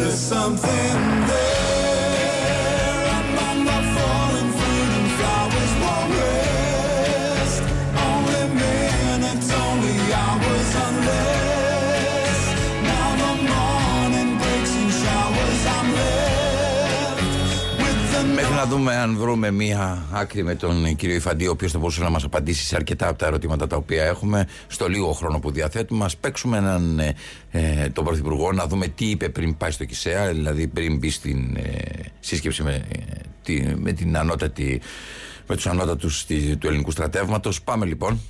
There's 0.00 0.18
something 0.18 1.26
there 1.28 1.49
να 18.60 18.66
δούμε 18.66 18.94
αν 18.96 19.16
βρούμε 19.16 19.50
μία 19.50 20.06
άκρη 20.12 20.44
με 20.44 20.54
τον 20.54 20.96
κύριο 20.96 21.14
Ιφαντή, 21.14 21.46
ο 21.46 21.50
οποίος 21.50 21.72
θα 21.72 21.78
μπορούσε 21.78 22.02
να 22.02 22.10
μας 22.10 22.24
απαντήσει 22.24 22.64
σε 22.64 22.76
αρκετά 22.76 23.08
από 23.08 23.18
τα 23.18 23.26
ερωτήματα 23.26 23.66
τα 23.66 23.76
οποία 23.76 24.04
έχουμε 24.04 24.46
στο 24.66 24.88
λίγο 24.88 25.12
χρόνο 25.12 25.38
που 25.38 25.50
διαθέτουμε. 25.50 26.04
Α 26.04 26.08
παίξουμε 26.20 26.56
έναν 26.56 26.98
ε, 26.98 27.14
ε, 27.50 27.88
τον 27.88 28.04
Πρωθυπουργό 28.04 28.52
να 28.52 28.66
δούμε 28.66 28.88
τι 28.88 29.04
είπε 29.10 29.28
πριν 29.28 29.56
πάει 29.56 29.70
στο 29.70 29.84
Κισέα, 29.84 30.32
δηλαδή 30.32 30.66
πριν 30.66 30.98
μπει 30.98 31.10
στην 31.10 31.56
ε, 31.56 31.70
σύσκεψη 32.20 32.62
με, 32.62 32.74
ε, 32.74 33.00
τη, 33.42 33.62
με 33.76 33.92
την 33.92 34.16
ανώτατη 34.16 34.80
με 35.46 35.56
τους 35.56 35.66
ανώτατους 35.66 36.24
του 36.58 36.66
ελληνικού 36.66 36.90
στρατεύματος. 36.90 37.62
Πάμε 37.62 37.86
λοιπόν. 37.86 38.20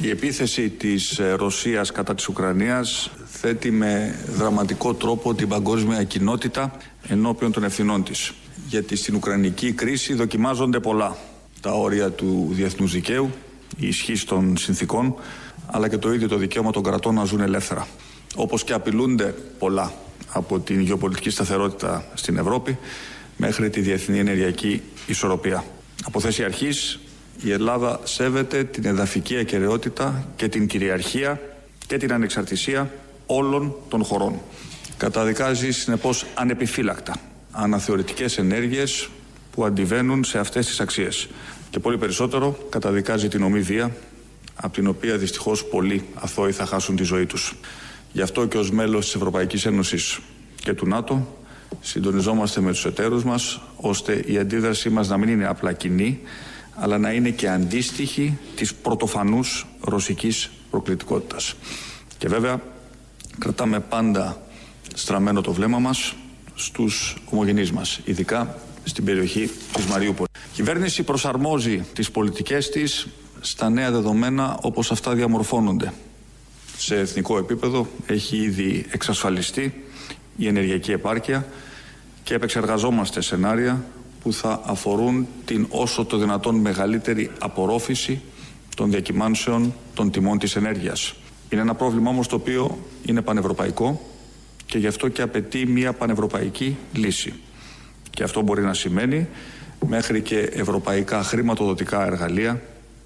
Η 0.00 0.10
επίθεση 0.10 0.68
της 0.68 1.18
ε, 1.18 1.32
Ρωσίας 1.32 1.92
κατά 1.92 2.14
της 2.14 2.28
Ουκρανίας 2.28 3.10
θέτει 3.26 3.70
με 3.70 4.18
δραματικό 4.36 4.94
τρόπο 4.94 5.34
την 5.34 5.48
παγκόσμια 5.48 6.02
κοινότητα 6.04 6.76
ενώπιον 7.08 7.52
των 7.52 7.64
ευθυνών 7.64 8.04
της. 8.04 8.32
Γιατί 8.68 8.96
στην 8.96 9.14
Ουκρανική 9.14 9.72
κρίση 9.72 10.14
δοκιμάζονται 10.14 10.80
πολλά. 10.80 11.16
Τα 11.60 11.72
όρια 11.72 12.10
του 12.10 12.48
διεθνούς 12.50 12.92
δικαίου, 12.92 13.30
η 13.76 13.86
ισχύ 13.86 14.24
των 14.24 14.56
συνθήκων, 14.56 15.14
αλλά 15.66 15.88
και 15.88 15.96
το 15.96 16.12
ίδιο 16.12 16.28
το 16.28 16.36
δικαίωμα 16.36 16.70
των 16.70 16.82
κρατών 16.82 17.14
να 17.14 17.24
ζουν 17.24 17.40
ελεύθερα. 17.40 17.86
Όπως 18.34 18.64
και 18.64 18.72
απειλούνται 18.72 19.34
πολλά 19.58 19.92
από 20.32 20.60
την 20.60 20.80
γεωπολιτική 20.80 21.30
σταθερότητα 21.30 22.04
στην 22.14 22.36
Ευρώπη 22.36 22.78
μέχρι 23.36 23.70
τη 23.70 23.80
διεθνή 23.80 24.18
ενεργειακή 24.18 24.82
ισορροπία. 25.06 25.64
Από 26.04 26.20
θέση 26.20 26.44
αρχής 26.44 26.98
η 27.42 27.52
Ελλάδα 27.52 28.00
σέβεται 28.04 28.64
την 28.64 28.84
εδαφική 28.84 29.36
ακαιρεότητα 29.36 30.28
και 30.36 30.48
την 30.48 30.66
κυριαρχία 30.66 31.40
και 31.86 31.96
την 31.96 32.12
ανεξαρτησία 32.12 32.92
όλων 33.26 33.74
των 33.88 34.04
χωρών. 34.04 34.40
Καταδικάζει 34.96 35.70
συνεπώς 35.70 36.26
ανεπιφύλακτα 36.34 37.27
αναθεωρητικές 37.60 38.38
ενέργειες 38.38 39.08
που 39.50 39.64
αντιβαίνουν 39.64 40.24
σε 40.24 40.38
αυτές 40.38 40.66
τις 40.66 40.80
αξίες. 40.80 41.28
Και 41.70 41.78
πολύ 41.78 41.98
περισσότερο 41.98 42.58
καταδικάζει 42.68 43.28
την 43.28 43.42
ομίδια 43.42 43.96
από 44.54 44.72
την 44.72 44.86
οποία 44.86 45.16
δυστυχώς 45.16 45.64
πολλοί 45.64 46.04
αθώοι 46.14 46.52
θα 46.52 46.66
χάσουν 46.66 46.96
τη 46.96 47.02
ζωή 47.02 47.26
τους. 47.26 47.54
Γι' 48.12 48.22
αυτό 48.22 48.46
και 48.46 48.58
ως 48.58 48.70
μέλος 48.70 49.04
της 49.04 49.14
Ευρωπαϊκής 49.14 49.66
Ένωσης 49.66 50.18
και 50.54 50.72
του 50.74 50.86
ΝΑΤΟ 50.86 51.36
συντονιζόμαστε 51.80 52.60
με 52.60 52.70
τους 52.70 52.84
εταίρους 52.84 53.24
μας 53.24 53.60
ώστε 53.76 54.22
η 54.26 54.38
αντίδρασή 54.38 54.90
μας 54.90 55.08
να 55.08 55.16
μην 55.16 55.28
είναι 55.28 55.46
απλά 55.46 55.72
κοινή 55.72 56.20
αλλά 56.74 56.98
να 56.98 57.12
είναι 57.12 57.30
και 57.30 57.48
αντίστοιχη 57.48 58.38
της 58.56 58.74
πρωτοφανούς 58.74 59.66
ρωσικής 59.80 60.50
προκλητικότητας. 60.70 61.54
Και 62.18 62.28
βέβαια 62.28 62.60
κρατάμε 63.38 63.80
πάντα 63.80 64.42
στραμμένο 64.94 65.40
το 65.40 65.52
βλέμμα 65.52 65.78
μας 65.78 66.14
στους 66.58 67.16
ομογενείς 67.30 67.72
μας, 67.72 68.00
ειδικά 68.04 68.58
στην 68.84 69.04
περιοχή 69.04 69.50
της 69.72 69.86
Μαριούπολης. 69.86 70.30
Η 70.34 70.54
κυβέρνηση 70.54 71.02
προσαρμόζει 71.02 71.84
τις 71.92 72.10
πολιτικές 72.10 72.68
της 72.68 73.08
στα 73.40 73.70
νέα 73.70 73.90
δεδομένα 73.90 74.58
όπως 74.62 74.90
αυτά 74.90 75.14
διαμορφώνονται. 75.14 75.92
Σε 76.76 76.96
εθνικό 76.98 77.38
επίπεδο 77.38 77.86
έχει 78.06 78.36
ήδη 78.36 78.86
εξασφαλιστεί 78.90 79.84
η 80.36 80.46
ενεργειακή 80.46 80.92
επάρκεια 80.92 81.46
και 82.22 82.34
επεξεργαζόμαστε 82.34 83.20
σενάρια 83.20 83.84
που 84.22 84.32
θα 84.32 84.60
αφορούν 84.64 85.26
την 85.44 85.66
όσο 85.68 86.04
το 86.04 86.16
δυνατόν 86.16 86.54
μεγαλύτερη 86.54 87.30
απορρόφηση 87.38 88.20
των 88.76 88.90
διακυμάνσεων 88.90 89.74
των 89.94 90.10
τιμών 90.10 90.38
της 90.38 90.56
ενέργειας. 90.56 91.14
Είναι 91.48 91.60
ένα 91.60 91.74
πρόβλημα 91.74 92.10
όμως 92.10 92.26
το 92.26 92.36
οποίο 92.36 92.78
είναι 93.04 93.22
πανευρωπαϊκό 93.22 94.00
και 94.68 94.78
γι' 94.78 94.86
αυτό 94.86 95.08
και 95.08 95.22
απαιτεί 95.22 95.66
μια 95.66 95.92
πανευρωπαϊκή 95.92 96.76
λύση. 96.92 97.34
Και 98.10 98.22
αυτό 98.22 98.42
μπορεί 98.42 98.62
να 98.62 98.74
σημαίνει 98.74 99.28
μέχρι 99.86 100.22
και 100.22 100.38
ευρωπαϊκά 100.38 101.22
χρηματοδοτικά 101.22 102.06
εργαλεία 102.06 102.62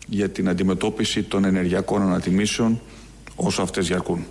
για 0.07 0.29
την 0.29 0.49
αντιμετώπιση 0.49 1.23
των 1.23 1.45
ενεργειακών 1.45 2.03
ανατιμήσεων 2.03 2.81
όσο 3.37 3.63
αυτές 3.63 3.87
διαρκούν. 3.87 4.27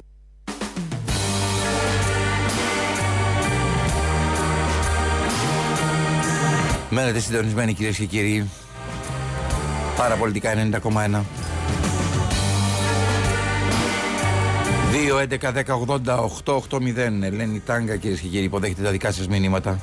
Μένετε 6.90 7.20
συντονισμένοι 7.20 7.74
κυρίες 7.74 7.98
και 7.98 8.06
κύριοι. 8.06 8.50
Παραπολιτικά 9.98 10.54
90,1. 10.54 11.41
2, 14.92 15.20
11, 15.20 15.52
10, 15.52 15.74
80, 15.76 16.20
8, 16.44 16.56
8, 16.70 16.80
0. 16.80 17.24
Ελένη 17.24 17.60
Τάγκα, 17.60 17.96
κυρίες 17.96 18.20
και 18.20 18.28
κύριοι, 18.28 18.44
υποδέχεται 18.44 18.82
τα 18.82 18.92
δικά 18.92 19.12
σας 19.12 19.28
μηνύματα. 19.28 19.80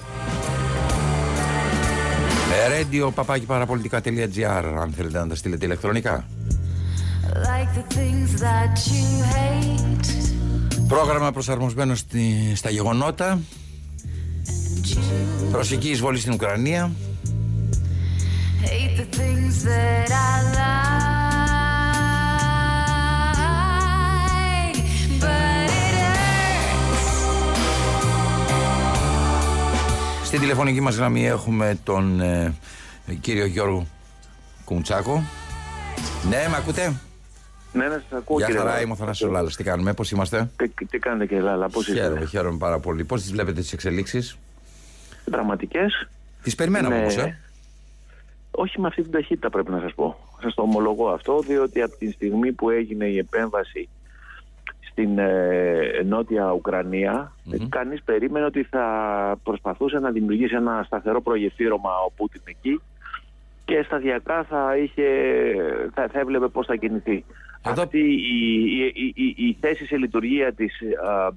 Radio 2.69 3.11
παπάκι 3.15 3.47
παραπολιτικά.gr 3.47 4.65
αν 4.81 4.93
θέλετε 4.97 5.19
να 5.19 5.27
τα 5.27 5.35
στείλετε 5.35 5.65
ηλεκτρονικά. 5.65 6.27
Like 7.33 7.83
Πρόγραμμα 10.89 11.33
προσαρμοσμένο 11.33 11.95
στη, 11.95 12.53
στα 12.55 12.71
γεγονότα 12.71 13.39
Ρωσική 15.53 15.89
εισβολή 15.89 16.19
στην 16.19 16.33
Ουκρανία. 16.33 16.91
Στην 30.29 30.41
τηλεφωνική 30.41 30.81
μας 30.81 30.97
γραμμή 30.97 31.26
έχουμε 31.26 31.79
τον 31.85 32.20
ε, 32.20 32.55
κύριο 33.20 33.47
Γιώργο 33.47 33.87
Κουμτσάκο. 34.64 35.22
Ναι, 36.29 36.47
με 36.51 36.57
ακούτε; 36.57 37.01
Ναι, 37.72 37.89
ναι, 37.89 37.95
σας 37.95 38.18
ακούω 38.18 38.39
Γεια 38.39 38.51
χαρά, 38.57 38.81
είμαι 38.81 38.93
ο 38.93 38.97
Θανάσης 38.97 39.29
Λάλλας. 39.29 39.57
Τι 39.57 39.64
κάνουμε, 39.64 39.95
πώς 39.95 40.11
είμαστε; 40.11 40.51
Τι, 40.57 40.85
τι 40.85 40.99
κάνετε 40.99 41.26
κύριε 41.26 41.43
Λάλλα, 41.43 41.68
πώς 41.68 41.89
είστε; 41.89 42.01
Χαίρομαι, 42.01 42.24
χαίρομαι 42.26 42.59
πάρα 42.59 42.79
πολύ. 42.79 43.05
Πώς 43.05 43.20
τις 43.22 43.33
βλέπετε 43.33 43.61
τις 43.61 43.72
εξελίξεις; 43.72 44.39
δραματικές. 45.24 46.09
Τις 46.43 46.55
περιμέναμε 46.55 46.95
ναι. 46.95 47.01
όμως, 47.01 47.16
ε; 47.16 47.39
Όχι 48.51 48.81
με 48.81 48.87
αυτή 48.87 49.03
την 49.03 49.11
ταχύτητα 49.11 49.51
πρέπει 49.51 49.70
να 49.70 49.81
σας 49.81 49.95
πω. 49.95 50.18
Σας 50.43 50.55
το 50.55 50.62
ομολογώ 50.62 51.09
αυτό, 51.09 51.41
διότι 51.47 51.83
από 51.83 51.97
τη 51.97 52.11
στιγμή 52.11 52.53
που 52.53 52.70
έγινε 52.70 53.05
η 53.05 53.18
επέμβαση 53.18 53.89
στην 54.99 55.18
ε, 55.18 56.03
νότια 56.05 56.53
Ουκρανία, 56.53 57.32
mm-hmm. 57.51 57.66
κανείς 57.68 58.03
περίμενε 58.03 58.44
ότι 58.44 58.62
θα 58.62 58.84
προσπαθούσε 59.42 59.99
να 59.99 60.11
δημιουργήσει 60.11 60.55
ένα 60.55 60.82
σταθερό 60.86 61.22
προγεφύρωμα 61.22 61.90
ο 62.07 62.11
Πούτιν 62.16 62.40
εκεί 62.44 62.80
και 63.64 63.82
σταδιακά 63.82 64.44
θα, 64.44 64.76
είχε, 64.76 65.05
θα, 65.94 66.09
θα 66.12 66.18
έβλεπε 66.20 66.49
πώς 66.49 66.66
θα 66.66 66.76
κινηθεί. 66.76 67.24
Αυτή 67.62 67.99
η, 67.99 68.92
η, 68.94 69.12
η, 69.14 69.34
η, 69.36 69.57
θέση 69.61 69.86
σε 69.86 69.96
λειτουργία 69.96 70.53
της 70.53 70.80
α, 71.09 71.32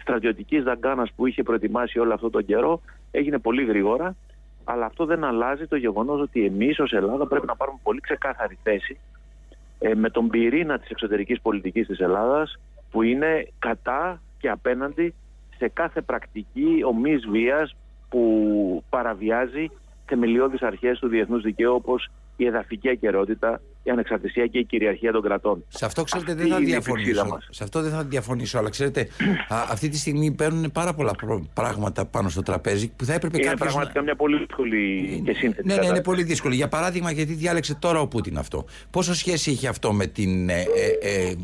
στρατιωτικής 0.00 0.62
δαγκάνας 0.62 1.12
που 1.16 1.26
είχε 1.26 1.42
προετοιμάσει 1.42 1.98
όλο 1.98 2.14
αυτό 2.14 2.30
τον 2.30 2.44
καιρό 2.44 2.80
έγινε 3.10 3.38
πολύ 3.38 3.64
γρήγορα, 3.64 4.16
αλλά 4.64 4.84
αυτό 4.84 5.04
δεν 5.04 5.24
αλλάζει 5.24 5.66
το 5.66 5.76
γεγονός 5.76 6.20
ότι 6.20 6.44
εμείς 6.44 6.78
ως 6.78 6.92
Ελλάδα 6.92 7.26
πρέπει 7.26 7.46
να 7.46 7.56
πάρουμε 7.56 7.78
πολύ 7.82 8.00
ξεκάθαρη 8.00 8.58
θέση 8.62 8.98
ε, 9.78 9.94
με 9.94 10.10
τον 10.10 10.28
πυρήνα 10.28 10.78
της 10.78 10.90
εξωτερικής 10.90 11.40
πολιτικής 11.40 11.86
της 11.86 11.98
Ελλάδας, 11.98 12.58
που 12.96 13.02
είναι 13.02 13.48
κατά 13.58 14.20
και 14.38 14.48
απέναντι 14.48 15.14
σε 15.56 15.68
κάθε 15.68 16.00
πρακτική 16.00 16.82
ομής 16.84 17.26
βίας 17.26 17.76
που 18.08 18.84
παραβιάζει 18.88 19.70
θεμελιώδεις 20.06 20.62
αρχές 20.62 20.98
του 20.98 21.08
διεθνούς 21.08 21.42
δικαίου 21.42 21.74
όπως 21.74 22.10
η 22.36 22.46
εδαφική 22.46 22.88
ακαιρότητα, 22.88 23.60
η 23.86 23.90
ανεξαρτησία 23.90 24.46
και 24.46 24.58
η 24.58 24.64
κυριαρχία 24.64 25.12
των 25.12 25.22
κρατών. 25.22 25.64
Σε 25.68 25.84
αυτό 25.84 26.02
ξέρετε 26.02 26.34
δεν 26.34 26.48
θα 26.48 26.58
διαφωνήσω. 26.58 27.38
Σε 27.50 27.64
αυτό 27.64 27.82
δεν 27.82 27.90
θα 27.90 28.04
διαφωνήσω, 28.04 28.58
αλλά 28.58 28.70
ξέρετε, 28.70 29.08
α, 29.48 29.64
αυτή 29.70 29.88
τη 29.88 29.98
στιγμή 29.98 30.30
παίρνουν 30.30 30.72
πάρα 30.72 30.94
πολλά 30.94 31.12
πράγματα 31.52 32.06
πάνω 32.06 32.28
στο 32.28 32.42
τραπέζι 32.42 32.90
που 32.96 33.04
θα 33.04 33.14
έπρεπε 33.14 33.42
Είναι 33.42 33.56
πραγματικά 33.56 34.02
μια 34.02 34.16
πολύ 34.16 34.38
δύσκολη 34.38 35.22
και 35.24 35.32
σύνθετη. 35.32 35.66
Ναι, 35.68 35.74
ναι, 35.76 35.86
είναι 35.86 36.02
πολύ 36.02 36.22
δύσκολη. 36.22 36.54
Για 36.54 36.68
παράδειγμα, 36.68 37.10
γιατί 37.10 37.32
διάλεξε 37.32 37.74
τώρα 37.74 38.00
ο 38.00 38.08
Πούτιν 38.08 38.38
αυτό. 38.38 38.64
Πόσο 38.90 39.14
σχέση 39.14 39.50
έχει 39.50 39.66
αυτό 39.66 39.92
με 39.92 40.06
την 40.06 40.48
ε, 40.48 40.64
ε, 41.00 41.28
ε, 41.28 41.34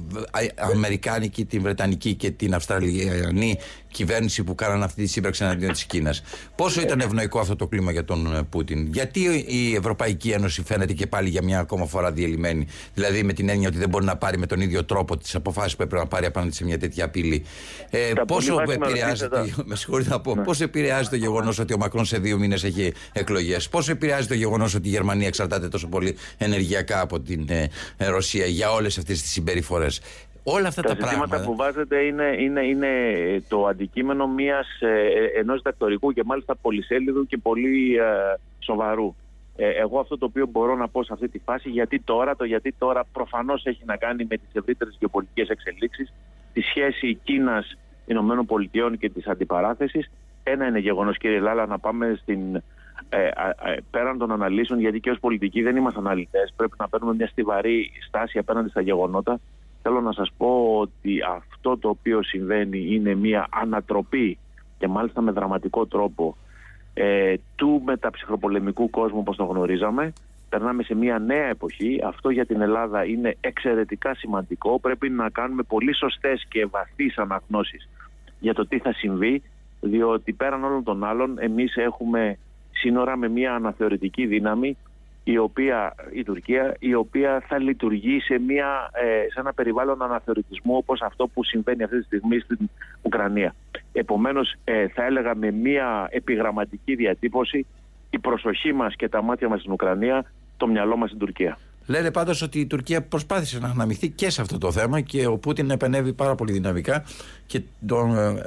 Αμερικάνικη, 0.75 1.45
την 1.45 1.63
Βρετανική 1.63 2.15
και 2.15 2.31
την 2.31 2.55
Αυστραλιανή 2.55 3.59
κυβέρνηση 3.93 4.45
που 4.45 4.55
κάνανε 4.55 4.85
αυτή 4.85 5.03
τη 5.03 5.09
σύμπραξη 5.09 5.45
εναντίον 5.45 5.73
της 5.73 5.85
Κίνας. 5.85 6.23
Πόσο 6.55 6.81
ήταν 6.81 7.01
ευνοϊκό 7.01 7.39
αυτό 7.39 7.57
το 7.57 7.67
κλίμα 7.67 7.93
για 7.93 8.05
τον 8.05 8.35
ε, 8.35 8.43
Πούτιν; 8.43 8.87
Γιατί 8.87 9.45
η 9.47 9.75
Ευρωπαϊκή 9.75 10.31
Ένωση 10.31 10.63
φαίνεται 10.63 10.93
και 10.93 11.07
πάλι 11.07 11.29
για 11.29 11.43
μια 11.43 11.59
ακόμα 11.59 11.87
φορά 11.87 12.13
διελειμμένη; 12.13 12.67
Δηλαδή 12.95 13.23
με 13.23 13.33
την 13.33 13.49
έννοια 13.49 13.69
ότι 13.69 13.79
δεν 13.79 13.89
μπορεί 13.89 14.05
να 14.05 14.17
πάρει 14.17 14.39
με 14.39 14.47
τον 14.47 14.61
ίδιο 14.61 14.85
τρόπο 14.85 15.17
τις 15.17 15.35
αποφάσεις 15.35 15.77
που 15.77 15.83
έπρεπε 15.83 16.03
να 16.03 16.09
πάρει 16.09 16.27
απέναντι 16.27 16.55
σε 16.55 16.65
μια 16.65 16.79
τέτοια 16.79 17.05
απειλή. 17.05 17.45
Ε, 17.91 18.13
πόσο 18.27 18.61
επηρεάζει, 18.69 19.29
το, 19.29 19.47
με 19.67 20.05
να 20.05 20.21
πω, 20.21 20.35
ναι. 20.35 20.43
πόσο 20.43 20.65
επηρεάζει 20.65 21.09
το 21.09 21.17
γεγονός 21.17 21.59
ότι 21.59 21.73
ο 21.75 21.77
Μακρόν 21.77 22.05
σε 22.05 22.19
δύο 22.19 22.39
μήνες 22.39 22.65
έχει 22.65 22.93
εκλογές; 23.13 23.69
Πόσο 23.69 23.93
επηρεάζει 23.93 24.27
το 24.27 24.35
γεγονός 24.35 24.75
ότι 24.75 24.89
η 24.89 24.91
Γερμανία 24.91 25.27
εξαρτάται 25.27 25.69
τόσο 25.69 25.89
πολύ 25.89 26.17
ενεργειακά 26.39 27.01
από 27.01 27.21
την 27.21 27.47
ε, 27.49 27.69
Ρωσία 27.97 28.47
για 28.47 28.73
όλες 28.73 28.99
αυτές 28.99 29.23
τις 29.23 29.31
συμπεριφορές; 29.31 30.01
Όλα 30.45 30.69
αυτά 30.69 30.83
τα, 30.83 30.89
τα 30.89 30.97
πράγματα 30.97 31.43
που 31.45 31.57
βάζετε 31.57 31.99
είναι, 31.99 32.37
είναι, 32.39 32.61
είναι 32.61 32.89
το 33.49 33.67
αντικείμενο 33.67 34.27
μιας, 34.27 34.81
ε, 34.81 35.39
ενός 35.39 35.63
δακτορικού 35.63 36.13
και 36.13 36.23
μάλιστα 36.25 36.57
πολυσέλιδου 36.57 37.27
και 37.27 37.39
πολύ 37.39 37.97
ε, 37.97 38.03
σοβαρού. 38.59 39.15
Ε, 39.57 39.69
εγώ 39.69 40.01
αυτό 40.01 40.19
το 40.19 40.25
οποίο 40.25 40.47
μπορώ 40.47 40.77
να 40.77 40.89
πω 40.89 41.05
σε 41.05 41.13
αυτή 41.13 41.29
τη 41.29 41.39
φάση, 41.39 41.69
γιατί 41.69 42.01
τώρα, 42.01 42.37
το 42.37 42.45
γιατί 42.45 42.75
τώρα 42.79 43.05
προφανώς 43.13 43.65
έχει 43.65 43.83
να 43.85 43.97
κάνει 43.97 44.27
με 44.31 44.37
τις 44.37 44.55
ευρύτερες 44.55 44.97
γεωπολιτικές 44.99 45.49
εξελίξεις, 45.49 46.13
τη 46.53 46.61
σχέση 46.61 47.15
Κίνας, 47.15 47.77
Ηνωμένων 48.07 48.47
Πολιτειών 48.47 48.99
και 48.99 49.11
της 49.11 49.27
αντιπαράθεσης. 49.27 50.11
Ένα 50.43 50.67
είναι 50.67 50.79
γεγονός 50.79 51.19
κύριε 51.19 51.41
Λάλα 51.41 51.67
να 51.67 51.79
πάμε 51.79 52.19
στην, 52.23 52.57
ε, 53.09 53.27
ε, 53.27 53.77
πέραν 53.91 54.19
των 54.19 54.33
αναλύσεων, 54.33 54.81
γιατί 54.81 55.01
και 55.01 55.11
ως 55.11 55.19
πολιτικοί 55.21 55.63
δεν 55.63 55.77
είμαστε 55.77 55.99
αναλυτές, 55.99 56.53
πρέπει 56.57 56.77
να 56.79 56.89
παίρνουμε 56.89 57.15
μια 57.15 57.27
στιβαρή 57.27 57.91
στάση 58.07 58.39
απέναντι 58.39 58.69
στα 58.69 58.81
γεγονότα. 58.81 59.41
Θέλω 59.83 60.01
να 60.01 60.13
σας 60.13 60.31
πω 60.37 60.79
ότι 60.79 61.19
αυτό 61.37 61.79
το 61.79 61.89
οποίο 61.89 62.23
συμβαίνει 62.23 62.87
είναι 62.95 63.15
μια 63.15 63.47
ανατροπή 63.51 64.39
και 64.79 64.89
μάλιστα 64.89 65.21
με 65.21 65.33
δραματικό 65.33 65.87
τρόπο 65.87 66.37
ε, 66.95 67.35
του 67.55 67.83
μεταψυχροπολεμικού 67.85 68.91
κόσμου 68.91 69.19
όπως 69.19 69.37
το 69.37 69.45
γνωρίζαμε. 69.45 70.13
Περνάμε 70.49 70.83
σε 70.83 70.95
μια 70.95 71.19
νέα 71.19 71.47
εποχή. 71.47 72.01
Αυτό 72.05 72.31
για 72.31 72.47
την 72.47 72.61
Ελλάδα 72.61 73.05
είναι 73.05 73.37
εξαιρετικά 73.41 74.15
σημαντικό. 74.15 74.81
Πρέπει 74.81 75.11
να 75.11 75.31
κάνουμε 75.31 75.63
πολύ 75.63 75.95
σωστές 75.95 76.47
και 76.49 76.67
βαθύς 76.67 77.19
αναγνώσεις 77.19 77.89
για 78.41 78.55
το 78.55 78.67
τι 78.67 78.79
θα 78.79 78.93
συμβεί, 78.93 79.43
διότι 79.81 80.33
πέραν 80.33 80.65
όλων 80.65 80.85
των 80.85 81.05
άλλων 81.05 81.39
εμείς 81.39 81.77
έχουμε 81.77 82.39
σύνορα 82.71 83.17
με 83.17 83.29
μια 83.29 83.55
αναθεωρητική 83.55 84.27
δύναμη 84.27 84.77
η 85.25 85.39
οποία, 85.39 85.95
η 86.13 86.23
Τουρκία, 86.23 86.77
η 86.79 86.95
οποία 86.95 87.43
θα 87.47 87.59
λειτουργεί 87.59 88.21
σε, 88.21 88.39
μια, 88.39 88.91
ε, 88.93 89.31
σε 89.33 89.41
ένα 89.41 89.53
περιβάλλον 89.53 90.03
αναθεωρητισμού 90.03 90.77
όπως 90.77 91.01
αυτό 91.01 91.27
που 91.27 91.45
συμβαίνει 91.45 91.83
αυτή 91.83 91.99
τη 91.99 92.05
στιγμή 92.05 92.39
στην 92.39 92.59
Ουκρανία. 93.03 93.55
Επομένως 93.93 94.55
ε, 94.65 94.89
θα 94.89 95.05
έλεγα 95.05 95.35
με 95.35 95.51
μια 95.51 96.09
επιγραμματική 96.11 96.95
διατύπωση 96.95 97.67
η 98.11 98.19
προσοχή 98.19 98.73
μας 98.73 98.97
και 98.97 99.09
τα 99.09 99.23
μάτια 99.23 99.49
μας 99.49 99.61
στην 99.61 99.73
Ουκρανία, 99.73 100.25
το 100.57 100.67
μυαλό 100.67 100.97
μας 100.97 101.09
στην 101.09 101.21
Τουρκία. 101.21 101.59
Λένε 101.93 102.11
πάντως 102.11 102.43
ότι 102.43 102.61
η 102.61 102.67
Τουρκία 102.67 103.03
προσπάθησε 103.03 103.59
να 103.59 103.69
αναμειχθεί 103.69 104.09
και 104.09 104.31
σε 104.31 104.41
αυτό 104.41 104.59
το 104.59 104.73
θέμα 104.73 105.01
και 105.01 105.27
ο 105.27 105.37
Πούτιν 105.37 105.71
επενεύει 105.71 106.13
πάρα 106.13 106.35
πολύ 106.35 106.53
δυναμικά 106.53 107.05
και 107.47 107.61
τον, 107.87 108.19
ε, 108.19 108.43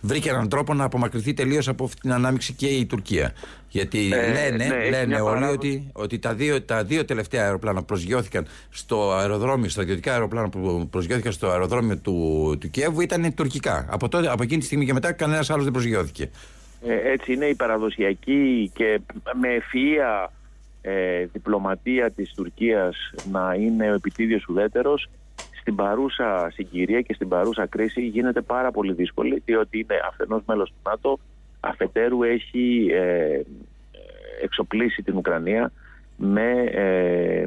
βρήκε 0.00 0.28
έναν 0.28 0.48
τρόπο 0.48 0.74
να 0.74 0.84
απομακρυνθεί 0.84 1.34
τελείως 1.34 1.68
από 1.68 1.84
αυτή 1.84 2.00
την 2.00 2.12
ανάμειξη 2.12 2.52
και 2.52 2.66
η 2.66 2.86
Τουρκία. 2.86 3.32
Γιατί 3.68 4.10
ε, 4.12 4.32
λένε, 4.32 4.64
ναι, 4.66 4.88
λένε 4.88 5.20
όλοι 5.20 5.44
ότι, 5.44 5.90
ότι 5.92 6.18
τα, 6.18 6.34
δύο, 6.34 6.62
τα 6.62 6.84
δύο 6.84 7.04
τελευταία 7.04 7.44
αεροπλάνα 7.44 7.82
προσγειώθηκαν 7.82 8.46
στο 8.70 9.12
αεροδρόμιο, 9.12 9.68
στα 9.68 9.82
ιδιωτικά 9.82 10.12
αεροπλάνα 10.12 10.48
που 10.48 10.88
προσγειώθηκαν 10.90 11.32
στο 11.32 11.48
αεροδρόμιο 11.48 11.96
του, 11.98 12.56
του 12.60 12.70
Κιέβου 12.70 13.00
ήταν 13.00 13.34
τουρκικά. 13.34 13.86
Από, 13.90 14.08
τότε, 14.08 14.30
από 14.30 14.42
εκείνη 14.42 14.60
τη 14.60 14.66
στιγμή 14.66 14.84
και 14.84 14.92
μετά 14.92 15.12
κανένας 15.12 15.50
άλλος 15.50 15.64
δεν 15.64 15.72
προσγειώθηκε. 15.72 16.30
Ε, 16.86 17.12
έτσι 17.12 17.32
είναι 17.32 17.46
η 17.46 17.54
παραδοσιακή 17.54 18.70
και 18.74 19.00
με 19.40 19.48
ευφυΐα 19.58 20.28
ε, 20.88 21.24
διπλωματία 21.32 22.10
της 22.10 22.34
Τουρκίας 22.34 22.96
να 23.30 23.54
είναι 23.54 23.90
ο 23.90 23.94
επιτίδιος 23.94 24.46
ουδέτερος 24.48 25.08
στην 25.60 25.74
παρούσα 25.74 26.50
συγκυρία 26.52 27.00
και 27.00 27.14
στην 27.14 27.28
παρούσα 27.28 27.66
κρίση 27.66 28.06
γίνεται 28.06 28.40
πάρα 28.40 28.70
πολύ 28.70 28.92
δύσκολη 28.92 29.42
διότι 29.44 29.78
είναι 29.78 30.00
αφενός 30.08 30.42
μέλος 30.46 30.68
του 30.68 30.90
ΝΑΤΟ 30.90 31.18
αφετέρου 31.60 32.22
έχει 32.22 32.88
ε, 32.92 33.40
εξοπλίσει 34.42 35.02
την 35.02 35.16
Ουκρανία 35.16 35.72
με, 36.16 36.50
ε, 36.62 37.46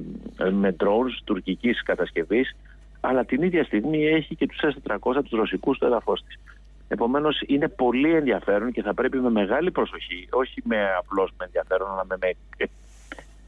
με 0.49 0.75
drones 0.79 1.21
τουρκικής 1.23 1.83
κατασκευής 1.83 2.55
αλλά 3.01 3.25
την 3.25 3.41
ίδια 3.41 3.63
στιγμή 3.63 4.05
έχει 4.05 4.35
και 4.35 4.47
τους 4.47 4.59
S-400 4.61 4.97
τους 5.23 5.39
ρωσικούς 5.39 5.75
στο 5.75 5.85
έδαφος 5.85 6.23
της. 6.27 6.39
Επομένως 6.87 7.43
είναι 7.47 7.67
πολύ 7.67 8.15
ενδιαφέρον 8.15 8.71
και 8.71 8.81
θα 8.81 8.93
πρέπει 8.93 9.17
με 9.17 9.29
μεγάλη 9.29 9.71
προσοχή, 9.71 10.27
όχι 10.31 10.61
με 10.63 10.77
απλώς 10.97 11.31
με 11.39 11.45
ενδιαφέρον 11.45 11.91
αλλά 11.91 12.05
με, 12.05 12.15
με 12.19 12.27
ε, 12.57 12.65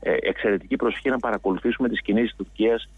εξαιρετική 0.03 0.75
προσοχή 0.75 1.09
να 1.09 1.19
παρακολουθήσουμε 1.19 1.89
τις 1.89 2.01
κινήσεις 2.01 2.35
της 2.35 2.37
Τουρκίας 2.37 2.89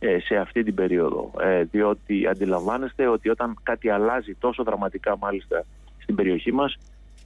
ε, 0.00 0.18
σε 0.18 0.36
αυτή 0.36 0.62
την 0.62 0.74
περίοδο. 0.74 1.30
Ε, 1.40 1.62
διότι 1.62 2.26
αντιλαμβάνεστε 2.26 3.06
ότι 3.06 3.28
όταν 3.28 3.56
κάτι 3.62 3.88
αλλάζει 3.88 4.34
τόσο 4.34 4.62
δραματικά 4.62 5.16
μάλιστα 5.18 5.64
στην 5.98 6.14
περιοχή 6.14 6.52
μας 6.52 6.78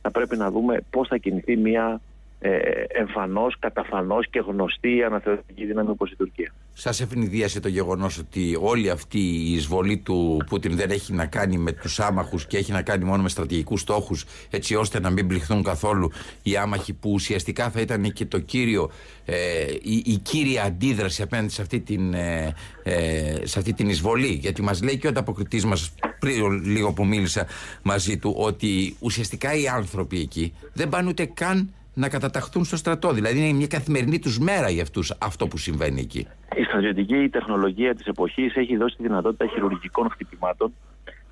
θα 0.02 0.10
πρέπει 0.10 0.36
να 0.36 0.50
δούμε 0.50 0.80
πώς 0.90 1.08
θα 1.08 1.16
κινηθεί 1.16 1.56
μια 1.56 2.00
ε, 2.40 2.58
εμφανώς, 2.88 3.58
καταφανώς 3.58 4.28
και 4.28 4.40
γνωστή 4.40 5.02
αναθεωρητική 5.02 5.64
δύναμη 5.66 5.90
όπως 5.90 6.10
η 6.10 6.16
Τουρκία. 6.16 6.52
Σας 6.74 7.00
ευνηδίασε 7.00 7.60
το 7.60 7.68
γεγονός 7.68 8.18
ότι 8.18 8.58
όλη 8.60 8.90
αυτή 8.90 9.18
η 9.18 9.52
εισβολή 9.52 9.98
του 9.98 10.42
Πούτιν 10.46 10.76
δεν 10.76 10.90
έχει 10.90 11.12
να 11.12 11.26
κάνει 11.26 11.58
με 11.58 11.72
τους 11.72 12.00
άμαχους 12.00 12.46
και 12.46 12.56
έχει 12.56 12.72
να 12.72 12.82
κάνει 12.82 13.04
μόνο 13.04 13.22
με 13.22 13.28
στρατηγικούς 13.28 13.80
στόχους 13.80 14.24
έτσι 14.50 14.74
ώστε 14.74 15.00
να 15.00 15.10
μην 15.10 15.26
πληχθούν 15.26 15.62
καθόλου 15.62 16.10
οι 16.42 16.56
άμαχοι 16.56 16.92
που 16.92 17.10
ουσιαστικά 17.12 17.70
θα 17.70 17.80
ήταν 17.80 18.12
και 18.12 18.26
το 18.26 18.38
κύριο, 18.38 18.90
ε, 19.24 19.36
η, 19.82 20.02
η, 20.06 20.18
κύρια 20.18 20.62
αντίδραση 20.62 21.22
απέναντι 21.22 21.52
σε 21.52 21.62
αυτή, 21.62 21.80
την, 21.80 22.14
ε, 22.14 22.54
ε, 22.82 23.40
σε 23.42 23.58
αυτή 23.58 23.72
την 23.72 23.88
εισβολή. 23.88 24.32
Γιατί 24.32 24.62
μας 24.62 24.82
λέει 24.82 24.98
και 24.98 25.06
ο 25.06 25.10
ανταποκριτής 25.10 25.64
μας 25.64 25.92
πριν 26.18 26.64
λίγο 26.64 26.92
που 26.92 27.06
μίλησα 27.06 27.46
μαζί 27.82 28.18
του 28.18 28.34
ότι 28.36 28.96
ουσιαστικά 28.98 29.54
οι 29.54 29.68
άνθρωποι 29.68 30.20
εκεί 30.20 30.52
δεν 30.72 30.88
πάνε 30.88 31.08
ούτε 31.08 31.24
καν 31.24 31.70
να 31.94 32.08
καταταχθούν 32.08 32.64
στο 32.64 32.76
στρατό. 32.76 33.12
Δηλαδή 33.12 33.38
είναι 33.38 33.56
μια 33.56 33.66
καθημερινή 33.66 34.18
τους 34.18 34.38
μέρα 34.38 34.70
για 34.70 34.82
αυτούς 34.82 35.14
αυτό 35.20 35.46
που 35.46 35.58
συμβαίνει 35.58 36.00
εκεί. 36.00 36.26
Η 36.56 36.62
στρατιωτική 36.62 37.28
τεχνολογία 37.28 37.94
της 37.94 38.06
εποχής 38.06 38.54
έχει 38.56 38.76
δώσει 38.76 38.96
τη 38.96 39.02
δυνατότητα 39.02 39.46
χειρουργικών 39.46 40.10
χτυπημάτων 40.10 40.72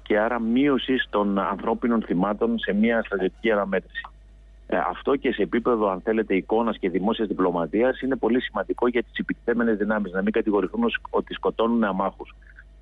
και 0.03 0.19
άρα 0.19 0.41
μείωσης 0.41 1.07
των 1.11 1.39
ανθρώπινων 1.39 2.03
θυμάτων 2.03 2.59
σε 2.59 2.73
μια 2.73 3.03
στρατιωτική 3.03 3.51
αναμέτρηση. 3.51 4.03
Ε, 4.67 4.77
αυτό 4.89 5.17
και 5.17 5.33
σε 5.33 5.43
επίπεδο, 5.43 5.89
αν 5.89 6.01
θέλετε, 6.01 6.35
εικόνας 6.35 6.79
και 6.79 6.91
δημόσιας 6.91 7.29
διπλωματίας 7.29 8.01
είναι 8.01 8.17
πολύ 8.17 8.41
σημαντικό 8.41 8.89
για 8.89 9.03
τις 9.03 9.19
επιτιθέμενες 9.19 9.77
δυνάμεις 9.77 10.13
να 10.13 10.23
μην 10.23 10.33
κατηγορηθούν 10.33 10.93
ότι 11.11 11.35
σκοτώνουν 11.35 11.85
αμάχους. 11.85 12.35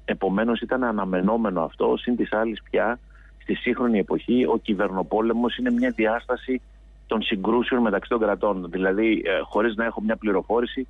Επομένως, 0.04 0.60
ήταν 0.60 0.84
αναμενόμενο 0.84 1.62
αυτό. 1.62 1.96
Συν 1.96 2.16
της 2.16 2.32
άλλης, 2.32 2.62
πια 2.70 2.98
στη 3.42 3.54
σύγχρονη 3.54 3.98
εποχή, 3.98 4.44
ο 4.44 4.58
κυβερνοπόλεμος 4.62 5.56
είναι 5.56 5.70
μια 5.70 5.90
διάσταση 5.90 6.60
των 7.08 7.22
συγκρούσεων 7.22 7.82
μεταξύ 7.82 8.08
των 8.08 8.20
κρατών. 8.20 8.66
Δηλαδή, 8.70 9.22
ε, 9.24 9.38
χωρίς 9.42 9.74
να 9.74 9.84
έχω 9.84 10.00
μια 10.00 10.16
πληροφόρηση, 10.16 10.86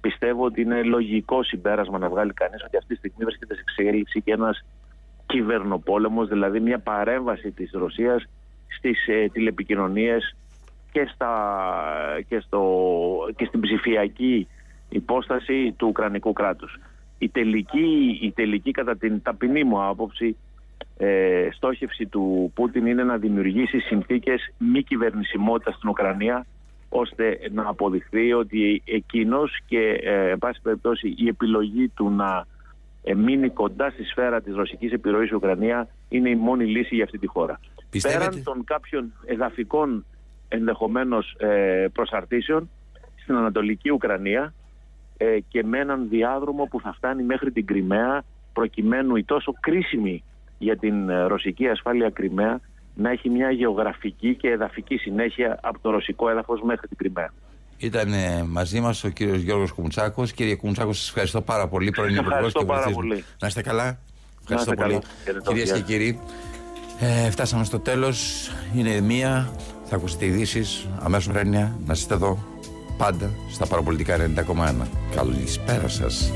πιστεύω 0.00 0.44
ότι 0.44 0.60
είναι 0.60 0.82
λογικό 0.82 1.42
συμπέρασμα 1.42 1.98
να 1.98 2.08
βγάλει 2.08 2.32
κανείς 2.32 2.64
ότι 2.64 2.76
αυτή 2.76 2.88
τη 2.88 2.98
στιγμή 2.98 3.24
βρίσκεται 3.24 3.54
σε 3.54 3.60
εξέλιξη 3.60 4.20
και 4.20 4.32
ένας 4.32 4.64
κυβερνοπόλεμος, 5.26 6.28
δηλαδή 6.28 6.60
μια 6.60 6.78
παρέμβαση 6.78 7.50
της 7.50 7.70
Ρωσίας 7.72 8.24
στις 8.78 9.06
ε, 9.06 9.28
τηλεπικοινωνίες 9.32 10.36
και, 10.92 11.08
και, 12.28 12.42
και 13.36 13.44
στην 13.44 13.60
ψηφιακή 13.60 14.48
υπόσταση 14.88 15.74
του 15.76 15.86
Ουκρανικού 15.88 16.32
κράτους. 16.32 16.78
Η 17.18 17.28
τελική, 17.28 18.18
η 18.22 18.32
τελική 18.32 18.70
κατά 18.70 18.96
την 18.96 19.22
ταπεινή 19.22 19.64
μου 19.64 19.84
άποψη 19.84 20.36
ε, 21.02 21.48
στόχευση 21.52 22.06
του 22.06 22.52
Πούτιν 22.54 22.86
είναι 22.86 23.04
να 23.04 23.16
δημιουργήσει 23.16 23.78
συνθήκες 23.78 24.52
μη 24.58 24.82
κυβερνησιμότητας 24.82 25.74
στην 25.74 25.88
Ουκρανία 25.88 26.46
ώστε 26.88 27.38
να 27.52 27.68
αποδειχθεί 27.68 28.32
ότι 28.32 28.82
εκείνος 28.84 29.58
και 29.66 30.00
ε, 30.02 30.30
εν 30.30 30.38
πάση 30.38 30.60
περιπτώσει 30.62 31.14
η 31.16 31.28
επιλογή 31.28 31.88
του 31.88 32.10
να 32.10 32.46
ε, 33.02 33.14
μείνει 33.14 33.48
κοντά 33.48 33.90
στη 33.90 34.04
σφαίρα 34.04 34.40
της 34.40 34.54
ρωσικής 34.54 34.92
επιρροής 34.92 35.24
στην 35.24 35.36
Ουκρανία 35.36 35.88
είναι 36.08 36.28
η 36.28 36.34
μόνη 36.34 36.64
λύση 36.64 36.94
για 36.94 37.04
αυτή 37.04 37.18
τη 37.18 37.26
χώρα. 37.26 37.60
Πιστεύετε... 37.90 38.28
Πέραν 38.28 38.42
των 38.42 38.64
κάποιων 38.64 39.12
εδαφικών 39.24 40.04
ενδεχομένως 40.48 41.36
ε, 41.38 41.86
προσαρτήσεων 41.92 42.70
στην 43.22 43.34
Ανατολική 43.34 43.90
Ουκρανία 43.90 44.54
ε, 45.16 45.38
και 45.48 45.64
με 45.64 45.78
έναν 45.78 46.08
διάδρομο 46.08 46.64
που 46.64 46.80
θα 46.80 46.92
φτάνει 46.92 47.22
μέχρι 47.22 47.50
την 47.52 47.66
Κρυμαία 47.66 48.24
προκειμένου 48.52 49.16
η 49.16 49.24
τόσο 49.24 49.52
κρίσιμη 49.60 50.22
για 50.60 50.76
την 50.76 51.08
ε, 51.08 51.22
ρωσική 51.22 51.68
ασφάλεια 51.68 52.10
Κρυμαία 52.10 52.60
να 52.94 53.10
έχει 53.10 53.28
μια 53.28 53.50
γεωγραφική 53.50 54.34
και 54.34 54.48
εδαφική 54.48 54.96
συνέχεια 54.96 55.58
από 55.62 55.78
το 55.82 55.90
ρωσικό 55.90 56.28
έδαφος 56.28 56.60
μέχρι 56.62 56.88
την 56.88 56.96
Κρυμαία. 56.96 57.32
Ήταν 57.76 58.08
μαζί 58.48 58.80
μας 58.80 59.04
ο 59.04 59.08
κύριος 59.08 59.40
Γιώργος 59.40 59.72
Κουμουτσάκος. 59.72 60.32
Κύριε 60.32 60.54
Κουμουτσάκο, 60.54 60.92
σας 60.92 61.08
ευχαριστώ 61.08 61.40
πάρα 61.40 61.68
πολύ. 61.68 61.90
Πρώην 61.90 62.16
Υπουργός 62.16 62.52
και 62.52 62.64
πάρα 62.64 62.90
πολύ. 62.90 63.24
Να 63.40 63.46
είστε 63.46 63.62
καλά. 63.62 63.98
Ευχαριστώ 64.40 64.72
πολύ. 64.74 64.98
Κυρίες 65.46 65.72
και 65.72 65.80
κύριοι, 65.80 66.20
ε, 67.00 67.30
φτάσαμε 67.30 67.64
στο 67.64 67.78
τέλος. 67.78 68.50
Είναι 68.74 69.00
μία. 69.00 69.52
Θα 69.84 69.96
ακούσετε 69.96 70.26
ειδήσει 70.26 70.88
αμέσως 70.98 71.34
ρένια. 71.34 71.78
Να 71.86 71.92
είστε 71.92 72.14
εδώ 72.14 72.38
πάντα 72.98 73.30
στα 73.50 73.66
παραπολιτικά 73.66 74.16
90,1. 74.16 74.88
Καλησπέρα 75.14 75.88
σας. 75.88 76.32